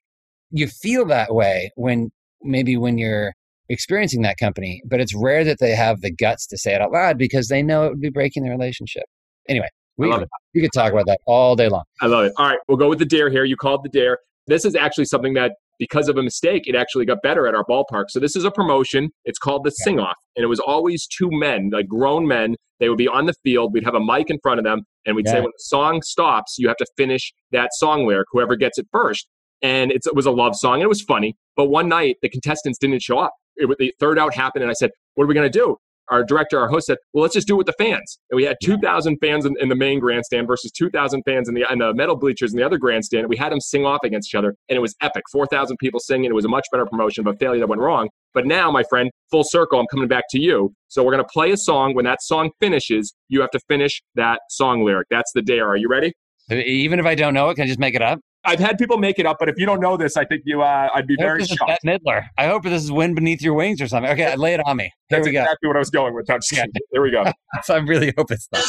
You 0.51 0.67
feel 0.67 1.05
that 1.07 1.35
way 1.35 1.71
when 1.77 2.11
maybe 2.43 2.77
when 2.77 2.99
you're 2.99 3.33
experiencing 3.69 4.23
that 4.23 4.37
company, 4.37 4.83
but 4.89 5.01
it's 5.01 5.15
rare 5.15 5.45
that 5.45 5.59
they 5.61 5.75
have 5.75 6.01
the 6.01 6.11
guts 6.11 6.47
to 6.49 6.59
say 6.59 6.75
it 6.75 6.81
out 6.81 6.93
loud 6.93 7.19
because 7.19 7.49
they 7.49 7.63
know 7.63 7.87
it 7.87 7.91
would 7.91 8.01
be 8.01 8.11
breaking 8.11 8.43
the 8.43 8.51
relationship. 8.51 9.05
Anyway, 9.49 9.69
we, 9.97 10.13
we 10.55 10.61
could 10.61 10.73
talk 10.75 10.93
about 10.93 11.07
that 11.07 11.21
all 11.27 11.55
day 11.55 11.69
long. 11.69 11.85
I 12.01 12.07
love 12.07 12.25
it. 12.25 12.33
All 12.37 12.49
right, 12.49 12.59
we'll 12.69 12.79
go 12.79 12.89
with 12.89 12.99
the 12.99 13.07
dare 13.07 13.31
here. 13.31 13.45
You 13.45 13.57
called 13.57 13.85
the 13.85 13.89
dare. 13.89 14.19
This 14.47 14.65
is 14.65 14.75
actually 14.75 15.05
something 15.05 15.35
that 15.35 15.53
because 15.79 16.09
of 16.09 16.17
a 16.17 16.23
mistake, 16.23 16.63
it 16.67 16.75
actually 16.75 17.05
got 17.05 17.19
better 17.23 17.47
at 17.47 17.55
our 17.55 17.65
ballpark. 17.65 18.05
So 18.09 18.21
this 18.21 18.37
is 18.37 18.45
a 18.45 18.51
promotion. 18.51 19.11
It's 19.25 19.39
called 19.39 19.65
the 19.65 19.71
Sing 19.71 19.99
Off, 19.99 20.17
and 20.37 20.45
it 20.45 20.49
was 20.49 20.61
always 20.61 21.07
two 21.07 21.29
men, 21.31 21.71
like 21.73 21.89
grown 21.89 22.27
men. 22.27 22.57
They 22.81 22.89
would 22.89 22.99
be 22.99 23.09
on 23.09 23.27
the 23.27 23.35
field. 23.45 23.73
We'd 23.73 23.85
have 23.85 23.95
a 23.95 24.05
mic 24.05 24.29
in 24.29 24.39
front 24.43 24.59
of 24.59 24.65
them, 24.65 24.83
and 25.07 25.15
we'd 25.17 25.27
yeah. 25.27 25.33
say, 25.33 25.41
when 25.41 25.51
the 25.51 25.59
song 25.59 26.03
stops, 26.03 26.57
you 26.59 26.69
have 26.69 26.77
to 26.79 26.87
finish 26.97 27.33
that 27.53 27.71
song 27.75 28.07
lyric. 28.07 28.27
Whoever 28.33 28.57
gets 28.57 28.79
it 28.79 28.87
first. 28.93 29.29
And 29.63 29.93
it 29.93 30.03
was 30.15 30.27
a 30.27 30.33
love 30.33 30.57
song. 30.57 30.75
And 30.75 30.83
it 30.83 30.89
was 30.89 31.03
funny. 31.03 31.37
But 31.57 31.67
one 31.67 31.89
night, 31.89 32.17
the 32.23 32.29
contestants 32.29 32.79
didn't 32.79 33.03
show 33.03 33.19
up. 33.19 33.33
It, 33.57 33.69
the 33.79 33.95
third 34.01 34.19
out 34.19 34.35
happened, 34.35 34.63
and 34.63 34.71
I 34.71 34.75
said, 34.75 34.91
"What 35.15 35.25
are 35.25 35.27
we 35.29 35.35
going 35.35 35.51
to 35.51 35.59
do?" 35.59 35.77
Our 36.13 36.25
director, 36.25 36.61
our 36.61 36.69
host 36.69 36.87
said, 36.87 36.99
"Well, 37.13 37.23
let's 37.23 37.35
just 37.35 37.49
do 37.49 37.55
it 37.55 37.59
with 37.59 37.67
the 37.67 37.75
fans." 37.79 38.19
And 38.31 38.37
we 38.37 38.45
had 38.45 38.57
2,000 38.63 39.19
fans 39.19 39.45
in, 39.45 39.55
in, 39.61 39.69
the 39.69 39.75
main 39.75 39.99
grandstand 39.99 40.47
versus 40.47 40.71
2,000 40.71 41.23
fans 41.25 41.49
in 41.49 41.55
the, 41.55 41.65
in 41.71 41.79
the 41.79 41.95
metal 41.95 42.17
bleachers 42.17 42.53
in 42.53 42.59
the 42.59 42.65
other 42.65 42.79
grandstand. 42.79 43.29
We 43.29 43.37
had 43.37 43.53
them 43.53 43.61
sing 43.61 43.87
off 43.87 44.01
against 44.05 44.31
each 44.31 44.35
other, 44.35 44.55
and 44.69 44.77
it 44.77 44.81
was 44.81 44.95
epic. 45.01 45.25
4,000 45.33 45.77
people 45.79 46.01
singing. 46.01 46.27
It 46.31 46.35
was 46.35 46.45
a 46.45 46.49
much 46.49 46.67
better 46.71 46.87
promotion 46.87 47.27
of 47.27 47.35
a 47.35 47.39
failure 47.39 47.61
that 47.61 47.69
went 47.69 47.81
wrong. 47.81 48.09
But 48.35 48.47
now, 48.47 48.71
my 48.71 48.83
friend, 48.89 49.11
full 49.31 49.45
circle, 49.45 49.81
I'm 49.81 49.87
coming 49.87 50.09
back 50.09 50.25
to 50.31 50.41
you. 50.41 50.75
So 50.89 51.03
we're 51.03 51.13
going 51.13 51.25
to 51.25 51.31
play 51.33 51.51
a 51.53 51.57
song. 51.57 51.95
When 51.95 52.05
that 52.05 52.23
song 52.23 52.51
finishes, 52.61 53.15
you 53.29 53.41
have 53.41 53.51
to 53.51 53.61
finish 53.69 54.03
that 54.15 54.41
song 54.51 54.85
lyric. 54.85 55.09
That's 55.11 55.33
the 55.35 55.43
dare. 55.43 55.69
Are 55.69 55.77
you 55.77 55.89
ready? 55.89 56.13
Even 56.51 56.99
if 56.99 57.07
I 57.07 57.15
don't 57.15 57.35
know 57.35 57.49
it, 57.51 57.55
can 57.55 57.65
I 57.65 57.67
just 57.67 57.79
make 57.79 57.95
it 57.95 58.03
up? 58.03 58.21
I've 58.45 58.59
had 58.59 58.77
people 58.77 58.99
make 58.99 59.19
it 59.19 59.27
up, 59.27 59.37
but 59.39 59.49
if 59.49 59.57
you 59.57 59.67
don't 59.67 59.81
know 59.81 59.97
this, 59.97 60.17
I 60.17 60.25
think 60.25 60.43
you, 60.45 60.63
uh, 60.63 60.89
I'd 60.95 61.07
be 61.07 61.17
very 61.17 61.45
shocked. 61.45 61.85
Midler. 61.87 62.25
I 62.37 62.47
hope 62.47 62.65
this 62.65 62.83
is 62.83 62.91
"Wind 62.91 63.15
Beneath 63.15 63.41
Your 63.41 63.55
Wings" 63.55 63.81
or 63.81 63.87
something. 63.87 64.11
Okay, 64.11 64.35
lay 64.37 64.55
it 64.55 64.61
on 64.67 64.77
me. 64.77 64.85
Here 65.09 65.19
That's 65.19 65.27
we 65.27 65.33
go. 65.33 65.43
Exactly 65.43 65.69
what 65.69 65.77
I 65.77 65.79
was 65.79 65.91
going 65.91 66.15
with. 66.15 66.27
Touch. 66.27 66.49
Here 66.51 67.03
we 67.03 67.11
go. 67.11 67.25
so 67.63 67.75
I 67.75 67.79
really 67.79 68.13
hope 68.17 68.31
it's 68.31 68.49
not. 68.53 68.63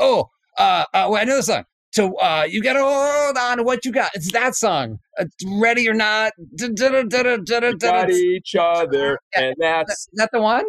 Oh, 0.00 0.30
uh, 0.58 0.84
uh, 0.92 1.06
well, 1.10 1.16
I 1.16 1.24
know 1.24 1.36
the 1.36 1.42
song. 1.42 1.64
So 1.92 2.14
uh, 2.18 2.46
you 2.48 2.62
got 2.62 2.74
to 2.74 2.82
hold 2.82 3.38
on 3.38 3.58
to 3.58 3.62
what 3.62 3.84
you 3.84 3.92
got. 3.92 4.10
It's 4.14 4.30
that 4.32 4.54
song. 4.54 4.98
It's 5.18 5.34
ready 5.46 5.88
or 5.88 5.94
not. 5.94 6.32
Got 6.58 8.10
each 8.10 8.54
other, 8.54 9.18
and 9.34 9.54
that's 9.58 9.90
is 9.92 10.08
that 10.14 10.30
the 10.32 10.40
one. 10.40 10.64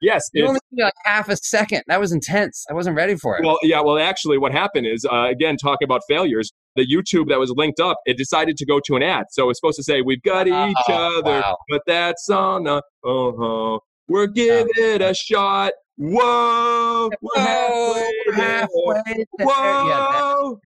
Yes, 0.00 0.28
you 0.32 0.44
only 0.44 0.58
like 0.76 0.92
half 1.04 1.28
a 1.28 1.36
second. 1.36 1.84
That 1.86 2.00
was 2.00 2.10
intense. 2.10 2.66
I 2.68 2.74
wasn't 2.74 2.96
ready 2.96 3.14
for 3.14 3.38
it. 3.38 3.46
Well, 3.46 3.58
yeah. 3.62 3.80
Well, 3.80 3.98
actually, 4.00 4.36
what 4.36 4.50
happened 4.50 4.88
is, 4.88 5.06
uh, 5.10 5.28
again, 5.30 5.56
talking 5.56 5.86
about 5.86 6.00
failures, 6.08 6.52
the 6.76 6.86
YouTube 6.86 7.28
that 7.28 7.38
was 7.38 7.50
linked 7.50 7.80
up, 7.80 7.98
it 8.06 8.16
decided 8.16 8.56
to 8.56 8.66
go 8.66 8.80
to 8.86 8.96
an 8.96 9.02
ad. 9.02 9.26
So 9.30 9.50
it's 9.50 9.58
supposed 9.58 9.76
to 9.76 9.82
say, 9.82 10.02
"We've 10.02 10.22
got 10.22 10.46
each 10.46 10.76
oh, 10.88 11.18
other," 11.18 11.40
wow. 11.40 11.56
but 11.68 11.82
that's 11.86 12.28
on 12.28 12.66
a 12.66 12.76
uh 13.04 13.32
huh. 13.38 13.78
We're 14.08 14.26
giving 14.26 14.72
it 14.76 15.00
a 15.00 15.14
shot. 15.14 15.72
Whoa, 15.96 17.10
we're 17.20 17.42
halfway, 17.42 18.12
we're 18.26 18.34
halfway 18.34 19.24
Whoa. 19.40 20.58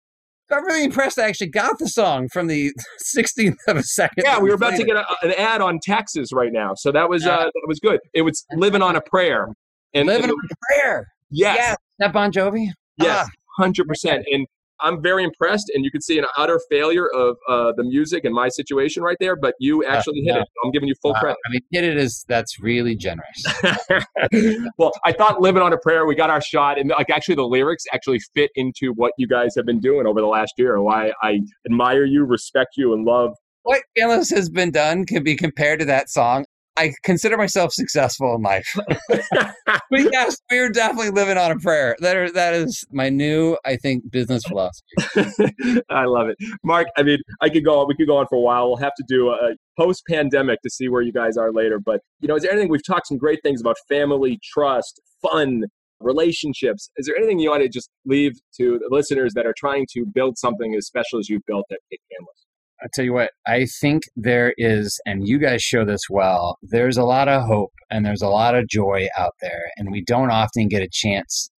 I'm 0.51 0.63
really 0.65 0.83
impressed. 0.83 1.17
I 1.17 1.27
actually 1.27 1.49
got 1.49 1.79
the 1.79 1.89
song 1.89 2.29
from 2.31 2.47
the 2.47 2.71
16th 3.17 3.55
of 3.67 3.77
a 3.77 3.83
second. 3.83 4.23
Yeah, 4.25 4.39
we 4.39 4.49
were 4.49 4.55
about 4.55 4.75
to 4.75 4.83
get 4.83 4.95
a, 4.95 5.05
an 5.23 5.33
ad 5.33 5.61
on 5.61 5.79
taxes 5.81 6.31
right 6.31 6.51
now, 6.51 6.73
so 6.75 6.91
that 6.91 7.09
was 7.09 7.25
uh, 7.25 7.45
that 7.45 7.65
was 7.67 7.79
good. 7.79 7.99
It 8.13 8.21
was 8.21 8.45
living 8.53 8.81
on 8.81 8.95
a 8.95 9.01
prayer. 9.01 9.47
And 9.93 10.07
living 10.07 10.25
and, 10.25 10.31
on 10.33 10.37
a 10.51 10.73
prayer. 10.73 11.07
Yes. 11.31 11.57
yes. 11.57 11.77
That 11.99 12.13
Bon 12.13 12.31
Jovi. 12.31 12.67
Yes, 12.97 13.27
ah. 13.27 13.61
hundred 13.61 13.87
percent. 13.87 14.25
And 14.31 14.45
I'm 14.85 15.01
very 15.01 15.23
impressed, 15.23 15.71
and 15.73 15.83
you 15.83 15.91
can 15.91 16.01
see 16.01 16.17
an 16.17 16.25
utter 16.37 16.59
failure 16.69 17.07
of 17.13 17.35
uh, 17.49 17.73
the 17.75 17.83
music 17.83 18.23
and 18.23 18.33
my 18.33 18.49
situation 18.49 19.03
right 19.03 19.17
there. 19.19 19.35
But 19.35 19.55
you 19.59 19.83
actually 19.85 20.21
hit 20.21 20.35
it. 20.37 20.47
I'm 20.63 20.71
giving 20.71 20.87
you 20.87 20.95
full 21.01 21.13
wow. 21.13 21.19
credit. 21.19 21.37
I 21.45 21.51
mean, 21.51 21.61
hit 21.71 21.83
it 21.83 21.97
is 21.97 22.23
that's 22.27 22.59
really 22.59 22.95
generous. 22.95 23.43
well, 24.77 24.91
I 25.03 25.11
thought 25.11 25.41
"Living 25.41 25.61
on 25.61 25.73
a 25.73 25.77
Prayer" 25.77 26.05
we 26.05 26.15
got 26.15 26.29
our 26.29 26.41
shot, 26.41 26.79
and 26.79 26.89
like 26.89 27.09
actually 27.09 27.35
the 27.35 27.47
lyrics 27.47 27.83
actually 27.91 28.19
fit 28.33 28.51
into 28.55 28.93
what 28.93 29.11
you 29.17 29.27
guys 29.27 29.53
have 29.55 29.65
been 29.65 29.79
doing 29.79 30.07
over 30.07 30.21
the 30.21 30.27
last 30.27 30.53
year. 30.57 30.81
Why 30.81 31.11
I 31.21 31.39
admire 31.65 32.05
you, 32.05 32.23
respect 32.23 32.77
you, 32.77 32.93
and 32.93 33.05
love 33.05 33.35
what 33.65 33.81
Canlis 33.97 34.29
has 34.29 34.47
been 34.47 34.69
done 34.69 35.05
can 35.05 35.23
be 35.23 35.35
compared 35.35 35.79
to 35.79 35.85
that 35.85 36.07
song. 36.07 36.44
I 36.77 36.93
consider 37.03 37.37
myself 37.37 37.73
successful 37.73 38.35
in 38.35 38.41
life. 38.41 38.67
but 39.07 40.11
yes, 40.11 40.37
we're 40.51 40.69
definitely 40.69 41.11
living 41.11 41.37
on 41.37 41.51
a 41.51 41.57
prayer. 41.57 41.95
That 41.99 42.15
are, 42.15 42.31
that 42.31 42.53
is 42.53 42.85
my 42.91 43.09
new, 43.09 43.57
I 43.65 43.77
think, 43.77 44.11
business 44.11 44.43
philosophy. 44.43 45.81
I 45.89 46.05
love 46.05 46.27
it, 46.29 46.37
Mark. 46.63 46.87
I 46.97 47.03
mean, 47.03 47.19
I 47.41 47.49
could 47.49 47.63
go 47.63 47.79
on. 47.79 47.87
We 47.87 47.95
could 47.95 48.07
go 48.07 48.17
on 48.17 48.27
for 48.27 48.35
a 48.35 48.41
while. 48.41 48.67
We'll 48.67 48.77
have 48.77 48.95
to 48.97 49.03
do 49.07 49.29
a 49.29 49.55
post 49.77 50.03
pandemic 50.09 50.61
to 50.63 50.69
see 50.69 50.89
where 50.89 51.01
you 51.01 51.13
guys 51.13 51.37
are 51.37 51.51
later. 51.51 51.79
But 51.79 52.01
you 52.19 52.27
know, 52.27 52.35
is 52.35 52.43
there 52.43 52.51
anything 52.51 52.69
we've 52.69 52.85
talked 52.85 53.07
some 53.07 53.17
great 53.17 53.39
things 53.43 53.61
about 53.61 53.77
family, 53.89 54.39
trust, 54.53 55.01
fun, 55.21 55.63
relationships. 55.99 56.89
Is 56.97 57.07
there 57.07 57.15
anything 57.17 57.39
you 57.39 57.49
want 57.49 57.63
to 57.63 57.69
just 57.69 57.89
leave 58.05 58.33
to 58.57 58.79
the 58.79 58.87
listeners 58.93 59.33
that 59.33 59.45
are 59.45 59.53
trying 59.57 59.85
to 59.93 60.05
build 60.05 60.37
something 60.37 60.75
as 60.75 60.85
special 60.87 61.19
as 61.19 61.29
you've 61.29 61.45
built 61.47 61.65
at 61.71 61.79
Canlis? 61.91 62.45
I'll 62.85 62.89
tell 62.93 63.05
you 63.05 63.13
what, 63.13 63.31
I 63.47 63.65
think 63.81 64.03
there 64.15 64.53
is, 64.59 64.99
and 65.07 65.27
you 65.27 65.39
guys 65.39 65.63
show 65.63 65.85
this 65.85 66.03
well, 66.07 66.59
there's 66.61 66.97
a 66.97 67.03
lot 67.03 67.27
of 67.27 67.41
hope 67.41 67.71
and 67.89 68.05
there's 68.05 68.21
a 68.21 68.27
lot 68.27 68.53
of 68.53 68.67
joy 68.67 69.07
out 69.17 69.33
there. 69.41 69.71
And 69.77 69.91
we 69.91 70.03
don't 70.03 70.29
often 70.29 70.67
get 70.67 70.83
a 70.83 70.89
chance 70.91 71.49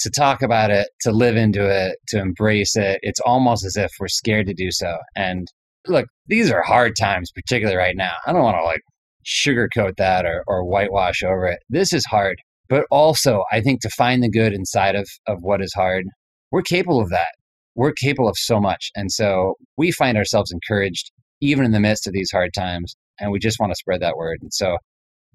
to 0.00 0.10
talk 0.10 0.42
about 0.42 0.70
it, 0.70 0.88
to 1.00 1.12
live 1.12 1.34
into 1.34 1.66
it, 1.66 1.96
to 2.08 2.18
embrace 2.18 2.76
it. 2.76 2.98
It's 3.00 3.20
almost 3.20 3.64
as 3.64 3.76
if 3.76 3.90
we're 3.98 4.08
scared 4.08 4.48
to 4.48 4.54
do 4.54 4.70
so. 4.70 4.98
And 5.16 5.48
look, 5.86 6.08
these 6.26 6.50
are 6.50 6.62
hard 6.62 6.92
times, 6.94 7.32
particularly 7.34 7.78
right 7.78 7.96
now. 7.96 8.12
I 8.26 8.34
don't 8.34 8.42
want 8.42 8.58
to 8.58 8.64
like 8.64 8.82
sugarcoat 9.24 9.96
that 9.96 10.26
or, 10.26 10.44
or 10.46 10.62
whitewash 10.62 11.22
over 11.22 11.46
it. 11.46 11.60
This 11.70 11.94
is 11.94 12.04
hard. 12.04 12.36
But 12.68 12.84
also, 12.90 13.44
I 13.50 13.62
think 13.62 13.80
to 13.80 13.88
find 13.88 14.22
the 14.22 14.28
good 14.28 14.52
inside 14.52 14.94
of, 14.94 15.08
of 15.26 15.38
what 15.40 15.62
is 15.62 15.72
hard, 15.74 16.04
we're 16.52 16.60
capable 16.60 17.00
of 17.00 17.08
that. 17.08 17.28
We're 17.76 17.92
capable 17.92 18.28
of 18.28 18.36
so 18.36 18.60
much. 18.60 18.90
And 18.96 19.12
so 19.12 19.54
we 19.76 19.92
find 19.92 20.16
ourselves 20.16 20.50
encouraged 20.50 21.12
even 21.40 21.64
in 21.64 21.72
the 21.72 21.80
midst 21.80 22.06
of 22.06 22.12
these 22.12 22.30
hard 22.30 22.50
times. 22.54 22.96
And 23.20 23.30
we 23.30 23.38
just 23.38 23.60
want 23.60 23.70
to 23.70 23.76
spread 23.76 24.00
that 24.02 24.16
word. 24.16 24.38
And 24.42 24.52
so, 24.52 24.76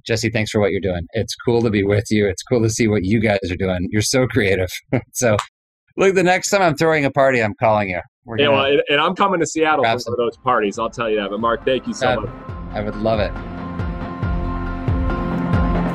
Jesse, 0.06 0.30
thanks 0.30 0.52
for 0.52 0.60
what 0.60 0.72
you're 0.72 0.82
doing. 0.82 1.06
It's 1.14 1.36
cool 1.46 1.62
to 1.62 1.70
be 1.70 1.84
with 1.84 2.06
you. 2.10 2.28
It's 2.28 2.44
cool 2.44 2.62
to 2.62 2.70
see 2.70 2.88
what 2.88 3.04
you 3.04 3.20
guys 3.20 3.40
are 3.50 3.56
doing. 3.56 3.88
You're 3.92 4.02
so 4.02 4.28
creative. 4.28 4.70
so, 5.14 5.38
look, 5.98 6.16
the 6.16 6.24
next 6.24 6.50
time 6.50 6.62
I'm 6.62 6.76
throwing 6.76 7.06
a 7.06 7.12
party, 7.12 7.42
I'm 7.42 7.54
calling 7.60 7.90
you. 7.90 8.02
Yeah, 8.38 8.50
well, 8.50 8.78
and 8.90 9.02
I'm 9.02 9.16
coming 9.16 9.40
to 9.40 9.48
Seattle 9.48 9.84
for 9.84 10.00
some. 10.00 10.14
those 10.18 10.38
parties. 10.38 10.78
I'll 10.78 10.92
tell 10.92 11.10
you 11.10 11.18
that. 11.18 11.32
But 11.32 11.40
Mark, 11.40 11.66
thank 11.66 11.88
you 11.88 11.94
so 11.94 12.22
much. 12.22 12.30
I 12.72 12.82
would 12.82 12.96
love 12.98 13.20
it. 13.20 13.61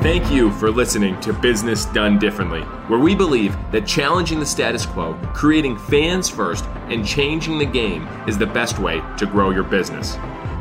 Thank 0.02 0.30
you 0.30 0.50
for 0.52 0.70
listening 0.70 1.18
to 1.20 1.32
Business 1.32 1.86
Done 1.86 2.18
Differently, 2.18 2.60
where 2.88 3.00
we 3.00 3.14
believe 3.14 3.56
that 3.72 3.86
challenging 3.86 4.38
the 4.38 4.46
status 4.46 4.86
quo, 4.86 5.14
creating 5.34 5.76
fans 5.76 6.28
first, 6.28 6.64
and 6.88 7.04
changing 7.04 7.58
the 7.58 7.66
game 7.66 8.06
is 8.28 8.38
the 8.38 8.46
best 8.46 8.78
way 8.78 9.02
to 9.18 9.26
grow 9.26 9.50
your 9.50 9.64
business. 9.64 10.16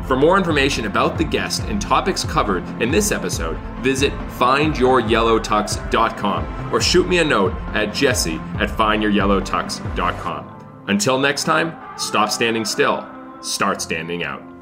For 0.06 0.16
more 0.16 0.36
information 0.36 0.86
about 0.86 1.16
the 1.18 1.24
guest 1.24 1.62
and 1.64 1.80
topics 1.80 2.24
covered 2.24 2.64
in 2.82 2.90
this 2.90 3.12
episode, 3.12 3.56
visit 3.82 4.12
findyouryellowtux.com 4.38 6.74
or 6.74 6.80
shoot 6.80 7.08
me 7.08 7.18
a 7.18 7.24
note 7.24 7.52
at 7.74 7.94
jesse 7.94 8.40
at 8.58 8.70
findyouryellowtux.com. 8.70 10.52
Until 10.88 11.18
next 11.18 11.44
time, 11.44 11.76
stop 11.98 12.30
standing 12.30 12.64
still, 12.64 13.06
start 13.40 13.82
standing 13.82 14.24
out. 14.24 14.55